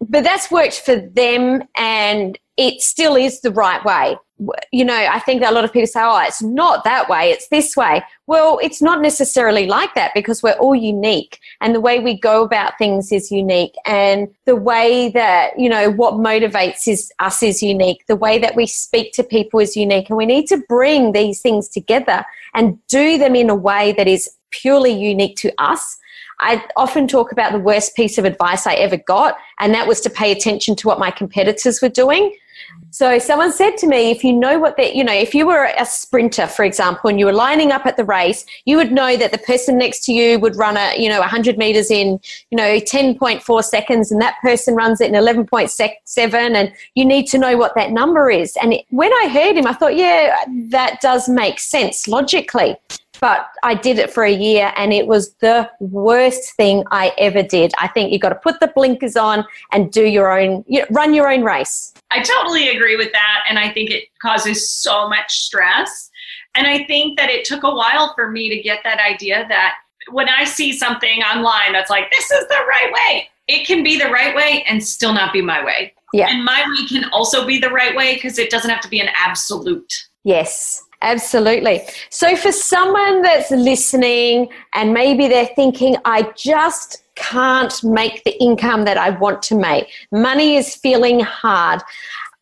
but 0.01 0.23
that's 0.23 0.51
worked 0.51 0.81
for 0.81 0.97
them 0.97 1.63
and 1.79 2.39
it 2.59 2.83
still 2.83 3.17
is 3.17 3.41
the 3.41 3.51
right 3.51 3.83
way 3.85 4.15
you 4.73 4.85
know, 4.85 4.95
I 4.95 5.19
think 5.21 5.41
that 5.41 5.53
a 5.53 5.55
lot 5.55 5.65
of 5.65 5.73
people 5.73 5.87
say, 5.87 6.01
oh, 6.03 6.23
it's 6.27 6.43
not 6.43 6.85
that 6.85 7.09
way, 7.09 7.31
it's 7.31 7.49
this 7.49 7.77
way. 7.77 8.03
Well, 8.27 8.59
it's 8.63 8.81
not 8.81 9.03
necessarily 9.03 9.67
like 9.67 9.95
that 9.95 10.13
because 10.15 10.43
we're 10.43 10.53
all 10.53 10.75
unique 10.75 11.39
and 11.61 11.75
the 11.75 11.81
way 11.81 12.01
we 12.01 12.19
go 12.19 12.43
about 12.43 12.79
things 12.79 13.13
is 13.13 13.31
unique 13.31 13.75
and 13.85 14.29
the 14.47 14.57
way 14.57 15.11
that, 15.11 15.59
you 15.59 15.69
know, 15.69 15.91
what 15.91 16.15
motivates 16.15 16.89
is, 16.89 17.13
us 17.19 17.43
is 17.43 17.63
unique. 17.63 18.05
The 18.07 18.17
way 18.17 18.39
that 18.39 18.57
we 18.57 18.67
speak 18.67 19.13
to 19.15 19.25
people 19.25 19.61
is 19.61 19.77
unique 19.77 20.09
and 20.09 20.17
we 20.17 20.27
need 20.27 20.47
to 20.49 20.63
bring 20.69 21.13
these 21.13 21.41
things 21.41 21.69
together 21.69 22.25
and 22.55 22.79
do 22.89 23.19
them 23.19 23.35
in 23.35 23.51
a 23.51 23.55
way 23.55 23.93
that 23.93 24.09
is 24.09 24.31
purely 24.51 24.93
unique 24.93 25.37
to 25.37 25.53
us. 25.59 25.99
I 26.41 26.65
often 26.77 27.07
talk 27.07 27.31
about 27.31 27.53
the 27.53 27.61
worst 27.61 27.95
piece 27.95 28.19
of 28.19 28.25
advice 28.25 28.67
I 28.67 28.75
ever 28.75 28.97
got, 28.97 29.37
and 29.61 29.73
that 29.75 29.87
was 29.87 30.01
to 30.01 30.11
pay 30.11 30.33
attention 30.33 30.75
to 30.77 30.89
what 30.89 30.99
my 30.99 31.11
competitors 31.11 31.81
were 31.81 31.89
doing 31.89 32.35
So 32.91 33.19
someone 33.19 33.53
said 33.53 33.79
to 33.79 33.87
me, 33.87 34.11
if 34.11 34.23
you 34.23 34.35
know 34.35 34.59
what 34.59 34.77
that, 34.77 34.95
you 34.95 35.03
know, 35.03 35.15
if 35.15 35.35
you 35.35 35.47
were 35.47 35.71
a 35.79 35.87
sprinter, 35.87 36.47
for 36.47 36.63
example, 36.63 37.09
and 37.09 37.19
you 37.19 37.25
were 37.25 37.33
lining 37.33 37.73
up 37.73 37.87
at 37.87 37.97
the 37.97 38.05
race, 38.05 38.45
you 38.67 38.77
would 38.77 38.93
know 38.93 39.17
that 39.17 39.33
the 39.33 39.39
person 39.39 39.79
next 39.79 40.05
to 40.05 40.13
you 40.13 40.39
would 40.39 40.57
run 40.57 40.77
a, 40.77 40.95
you 41.01 41.09
know, 41.09 41.21
100 41.21 41.57
meters 41.57 41.91
in, 41.91 42.21
you 42.51 42.57
know, 42.57 42.79
10.4 42.79 43.65
seconds, 43.65 44.13
and 44.13 44.21
that 44.21 44.37
person 44.43 44.75
runs 44.75 45.01
it 45.01 45.09
in 45.09 45.15
11.7, 45.15 46.55
and 46.55 46.73
you 46.95 47.05
need 47.07 47.27
to 47.29 47.39
know 47.39 47.57
what 47.57 47.75
that 47.77 47.93
number 47.93 48.29
is. 48.29 48.57
And 48.61 48.75
when 48.91 49.11
I 49.11 49.29
heard 49.29 49.57
him, 49.57 49.67
I 49.67 49.73
thought, 49.73 49.97
yeah, 49.97 50.45
that 50.69 51.01
does 51.01 51.31
make 51.31 51.61
sense 51.61 52.07
logically 52.07 52.77
but 53.23 53.51
I 53.63 53.75
did 53.77 54.01
it 54.01 54.11
for 54.11 54.25
a 54.25 54.33
year 54.33 54.73
and 54.77 54.93
it 54.93 55.07
was 55.07 55.33
the 55.35 55.71
worst 55.79 56.57
thing 56.57 56.83
I 56.91 57.13
ever 57.19 57.45
did. 57.45 57.73
I 57.79 57.87
think 57.87 58.11
you've 58.11 58.21
got 58.21 58.31
to 58.31 58.35
put 58.35 58.59
the 58.59 58.67
blinkers 58.67 59.17
on 59.17 59.45
and 59.71 59.93
do 59.93 60.05
your 60.05 60.37
own, 60.37 60.65
you 60.67 60.81
know, 60.81 60.87
run 60.91 61.15
your 61.15 61.31
own 61.31 61.45
race. 61.45 61.95
I 62.11 62.21
totally 62.21 62.71
agree 62.71 62.97
with 62.97 63.13
that. 63.13 63.45
And 63.49 63.61
I 63.61 63.73
think 63.73 63.91
it 63.91 64.09
causes 64.21 64.69
so 64.69 65.09
much 65.09 65.39
stress. 65.39 66.11
And 66.57 66.67
I 66.67 66.85
think 66.87 67.17
that 67.17 67.31
it 67.31 67.45
took 67.45 67.63
a 67.63 67.73
while 67.73 68.13
for 68.17 68.29
me 68.29 68.49
to 68.49 68.61
get 68.61 68.81
that 68.83 68.99
idea 68.99 69.47
that 69.49 69.77
when 70.11 70.29
I 70.29 70.43
see 70.43 70.73
something 70.73 71.23
online 71.23 71.73
that's 71.73 71.91
like, 71.91 72.11
this 72.11 72.29
is 72.29 72.49
the 72.49 72.65
right 72.69 72.93
way, 72.93 73.29
it 73.47 73.69
can 73.69 73.85
be 73.85 74.01
the 74.01 74.11
right 74.11 74.35
way 74.35 74.65
and 74.67 74.83
still 74.83 75.13
not 75.13 75.33
be 75.33 75.43
my 75.43 75.65
way. 75.65 75.95
Yeah. 76.13 76.29
And 76.29 76.45
my 76.45 76.65
way 76.67 76.89
can 76.89 77.09
also 77.13 77.47
be 77.47 77.59
the 77.59 77.71
right 77.71 77.95
way 77.95 78.15
because 78.15 78.37
it 78.41 78.51
doesn't 78.51 78.69
have 78.69 78.81
to 78.81 78.89
be 78.89 78.99
an 78.99 79.11
absolute. 79.15 80.09
Yes. 80.25 80.83
Absolutely. 81.03 81.83
So, 82.11 82.37
for 82.37 82.53
someone 82.53 83.23
that's 83.23 83.51
listening 83.51 84.49
and 84.73 84.95
maybe 84.95 85.29
they're 85.29 85.51
thinking, 85.57 85.97
I 86.05 86.33
just 86.37 87.03
can't 87.17 87.83
make 87.85 88.23
the 88.25 88.41
income 88.41 88.85
that 88.85 88.97
I 88.97 89.11
want 89.11 89.43
to 89.43 89.57
make, 89.57 89.89
money 90.13 90.57
is 90.57 90.77
feeling 90.77 91.21
hard. 91.21 91.83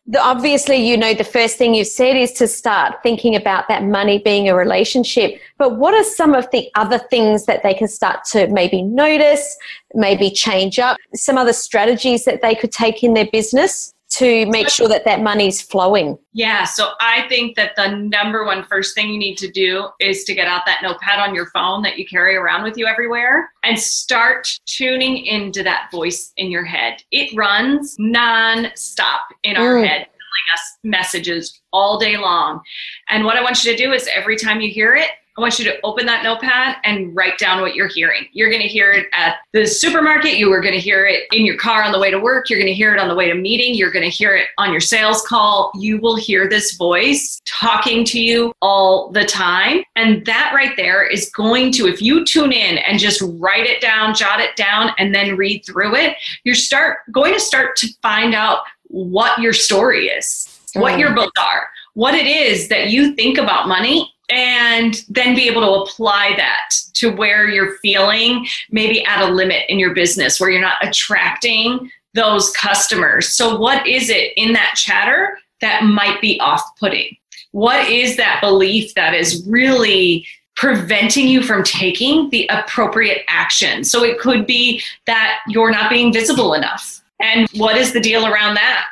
The, 0.07 0.21
obviously, 0.21 0.77
you 0.77 0.95
know, 0.97 1.13
the 1.13 1.23
first 1.23 1.57
thing 1.57 1.73
you've 1.73 1.87
said 1.87 2.17
is 2.17 2.33
to 2.33 2.47
start 2.47 3.01
thinking 3.01 3.35
about 3.35 3.67
that 3.67 3.83
money 3.83 4.19
being 4.19 4.49
a 4.49 4.55
relationship. 4.55 5.39
But 5.57 5.77
what 5.77 5.93
are 5.93 6.03
some 6.03 6.33
of 6.33 6.49
the 6.51 6.69
other 6.75 6.97
things 6.97 7.45
that 7.45 7.63
they 7.63 7.73
can 7.73 7.87
start 7.87 8.25
to 8.31 8.47
maybe 8.47 8.81
notice, 8.81 9.57
maybe 9.93 10.29
change 10.29 10.79
up, 10.79 10.97
some 11.15 11.37
other 11.37 11.53
strategies 11.53 12.25
that 12.25 12.41
they 12.41 12.55
could 12.55 12.71
take 12.71 13.03
in 13.03 13.13
their 13.13 13.27
business? 13.31 13.90
To 14.17 14.45
make 14.47 14.69
sure 14.69 14.87
that 14.87 15.05
that 15.05 15.21
money's 15.21 15.61
flowing? 15.61 16.17
Yeah, 16.33 16.65
so 16.65 16.91
I 16.99 17.27
think 17.29 17.55
that 17.55 17.75
the 17.75 17.95
number 17.95 18.45
one 18.45 18.63
first 18.63 18.93
thing 18.95 19.09
you 19.09 19.19
need 19.19 19.37
to 19.37 19.51
do 19.51 19.89
is 19.99 20.23
to 20.25 20.33
get 20.33 20.47
out 20.47 20.63
that 20.65 20.81
notepad 20.83 21.19
on 21.19 21.33
your 21.33 21.47
phone 21.47 21.81
that 21.83 21.97
you 21.97 22.05
carry 22.05 22.35
around 22.35 22.63
with 22.63 22.77
you 22.77 22.87
everywhere 22.87 23.51
and 23.63 23.79
start 23.79 24.47
tuning 24.65 25.25
into 25.25 25.63
that 25.63 25.89
voice 25.91 26.33
in 26.37 26.51
your 26.51 26.65
head. 26.65 27.03
It 27.11 27.35
runs 27.35 27.95
non-stop 27.99 29.27
in 29.43 29.55
our 29.55 29.75
mm. 29.75 29.87
head 29.87 30.07
us 30.53 30.77
messages 30.83 31.61
all 31.71 31.99
day 31.99 32.17
long. 32.17 32.61
And 33.09 33.25
what 33.25 33.37
I 33.37 33.43
want 33.43 33.63
you 33.63 33.71
to 33.71 33.77
do 33.77 33.93
is 33.93 34.09
every 34.13 34.37
time 34.37 34.61
you 34.61 34.71
hear 34.71 34.95
it, 34.95 35.09
I 35.37 35.41
want 35.41 35.57
you 35.57 35.65
to 35.65 35.79
open 35.83 36.05
that 36.07 36.23
notepad 36.23 36.75
and 36.83 37.15
write 37.15 37.37
down 37.37 37.61
what 37.61 37.73
you're 37.73 37.87
hearing. 37.87 38.27
You're 38.33 38.49
going 38.49 38.61
to 38.61 38.67
hear 38.67 38.91
it 38.91 39.07
at 39.13 39.37
the 39.53 39.65
supermarket. 39.65 40.35
You 40.35 40.51
are 40.51 40.59
going 40.59 40.73
to 40.73 40.79
hear 40.79 41.05
it 41.05 41.23
in 41.31 41.45
your 41.45 41.55
car 41.55 41.83
on 41.83 41.93
the 41.93 41.99
way 41.99 42.11
to 42.11 42.19
work. 42.19 42.49
You're 42.49 42.59
going 42.59 42.67
to 42.67 42.73
hear 42.73 42.93
it 42.93 42.99
on 42.99 43.07
the 43.07 43.15
way 43.15 43.29
to 43.29 43.33
meeting. 43.33 43.73
You're 43.73 43.91
going 43.91 44.03
to 44.03 44.09
hear 44.09 44.35
it 44.35 44.47
on 44.57 44.71
your 44.71 44.81
sales 44.81 45.21
call. 45.21 45.71
You 45.75 45.99
will 45.99 46.17
hear 46.17 46.49
this 46.49 46.75
voice 46.75 47.41
talking 47.45 48.03
to 48.05 48.19
you 48.19 48.53
all 48.61 49.09
the 49.11 49.23
time. 49.23 49.83
And 49.95 50.25
that 50.25 50.51
right 50.53 50.75
there 50.75 51.07
is 51.07 51.29
going 51.29 51.71
to, 51.73 51.87
if 51.87 52.01
you 52.01 52.25
tune 52.25 52.51
in 52.51 52.79
and 52.79 52.99
just 52.99 53.23
write 53.37 53.65
it 53.65 53.79
down, 53.79 54.13
jot 54.13 54.41
it 54.41 54.57
down, 54.57 54.91
and 54.97 55.15
then 55.15 55.37
read 55.37 55.65
through 55.65 55.95
it, 55.95 56.17
you're 56.43 56.55
start 56.55 56.99
going 57.13 57.33
to 57.33 57.39
start 57.39 57.77
to 57.77 57.87
find 58.01 58.35
out 58.35 58.63
what 58.87 59.39
your 59.39 59.53
story 59.53 60.07
is, 60.07 60.59
what 60.73 60.99
your 60.99 61.15
books 61.15 61.39
are, 61.39 61.69
what 61.93 62.13
it 62.15 62.27
is 62.27 62.67
that 62.67 62.89
you 62.89 63.15
think 63.15 63.37
about 63.37 63.69
money 63.69 64.13
and 64.31 65.03
then 65.09 65.35
be 65.35 65.47
able 65.47 65.61
to 65.61 65.81
apply 65.81 66.33
that 66.37 66.69
to 66.93 67.11
where 67.11 67.49
you're 67.49 67.77
feeling 67.77 68.47
maybe 68.71 69.05
at 69.05 69.21
a 69.21 69.31
limit 69.31 69.63
in 69.69 69.77
your 69.77 69.93
business 69.93 70.39
where 70.39 70.49
you're 70.49 70.61
not 70.61 70.77
attracting 70.81 71.91
those 72.13 72.51
customers. 72.51 73.27
So, 73.29 73.57
what 73.57 73.85
is 73.87 74.09
it 74.09 74.33
in 74.37 74.53
that 74.53 74.73
chatter 74.75 75.37
that 75.59 75.83
might 75.83 76.21
be 76.21 76.39
off 76.39 76.63
putting? 76.79 77.15
What 77.51 77.89
is 77.89 78.17
that 78.17 78.39
belief 78.41 78.93
that 78.95 79.13
is 79.13 79.45
really 79.47 80.25
preventing 80.55 81.27
you 81.27 81.43
from 81.43 81.63
taking 81.63 82.29
the 82.29 82.47
appropriate 82.47 83.23
action? 83.27 83.83
So, 83.83 84.03
it 84.03 84.19
could 84.19 84.45
be 84.45 84.81
that 85.07 85.39
you're 85.47 85.71
not 85.71 85.89
being 85.89 86.13
visible 86.13 86.53
enough. 86.53 87.01
And 87.19 87.47
what 87.51 87.77
is 87.77 87.93
the 87.93 87.99
deal 87.99 88.25
around 88.25 88.55
that? 88.55 88.85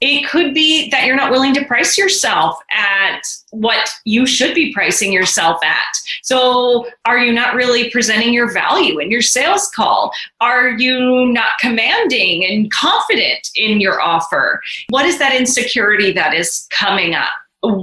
It 0.00 0.28
could 0.28 0.52
be 0.52 0.90
that 0.90 1.06
you're 1.06 1.16
not 1.16 1.30
willing 1.30 1.54
to 1.54 1.64
price 1.64 1.96
yourself 1.96 2.58
at 2.74 3.22
what 3.50 3.88
you 4.04 4.26
should 4.26 4.54
be 4.54 4.72
pricing 4.74 5.10
yourself 5.10 5.58
at. 5.64 5.96
So, 6.22 6.86
are 7.06 7.18
you 7.18 7.32
not 7.32 7.54
really 7.54 7.90
presenting 7.90 8.34
your 8.34 8.52
value 8.52 8.98
in 8.98 9.10
your 9.10 9.22
sales 9.22 9.70
call? 9.70 10.12
Are 10.40 10.70
you 10.70 11.26
not 11.32 11.58
commanding 11.60 12.44
and 12.44 12.70
confident 12.70 13.48
in 13.54 13.80
your 13.80 14.02
offer? 14.02 14.60
What 14.90 15.06
is 15.06 15.18
that 15.18 15.34
insecurity 15.34 16.12
that 16.12 16.34
is 16.34 16.66
coming 16.70 17.14
up? 17.14 17.30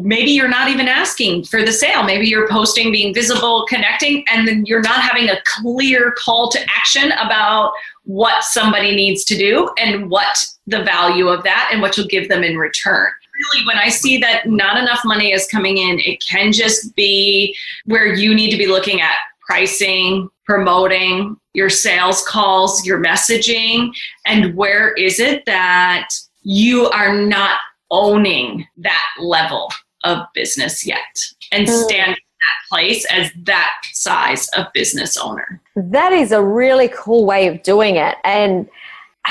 maybe 0.01 0.31
you're 0.31 0.47
not 0.47 0.69
even 0.69 0.87
asking 0.87 1.43
for 1.43 1.63
the 1.63 1.71
sale. 1.71 2.03
Maybe 2.03 2.27
you're 2.27 2.47
posting, 2.47 2.91
being 2.91 3.13
visible, 3.13 3.65
connecting, 3.67 4.23
and 4.31 4.47
then 4.47 4.65
you're 4.65 4.81
not 4.81 5.01
having 5.01 5.29
a 5.29 5.41
clear 5.45 6.13
call 6.17 6.49
to 6.51 6.59
action 6.69 7.11
about 7.13 7.73
what 8.03 8.43
somebody 8.43 8.95
needs 8.95 9.23
to 9.25 9.37
do 9.37 9.69
and 9.79 10.09
what 10.09 10.45
the 10.67 10.83
value 10.83 11.27
of 11.27 11.43
that 11.43 11.69
and 11.71 11.81
what 11.81 11.97
you'll 11.97 12.07
give 12.07 12.29
them 12.29 12.43
in 12.43 12.57
return. 12.57 13.09
Really, 13.53 13.65
when 13.65 13.77
I 13.77 13.89
see 13.89 14.17
that 14.19 14.47
not 14.47 14.77
enough 14.77 15.01
money 15.03 15.31
is 15.31 15.47
coming 15.47 15.77
in, 15.77 15.99
it 15.99 16.23
can 16.23 16.51
just 16.51 16.95
be 16.95 17.55
where 17.85 18.13
you 18.13 18.35
need 18.35 18.51
to 18.51 18.57
be 18.57 18.67
looking 18.67 19.01
at 19.01 19.15
pricing, 19.45 20.29
promoting, 20.45 21.35
your 21.53 21.69
sales 21.69 22.23
calls, 22.27 22.85
your 22.85 23.01
messaging, 23.03 23.91
and 24.25 24.55
where 24.55 24.93
is 24.93 25.19
it 25.19 25.45
that 25.45 26.09
you 26.41 26.87
are 26.89 27.15
not 27.15 27.59
owning 27.91 28.65
that 28.77 29.05
level 29.19 29.69
of 30.03 30.19
business 30.33 30.85
yet 30.85 30.99
and 31.51 31.67
mm. 31.67 31.83
stand 31.83 32.17
that 32.43 32.69
place 32.69 33.05
as 33.11 33.31
that 33.43 33.73
size 33.91 34.47
of 34.57 34.67
business 34.73 35.17
owner. 35.17 35.61
That 35.75 36.13
is 36.13 36.31
a 36.31 36.43
really 36.43 36.89
cool 36.89 37.25
way 37.25 37.47
of 37.47 37.63
doing 37.63 37.95
it. 37.95 38.15
And 38.23 38.69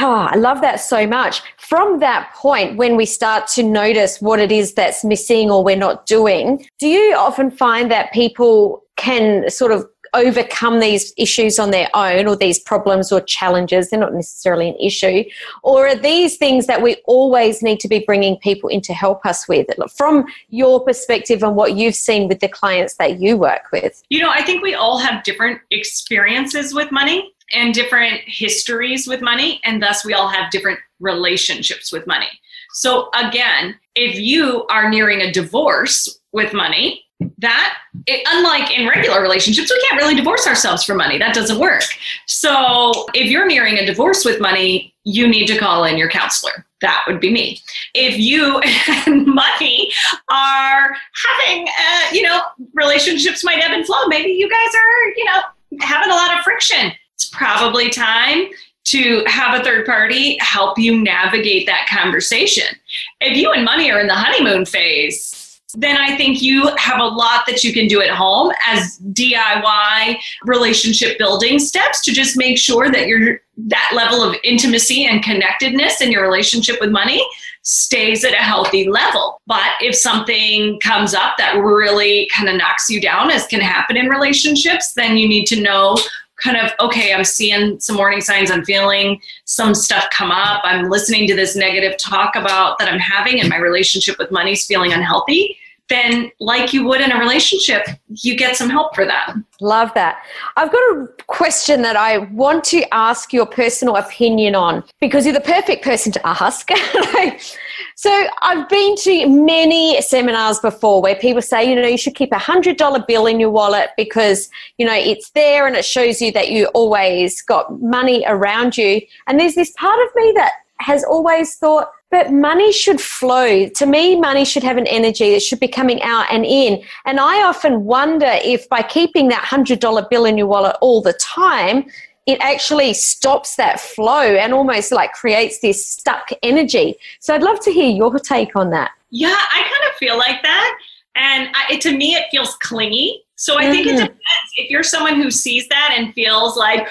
Oh, 0.01 0.27
I 0.31 0.37
love 0.37 0.63
that 0.63 0.81
so 0.81 1.07
much. 1.07 1.43
From 1.59 1.99
that 1.99 2.33
point, 2.35 2.79
when 2.79 2.97
we 2.97 3.05
start 3.05 3.47
to 3.49 3.63
notice 3.63 4.23
what 4.23 4.41
it 4.41 4.51
is 4.51 4.73
that's 4.73 5.05
missing 5.05 5.51
or 5.51 5.63
we're 5.63 5.77
not 5.77 6.07
doing, 6.07 6.67
do 6.79 6.89
you 6.89 7.15
often 7.15 7.51
find 7.51 7.91
that 7.91 8.11
people 8.11 8.83
can 8.97 9.51
sort 9.51 9.71
of 9.71 9.87
overcome 10.15 10.81
these 10.81 11.13
issues 11.17 11.59
on 11.59 11.71
their 11.71 11.89
own 11.95 12.27
or 12.27 12.37
these 12.37 12.59
problems 12.59 13.11
or 13.13 13.21
challenges. 13.21 13.91
They're 13.91 14.01
not 14.01 14.15
necessarily 14.15 14.69
an 14.69 14.77
issue. 14.77 15.25
Or 15.63 15.89
are 15.89 15.95
these 15.95 16.37
things 16.37 16.67
that 16.67 16.83
we 16.83 16.97
always 17.07 17.63
need 17.63 17.81
to 17.81 17.89
be 17.89 18.01
bringing 18.01 18.37
people 18.37 18.69
in 18.69 18.81
to 18.83 18.95
help 18.95 19.25
us 19.25 19.49
with? 19.49 19.69
From 19.97 20.27
your 20.51 20.85
perspective 20.85 21.43
and 21.43 21.57
what 21.57 21.77
you've 21.77 21.95
seen 21.95 22.29
with 22.29 22.41
the 22.41 22.49
clients 22.49 22.95
that 22.95 23.21
you 23.21 23.37
work 23.37 23.73
with? 23.73 24.03
You 24.11 24.21
know, 24.21 24.31
I 24.31 24.43
think 24.43 24.63
we 24.63 24.75
all 24.75 24.99
have 24.99 25.23
different 25.25 25.61
experiences 25.71 26.75
with 26.75 26.93
money 26.93 27.33
and 27.53 27.75
different 27.75 28.21
histories 28.27 29.07
with 29.07 29.21
money, 29.21 29.61
and 29.65 29.83
thus 29.83 30.05
we 30.05 30.15
all 30.15 30.29
have 30.29 30.51
different 30.51 30.79
relationships 31.01 31.93
with 31.93 32.07
money. 32.07 32.29
So, 32.73 33.11
again, 33.15 33.79
if 33.95 34.19
you 34.19 34.67
are 34.69 34.89
nearing 34.89 35.21
a 35.21 35.31
divorce 35.31 36.21
with 36.33 36.55
money, 36.55 37.05
that 37.39 37.79
it, 38.07 38.27
unlike 38.31 38.77
in 38.77 38.89
regular 38.89 39.21
relationships 39.21 39.71
we 39.71 39.81
can't 39.89 40.01
really 40.01 40.15
divorce 40.15 40.47
ourselves 40.47 40.83
for 40.85 40.95
money. 40.95 41.19
That 41.19 41.35
doesn't 41.35 41.59
work. 41.59 41.85
So 42.27 43.07
if 43.15 43.31
you're 43.31 43.47
nearing 43.47 43.79
a 43.79 43.87
divorce 43.87 44.25
with 44.25 44.41
money 44.41 44.93
you 45.05 45.27
need 45.27 45.47
to 45.47 45.59
call 45.59 45.85
in 45.85 45.99
your 45.99 46.09
counselor. 46.09 46.65
That 46.81 47.03
would 47.07 47.21
be 47.21 47.33
me. 47.33 47.61
If 47.95 48.19
you 48.19 48.61
and 49.07 49.27
money 49.27 49.93
are 50.31 50.97
having 51.25 51.67
uh, 51.69 52.13
you 52.13 52.23
know 52.23 52.41
relationships 52.75 53.45
might 53.45 53.63
ebb 53.63 53.73
and 53.73 53.87
flow. 53.87 54.07
Maybe 54.07 54.31
you 54.31 54.49
guys 54.49 54.75
are 54.75 55.09
you 55.17 55.25
know 55.25 55.41
having 55.81 56.11
a 56.11 56.15
lot 56.15 56.37
of 56.37 56.45
friction. 56.45 56.93
It's 57.15 57.29
probably 57.31 57.91
time 57.91 58.49
to 58.85 59.23
have 59.27 59.61
a 59.61 59.65
third 59.65 59.87
party 59.87 60.37
help 60.41 60.79
you 60.79 61.01
navigate 61.01 61.67
that 61.67 61.87
conversation. 61.89 62.77
If 63.21 63.37
you 63.37 63.53
and 63.53 63.65
money 63.65 63.91
are 63.91 64.01
in 64.01 64.09
the 64.09 64.15
honeymoon 64.15 64.67
phase 64.67 65.42
then 65.75 65.97
I 65.97 66.17
think 66.17 66.43
you 66.43 66.71
have 66.77 67.01
a 67.01 67.05
lot 67.05 67.45
that 67.47 67.65
you 67.65 67.73
can 67.73 67.87
do 67.87 68.03
at 68.03 68.11
home 68.11 68.53
as 68.67 68.99
DIY 69.13 70.19
relationship 70.45 71.19
building 71.19 71.59
steps 71.59 72.03
to 72.03 72.13
just 72.13 72.37
make 72.37 72.59
sure 72.59 72.91
that 72.91 73.07
your 73.07 73.41
that 73.57 73.93
level 73.95 74.23
of 74.23 74.37
intimacy 74.45 75.07
and 75.07 75.23
connectedness 75.23 76.01
in 76.01 76.11
your 76.11 76.23
relationship 76.23 76.81
with 76.81 76.91
money 76.91 77.25
stays 77.63 78.25
at 78.25 78.33
a 78.33 78.37
healthy 78.37 78.89
level. 78.89 79.41
But 79.47 79.73
if 79.81 79.95
something 79.95 80.81
comes 80.81 81.15
up 81.15 81.37
that 81.39 81.57
really 81.57 82.29
kind 82.35 82.49
of 82.49 82.57
knocks 82.57 82.91
you 82.91 83.01
down 83.01 83.31
as 83.31 83.47
can 83.47 83.61
happen 83.61 83.97
in 83.97 84.09
relationships, 84.09 84.95
then 84.95 85.17
you 85.17 85.29
need 85.29 85.47
to 85.47 85.61
know 85.61 85.97
kind 86.43 86.57
of, 86.57 86.73
okay, 86.81 87.15
I'm 87.15 87.25
seeing 87.25 87.79
some 87.79 87.97
warning 87.97 88.21
signs, 88.21 88.51
I'm 88.51 88.65
feeling 88.65 89.21
some 89.45 89.75
stuff 89.75 90.07
come 90.11 90.33
up, 90.33 90.63
I'm 90.65 90.91
listening 90.91 91.29
to 91.29 91.37
this 91.37 91.55
negative 91.55 91.97
talk 91.99 92.35
about 92.35 92.79
that 92.79 92.93
I'm 92.93 92.99
having, 92.99 93.41
and 93.41 93.49
my 93.49 93.59
relationship 93.59 94.19
with 94.19 94.33
money 94.33 94.53
is 94.53 94.67
feeling 94.67 94.93
unhealthy, 94.93 95.57
then 95.89 96.31
like 96.41 96.73
you 96.73 96.87
would 96.87 97.01
in 97.01 97.13
a 97.13 97.19
relationship, 97.19 97.87
you 98.09 98.37
get 98.37 98.57
some 98.57 98.71
help 98.71 98.95
for 98.95 99.05
that. 99.05 99.35
Love 99.61 99.93
that. 99.95 100.23
I've 100.57 100.73
got 100.73 100.79
a 100.79 101.09
question 101.27 101.83
that 101.83 101.97
I 101.97 102.19
want 102.19 102.65
to 102.65 102.83
ask 102.95 103.33
your 103.33 103.47
personal 103.47 103.97
opinion 103.97 104.55
on 104.55 104.85
because 105.01 105.27
you're 105.27 105.35
the 105.35 105.41
perfect 105.41 105.85
person 105.85 106.11
to 106.13 106.27
ask. 106.27 106.69
so 107.97 108.27
I've 108.41 108.69
been 108.69 108.97
to 108.97 109.29
many 109.29 110.01
seminars 110.01 110.61
before 110.61 111.03
where 111.03 111.17
people 111.17 111.43
say, 111.43 111.69
you 111.69 111.77
know, 111.77 111.87
you 111.87 111.99
should 111.99 112.15
keep 112.15 112.33
a 112.33 112.39
hundred 112.39 112.77
dollar 112.77 113.05
bill 113.07 113.27
in 113.27 113.39
your 113.39 113.51
wallet 113.51 113.91
because, 113.97 114.49
you 114.79 114.87
know, 114.87 114.95
it's 114.95 115.31
there 115.31 115.67
and 115.67 115.77
it 115.77 115.85
shows 115.85 116.23
you 116.23 116.33
that 116.33 116.51
you 116.51 116.67
always 116.69 117.43
got 117.43 117.81
money 117.83 118.25
around 118.27 118.79
you. 118.79 119.01
And 119.27 119.39
there's 119.39 119.55
this 119.55 119.73
part 119.73 120.01
of 120.01 120.09
me 120.15 120.33
that 120.37 120.53
has 120.79 121.05
always 121.05 121.57
thought, 121.57 121.91
but 122.13 122.31
money 122.31 122.71
should 122.71 123.01
flow. 123.01 123.67
To 123.67 123.87
me, 123.87 124.21
money 124.21 124.45
should 124.45 124.63
have 124.63 124.77
an 124.77 124.87
energy 124.87 125.33
that 125.33 125.43
should 125.43 125.59
be 125.59 125.67
coming 125.67 126.01
out 126.03 126.27
and 126.31 126.45
in. 126.45 126.85
And 127.07 127.19
I 127.19 127.43
often 127.43 127.85
wonder 127.85 128.29
if 128.45 128.69
by 128.69 128.83
keeping 128.83 129.29
that 129.29 129.43
$100 129.43 130.11
bill 130.11 130.27
in 130.27 130.37
your 130.37 130.47
wallet 130.47 130.77
all 130.83 131.01
the 131.01 131.15
time, 131.15 131.87
it 132.27 132.39
actually 132.43 132.93
stops 132.93 133.57
that 133.57 133.81
flow 133.81 134.37
and 134.37 134.53
almost 134.53 134.93
like 134.93 135.13
creates 135.13 135.61
this 135.61 135.85
stuck 135.85 136.29
energy. 136.43 136.97
So 137.19 137.35
I'd 137.35 137.43
love 137.43 137.61
to 137.61 137.73
hear 137.73 137.89
your 137.89 138.17
take 138.19 138.55
on 138.55 138.69
that. 138.71 138.91
Yeah, 139.09 139.35
I 139.35 139.63
kind 139.63 139.91
of 139.91 139.97
feel 139.97 140.19
like 140.19 140.43
that. 140.43 140.79
And 141.15 141.49
I, 141.55 141.77
to 141.77 141.97
me, 141.97 142.15
it 142.15 142.27
feels 142.31 142.57
clingy. 142.57 143.25
So 143.37 143.59
I 143.59 143.71
think 143.71 143.87
mm-hmm. 143.87 143.97
it 143.97 144.01
depends. 144.01 144.53
If 144.57 144.71
you're 144.71 144.83
someone 144.83 145.17
who 145.17 145.31
sees 145.31 145.67
that 145.69 145.95
and 145.97 146.13
feels 146.13 146.59
like, 146.59 146.87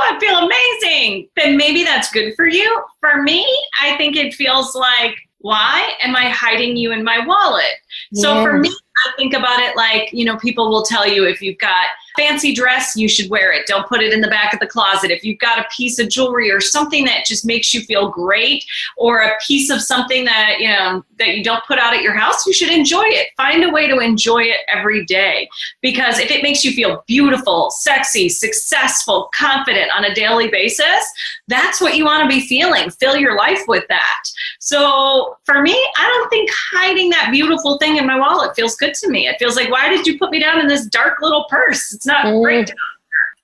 I 0.00 0.16
feel 0.20 0.38
amazing, 0.38 1.28
then 1.36 1.56
maybe 1.56 1.84
that's 1.84 2.10
good 2.10 2.34
for 2.34 2.46
you. 2.46 2.82
For 3.00 3.22
me, 3.22 3.46
I 3.82 3.96
think 3.96 4.16
it 4.16 4.34
feels 4.34 4.74
like, 4.74 5.14
why 5.38 5.92
am 6.02 6.16
I 6.16 6.30
hiding 6.30 6.76
you 6.76 6.92
in 6.92 7.04
my 7.04 7.24
wallet? 7.26 7.64
Yes. 8.12 8.22
So 8.22 8.42
for 8.42 8.58
me, 8.58 8.74
I 9.06 9.12
think 9.16 9.34
about 9.34 9.58
it 9.60 9.76
like, 9.76 10.12
you 10.12 10.24
know, 10.24 10.36
people 10.36 10.70
will 10.70 10.84
tell 10.84 11.06
you 11.06 11.26
if 11.26 11.42
you've 11.42 11.58
got 11.58 11.86
fancy 12.16 12.54
dress, 12.54 12.94
you 12.94 13.08
should 13.08 13.28
wear 13.28 13.52
it. 13.52 13.66
Don't 13.66 13.88
put 13.88 14.00
it 14.00 14.12
in 14.12 14.20
the 14.20 14.28
back 14.28 14.54
of 14.54 14.60
the 14.60 14.66
closet. 14.66 15.10
If 15.10 15.24
you've 15.24 15.40
got 15.40 15.58
a 15.58 15.66
piece 15.76 15.98
of 15.98 16.08
jewelry 16.08 16.50
or 16.50 16.60
something 16.60 17.04
that 17.06 17.24
just 17.26 17.44
makes 17.44 17.74
you 17.74 17.82
feel 17.82 18.08
great, 18.08 18.64
or 18.96 19.22
a 19.22 19.36
piece 19.44 19.70
of 19.70 19.80
something 19.80 20.24
that 20.24 20.56
you 20.60 20.68
know 20.68 21.04
that 21.18 21.36
you 21.36 21.42
don't 21.42 21.64
put 21.64 21.78
out 21.78 21.94
at 21.94 22.02
your 22.02 22.14
house, 22.14 22.46
you 22.46 22.52
should 22.52 22.70
enjoy 22.70 23.02
it. 23.04 23.28
Find 23.36 23.64
a 23.64 23.70
way 23.70 23.88
to 23.88 23.98
enjoy 23.98 24.42
it 24.42 24.58
every 24.68 25.04
day. 25.06 25.48
Because 25.82 26.18
if 26.18 26.30
it 26.30 26.42
makes 26.42 26.64
you 26.64 26.72
feel 26.72 27.02
beautiful, 27.06 27.70
sexy, 27.70 28.28
successful, 28.28 29.30
confident 29.34 29.90
on 29.94 30.04
a 30.04 30.14
daily 30.14 30.48
basis, 30.48 31.04
that's 31.48 31.80
what 31.80 31.96
you 31.96 32.04
want 32.04 32.22
to 32.22 32.28
be 32.28 32.46
feeling. 32.46 32.90
Fill 32.90 33.16
your 33.16 33.36
life 33.36 33.62
with 33.66 33.84
that. 33.88 34.22
So 34.60 35.36
for 35.44 35.60
me, 35.62 35.72
I 35.96 36.08
don't 36.08 36.30
think 36.30 36.50
hiding 36.72 37.10
that 37.10 37.30
beautiful 37.32 37.78
thing 37.78 37.96
in 37.96 38.06
my 38.06 38.18
wallet 38.18 38.54
feels 38.54 38.76
good 38.76 38.83
to 38.92 39.08
me. 39.08 39.26
It 39.26 39.36
feels 39.38 39.56
like, 39.56 39.70
why 39.70 39.88
did 39.88 40.06
you 40.06 40.18
put 40.18 40.30
me 40.30 40.40
down 40.40 40.60
in 40.60 40.66
this 40.66 40.86
dark 40.86 41.20
little 41.20 41.46
purse? 41.48 41.94
It's 41.94 42.06
not 42.06 42.26
mm. 42.26 42.42
great. 42.42 42.70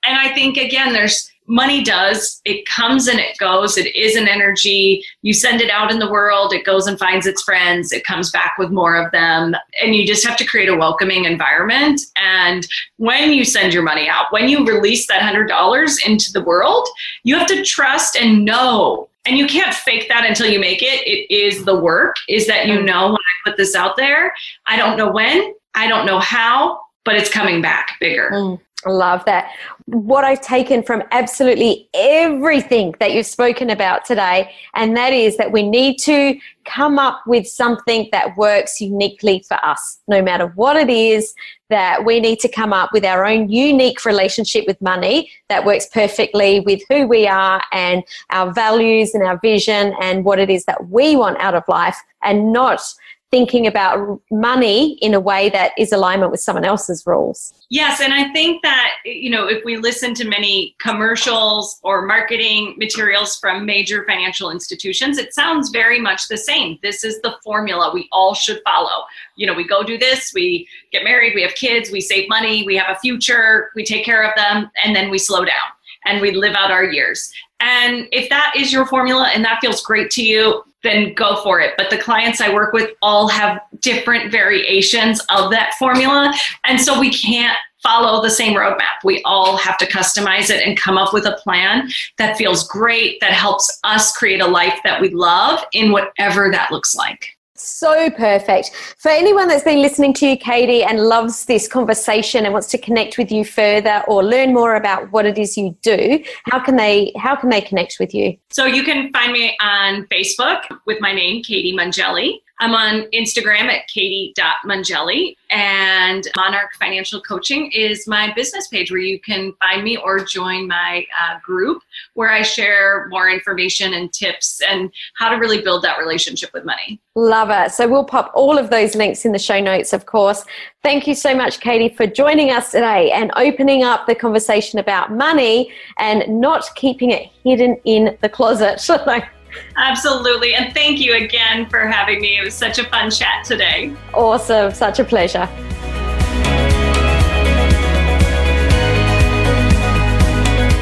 And 0.04 0.18
I 0.18 0.34
think 0.34 0.56
again, 0.56 0.92
there's 0.92 1.30
money 1.50 1.82
does 1.82 2.40
it 2.44 2.64
comes 2.66 3.08
and 3.08 3.18
it 3.18 3.36
goes 3.38 3.76
it 3.76 3.92
is 3.96 4.14
an 4.14 4.28
energy 4.28 5.04
you 5.22 5.32
send 5.32 5.60
it 5.60 5.68
out 5.68 5.90
in 5.90 5.98
the 5.98 6.08
world 6.08 6.52
it 6.52 6.64
goes 6.64 6.86
and 6.86 6.96
finds 6.96 7.26
its 7.26 7.42
friends 7.42 7.90
it 7.90 8.04
comes 8.04 8.30
back 8.30 8.54
with 8.56 8.70
more 8.70 8.94
of 8.94 9.10
them 9.10 9.52
and 9.82 9.96
you 9.96 10.06
just 10.06 10.24
have 10.24 10.36
to 10.36 10.44
create 10.44 10.68
a 10.68 10.76
welcoming 10.76 11.24
environment 11.24 12.00
and 12.14 12.68
when 12.98 13.32
you 13.32 13.44
send 13.44 13.74
your 13.74 13.82
money 13.82 14.08
out 14.08 14.26
when 14.30 14.48
you 14.48 14.64
release 14.64 15.08
that 15.08 15.22
$100 15.22 16.06
into 16.06 16.32
the 16.32 16.44
world 16.44 16.86
you 17.24 17.36
have 17.36 17.48
to 17.48 17.64
trust 17.64 18.16
and 18.16 18.44
know 18.44 19.09
and 19.26 19.36
you 19.36 19.46
can't 19.46 19.74
fake 19.74 20.08
that 20.08 20.24
until 20.26 20.46
you 20.46 20.58
make 20.58 20.82
it 20.82 21.06
it 21.06 21.32
is 21.32 21.64
the 21.64 21.78
work 21.78 22.16
is 22.28 22.46
that 22.46 22.66
you 22.66 22.82
know 22.82 23.08
when 23.08 23.14
i 23.14 23.48
put 23.50 23.56
this 23.56 23.74
out 23.74 23.96
there 23.96 24.32
i 24.66 24.76
don't 24.76 24.96
know 24.96 25.10
when 25.10 25.54
i 25.74 25.86
don't 25.86 26.06
know 26.06 26.18
how 26.18 26.80
but 27.04 27.16
it's 27.16 27.30
coming 27.30 27.62
back 27.62 27.96
bigger. 28.00 28.30
Mm, 28.32 28.60
love 28.86 29.24
that. 29.24 29.50
What 29.86 30.24
I've 30.24 30.40
taken 30.40 30.82
from 30.82 31.02
absolutely 31.10 31.88
everything 31.94 32.94
that 33.00 33.12
you've 33.12 33.26
spoken 33.26 33.70
about 33.70 34.04
today, 34.04 34.52
and 34.74 34.96
that 34.96 35.12
is 35.12 35.36
that 35.36 35.50
we 35.52 35.68
need 35.68 35.98
to 36.00 36.38
come 36.64 36.98
up 36.98 37.22
with 37.26 37.46
something 37.46 38.08
that 38.12 38.36
works 38.36 38.80
uniquely 38.80 39.44
for 39.48 39.56
us, 39.64 39.98
no 40.08 40.22
matter 40.22 40.48
what 40.54 40.76
it 40.76 40.90
is, 40.90 41.34
that 41.70 42.04
we 42.04 42.20
need 42.20 42.38
to 42.40 42.48
come 42.48 42.72
up 42.72 42.90
with 42.92 43.04
our 43.04 43.24
own 43.24 43.48
unique 43.48 44.04
relationship 44.04 44.66
with 44.66 44.80
money 44.82 45.30
that 45.48 45.64
works 45.64 45.86
perfectly 45.86 46.60
with 46.60 46.82
who 46.88 47.06
we 47.06 47.26
are 47.26 47.62
and 47.72 48.02
our 48.30 48.52
values 48.52 49.14
and 49.14 49.22
our 49.22 49.38
vision 49.38 49.94
and 50.00 50.24
what 50.24 50.38
it 50.38 50.50
is 50.50 50.64
that 50.64 50.88
we 50.88 51.16
want 51.16 51.38
out 51.38 51.54
of 51.54 51.62
life, 51.68 51.96
and 52.22 52.52
not 52.52 52.82
thinking 53.30 53.66
about 53.66 54.20
money 54.30 54.94
in 54.94 55.14
a 55.14 55.20
way 55.20 55.48
that 55.50 55.72
is 55.78 55.92
alignment 55.92 56.32
with 56.32 56.40
someone 56.40 56.64
else's 56.64 57.06
rules. 57.06 57.54
Yes, 57.68 58.00
and 58.00 58.12
I 58.12 58.32
think 58.32 58.62
that 58.62 58.94
you 59.04 59.30
know 59.30 59.46
if 59.46 59.64
we 59.64 59.76
listen 59.76 60.14
to 60.14 60.26
many 60.26 60.74
commercials 60.80 61.78
or 61.82 62.06
marketing 62.06 62.74
materials 62.76 63.38
from 63.38 63.64
major 63.64 64.04
financial 64.06 64.50
institutions, 64.50 65.18
it 65.18 65.32
sounds 65.32 65.70
very 65.70 66.00
much 66.00 66.28
the 66.28 66.36
same. 66.36 66.78
This 66.82 67.04
is 67.04 67.20
the 67.20 67.36
formula 67.44 67.92
we 67.94 68.08
all 68.10 68.34
should 68.34 68.60
follow. 68.64 69.04
You 69.36 69.46
know, 69.46 69.54
we 69.54 69.66
go 69.66 69.84
do 69.84 69.96
this, 69.96 70.32
we 70.34 70.68
get 70.90 71.04
married, 71.04 71.34
we 71.34 71.42
have 71.42 71.54
kids, 71.54 71.90
we 71.90 72.00
save 72.00 72.28
money, 72.28 72.64
we 72.66 72.76
have 72.76 72.96
a 72.96 72.98
future, 72.98 73.70
we 73.76 73.84
take 73.84 74.04
care 74.04 74.22
of 74.22 74.34
them, 74.36 74.70
and 74.84 74.94
then 74.94 75.10
we 75.10 75.18
slow 75.18 75.44
down 75.44 75.70
and 76.04 76.20
we 76.20 76.32
live 76.32 76.54
out 76.54 76.70
our 76.70 76.84
years. 76.84 77.32
And 77.60 78.08
if 78.12 78.28
that 78.30 78.54
is 78.56 78.72
your 78.72 78.86
formula 78.86 79.30
and 79.34 79.44
that 79.44 79.58
feels 79.60 79.82
great 79.82 80.10
to 80.12 80.22
you, 80.24 80.64
then 80.82 81.12
go 81.14 81.42
for 81.42 81.60
it. 81.60 81.74
But 81.76 81.90
the 81.90 81.98
clients 81.98 82.40
I 82.40 82.52
work 82.52 82.72
with 82.72 82.90
all 83.02 83.28
have 83.28 83.60
different 83.80 84.32
variations 84.32 85.20
of 85.30 85.50
that 85.50 85.74
formula. 85.78 86.32
And 86.64 86.80
so 86.80 86.98
we 86.98 87.12
can't 87.12 87.56
follow 87.82 88.22
the 88.22 88.30
same 88.30 88.54
roadmap. 88.54 89.04
We 89.04 89.22
all 89.24 89.56
have 89.56 89.78
to 89.78 89.86
customize 89.86 90.50
it 90.50 90.66
and 90.66 90.76
come 90.78 90.98
up 90.98 91.12
with 91.12 91.26
a 91.26 91.38
plan 91.42 91.90
that 92.18 92.36
feels 92.36 92.68
great, 92.68 93.20
that 93.20 93.32
helps 93.32 93.80
us 93.84 94.16
create 94.16 94.40
a 94.40 94.46
life 94.46 94.78
that 94.84 95.00
we 95.00 95.10
love 95.10 95.64
in 95.72 95.92
whatever 95.92 96.50
that 96.50 96.70
looks 96.70 96.94
like. 96.94 97.36
So 97.62 98.08
perfect. 98.10 98.70
For 98.98 99.10
anyone 99.10 99.46
that's 99.46 99.64
been 99.64 99.82
listening 99.82 100.14
to 100.14 100.26
you, 100.26 100.36
Katie, 100.36 100.82
and 100.82 100.98
loves 100.98 101.44
this 101.44 101.68
conversation 101.68 102.44
and 102.44 102.54
wants 102.54 102.68
to 102.68 102.78
connect 102.78 103.18
with 103.18 103.30
you 103.30 103.44
further 103.44 104.02
or 104.08 104.24
learn 104.24 104.54
more 104.54 104.76
about 104.76 105.12
what 105.12 105.26
it 105.26 105.36
is 105.36 105.58
you 105.58 105.76
do, 105.82 106.24
how 106.46 106.58
can 106.58 106.76
they 106.76 107.12
how 107.16 107.36
can 107.36 107.50
they 107.50 107.60
connect 107.60 107.96
with 108.00 108.14
you? 108.14 108.36
So 108.50 108.64
you 108.64 108.82
can 108.82 109.12
find 109.12 109.32
me 109.32 109.56
on 109.60 110.06
Facebook 110.06 110.62
with 110.86 111.00
my 111.00 111.12
name, 111.12 111.42
Katie 111.42 111.76
Mongeli. 111.76 112.40
I'm 112.60 112.74
on 112.74 113.08
Instagram 113.14 113.68
at 113.70 113.88
katie.mongeli. 113.88 115.34
And 115.50 116.28
Monarch 116.36 116.74
Financial 116.78 117.20
Coaching 117.22 117.72
is 117.72 118.06
my 118.06 118.32
business 118.34 118.68
page 118.68 118.92
where 118.92 119.00
you 119.00 119.18
can 119.18 119.52
find 119.54 119.82
me 119.82 119.96
or 119.96 120.24
join 120.24 120.68
my 120.68 121.04
uh, 121.20 121.40
group 121.40 121.82
where 122.14 122.30
I 122.30 122.42
share 122.42 123.08
more 123.08 123.30
information 123.30 123.94
and 123.94 124.12
tips 124.12 124.60
and 124.68 124.92
how 125.18 125.30
to 125.30 125.36
really 125.36 125.62
build 125.62 125.82
that 125.82 125.98
relationship 125.98 126.50
with 126.52 126.64
money. 126.64 127.00
Love 127.16 127.48
it. 127.50 127.72
So 127.72 127.88
we'll 127.88 128.04
pop 128.04 128.30
all 128.34 128.58
of 128.58 128.70
those 128.70 128.94
links 128.94 129.24
in 129.24 129.32
the 129.32 129.38
show 129.38 129.58
notes, 129.58 129.92
of 129.92 130.04
course. 130.06 130.44
Thank 130.82 131.06
you 131.06 131.14
so 131.14 131.34
much, 131.34 131.60
Katie, 131.60 131.94
for 131.94 132.06
joining 132.06 132.50
us 132.50 132.70
today 132.70 133.10
and 133.10 133.32
opening 133.36 133.82
up 133.82 134.06
the 134.06 134.14
conversation 134.14 134.78
about 134.78 135.12
money 135.12 135.72
and 135.98 136.40
not 136.40 136.64
keeping 136.76 137.10
it 137.10 137.30
hidden 137.42 137.76
in 137.84 138.18
the 138.20 138.28
closet. 138.28 138.80
Absolutely. 139.76 140.54
And 140.54 140.72
thank 140.74 140.98
you 141.00 141.14
again 141.14 141.68
for 141.68 141.86
having 141.86 142.20
me. 142.20 142.38
It 142.38 142.44
was 142.44 142.54
such 142.54 142.78
a 142.78 142.84
fun 142.84 143.10
chat 143.10 143.44
today. 143.44 143.94
Awesome. 144.14 144.72
Such 144.72 144.98
a 144.98 145.04
pleasure. 145.04 145.48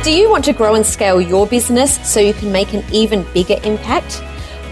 Do 0.05 0.13
you 0.13 0.31
want 0.31 0.45
to 0.47 0.53
grow 0.53 0.75
and 0.75 0.87
scale 0.87 1.21
your 1.21 1.47
business 1.47 1.99
so 2.09 2.19
you 2.19 2.33
can 2.33 2.51
make 2.51 2.73
an 2.73 2.85
even 2.93 3.27
bigger 3.35 3.57
impact? 3.63 4.23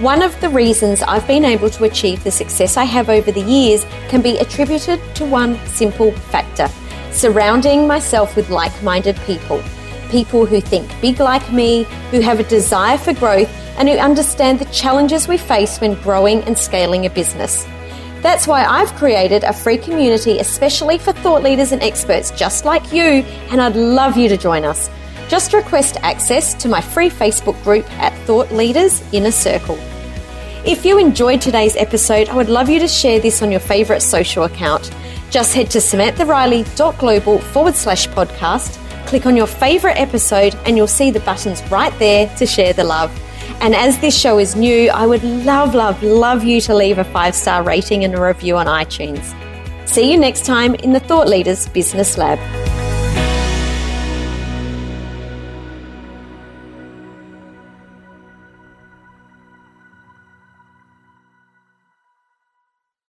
One 0.01 0.23
of 0.23 0.39
the 0.41 0.49
reasons 0.49 1.03
I've 1.03 1.27
been 1.27 1.45
able 1.45 1.71
to 1.71 1.85
achieve 1.85 2.25
the 2.25 2.31
success 2.31 2.77
I 2.77 2.85
have 2.85 3.09
over 3.11 3.33
the 3.33 3.43
years 3.43 3.85
can 4.09 4.23
be 4.23 4.39
attributed 4.39 5.01
to 5.17 5.25
one 5.25 5.59
simple 5.67 6.13
factor 6.13 6.69
surrounding 7.17 7.87
myself 7.87 8.37
with 8.37 8.51
like 8.51 8.83
minded 8.83 9.17
people. 9.27 9.63
People 10.11 10.47
who 10.47 10.61
think 10.61 10.89
big 11.01 11.21
like 11.21 11.53
me, 11.53 11.85
who 12.11 12.21
have 12.21 12.41
a 12.41 12.45
desire 12.45 12.99
for 12.99 13.13
growth, 13.15 13.51
and 13.77 13.89
who 13.89 13.97
understand 13.97 14.59
the 14.59 14.65
challenges 14.67 15.29
we 15.29 15.39
face 15.39 15.79
when 15.81 15.95
growing 16.03 16.43
and 16.45 16.57
scaling 16.57 17.07
a 17.07 17.11
business. 17.11 17.67
That's 18.23 18.47
why 18.47 18.65
I've 18.65 18.93
created 18.95 19.45
a 19.45 19.53
free 19.53 19.79
community 19.79 20.39
especially 20.39 20.99
for 20.99 21.13
thought 21.13 21.43
leaders 21.43 21.73
and 21.73 21.83
experts 21.83 22.31
just 22.31 22.65
like 22.65 22.93
you, 22.93 23.23
and 23.51 23.61
I'd 23.61 23.77
love 23.77 24.17
you 24.17 24.29
to 24.29 24.37
join 24.37 24.65
us. 24.65 24.91
Just 25.29 25.53
request 25.53 25.97
access 26.03 26.55
to 26.55 26.69
my 26.69 26.81
free 26.81 27.11
Facebook 27.11 27.63
group 27.63 27.89
at 28.01 28.13
Thought 28.27 28.51
Leaders 28.53 29.03
Inner 29.13 29.31
Circle. 29.31 29.79
If 30.65 30.85
you 30.85 30.99
enjoyed 30.99 31.41
today's 31.41 31.77
episode, 31.77 32.29
I 32.29 32.35
would 32.35 32.49
love 32.49 32.69
you 32.69 32.81
to 32.81 32.89
share 32.89 33.21
this 33.21 33.43
on 33.43 33.51
your 33.51 33.61
favourite 33.61 34.03
social 34.03 34.45
account. 34.45 34.91
Just 35.31 35.55
head 35.55 35.71
to 35.71 35.79
samanthariley.global 35.79 37.39
forward 37.39 37.75
slash 37.75 38.09
podcast 38.09 38.83
Click 39.07 39.25
on 39.25 39.37
your 39.37 39.47
favourite 39.47 39.95
episode 39.95 40.55
and 40.67 40.77
you'll 40.77 40.87
see 40.87 41.11
the 41.11 41.21
buttons 41.21 41.63
right 41.71 41.97
there 41.99 42.29
to 42.37 42.47
share 42.47 42.73
the 42.73 42.85
love. 42.85 43.11
And 43.61 43.75
as 43.75 43.99
this 44.01 44.19
show 44.19 44.39
is 44.39 44.57
new, 44.57 44.91
I 44.91 45.07
would 45.07 45.23
love, 45.23 45.75
love, 45.75 46.03
love 46.03 46.45
you 46.45 46.61
to 46.63 46.75
leave 46.75 46.99
a 46.99 47.05
five 47.05 47.35
star 47.35 47.63
rating 47.63 48.05
and 48.05 48.15
a 48.15 48.21
review 48.21 48.57
on 48.57 48.67
iTunes. 48.67 49.35
See 49.89 50.11
you 50.11 50.19
next 50.19 50.45
time 50.45 50.75
in 50.75 50.93
the 50.93 51.01
Thought 51.01 51.29
Leaders 51.29 51.69
Business 51.69 52.19
Lab. 52.19 52.76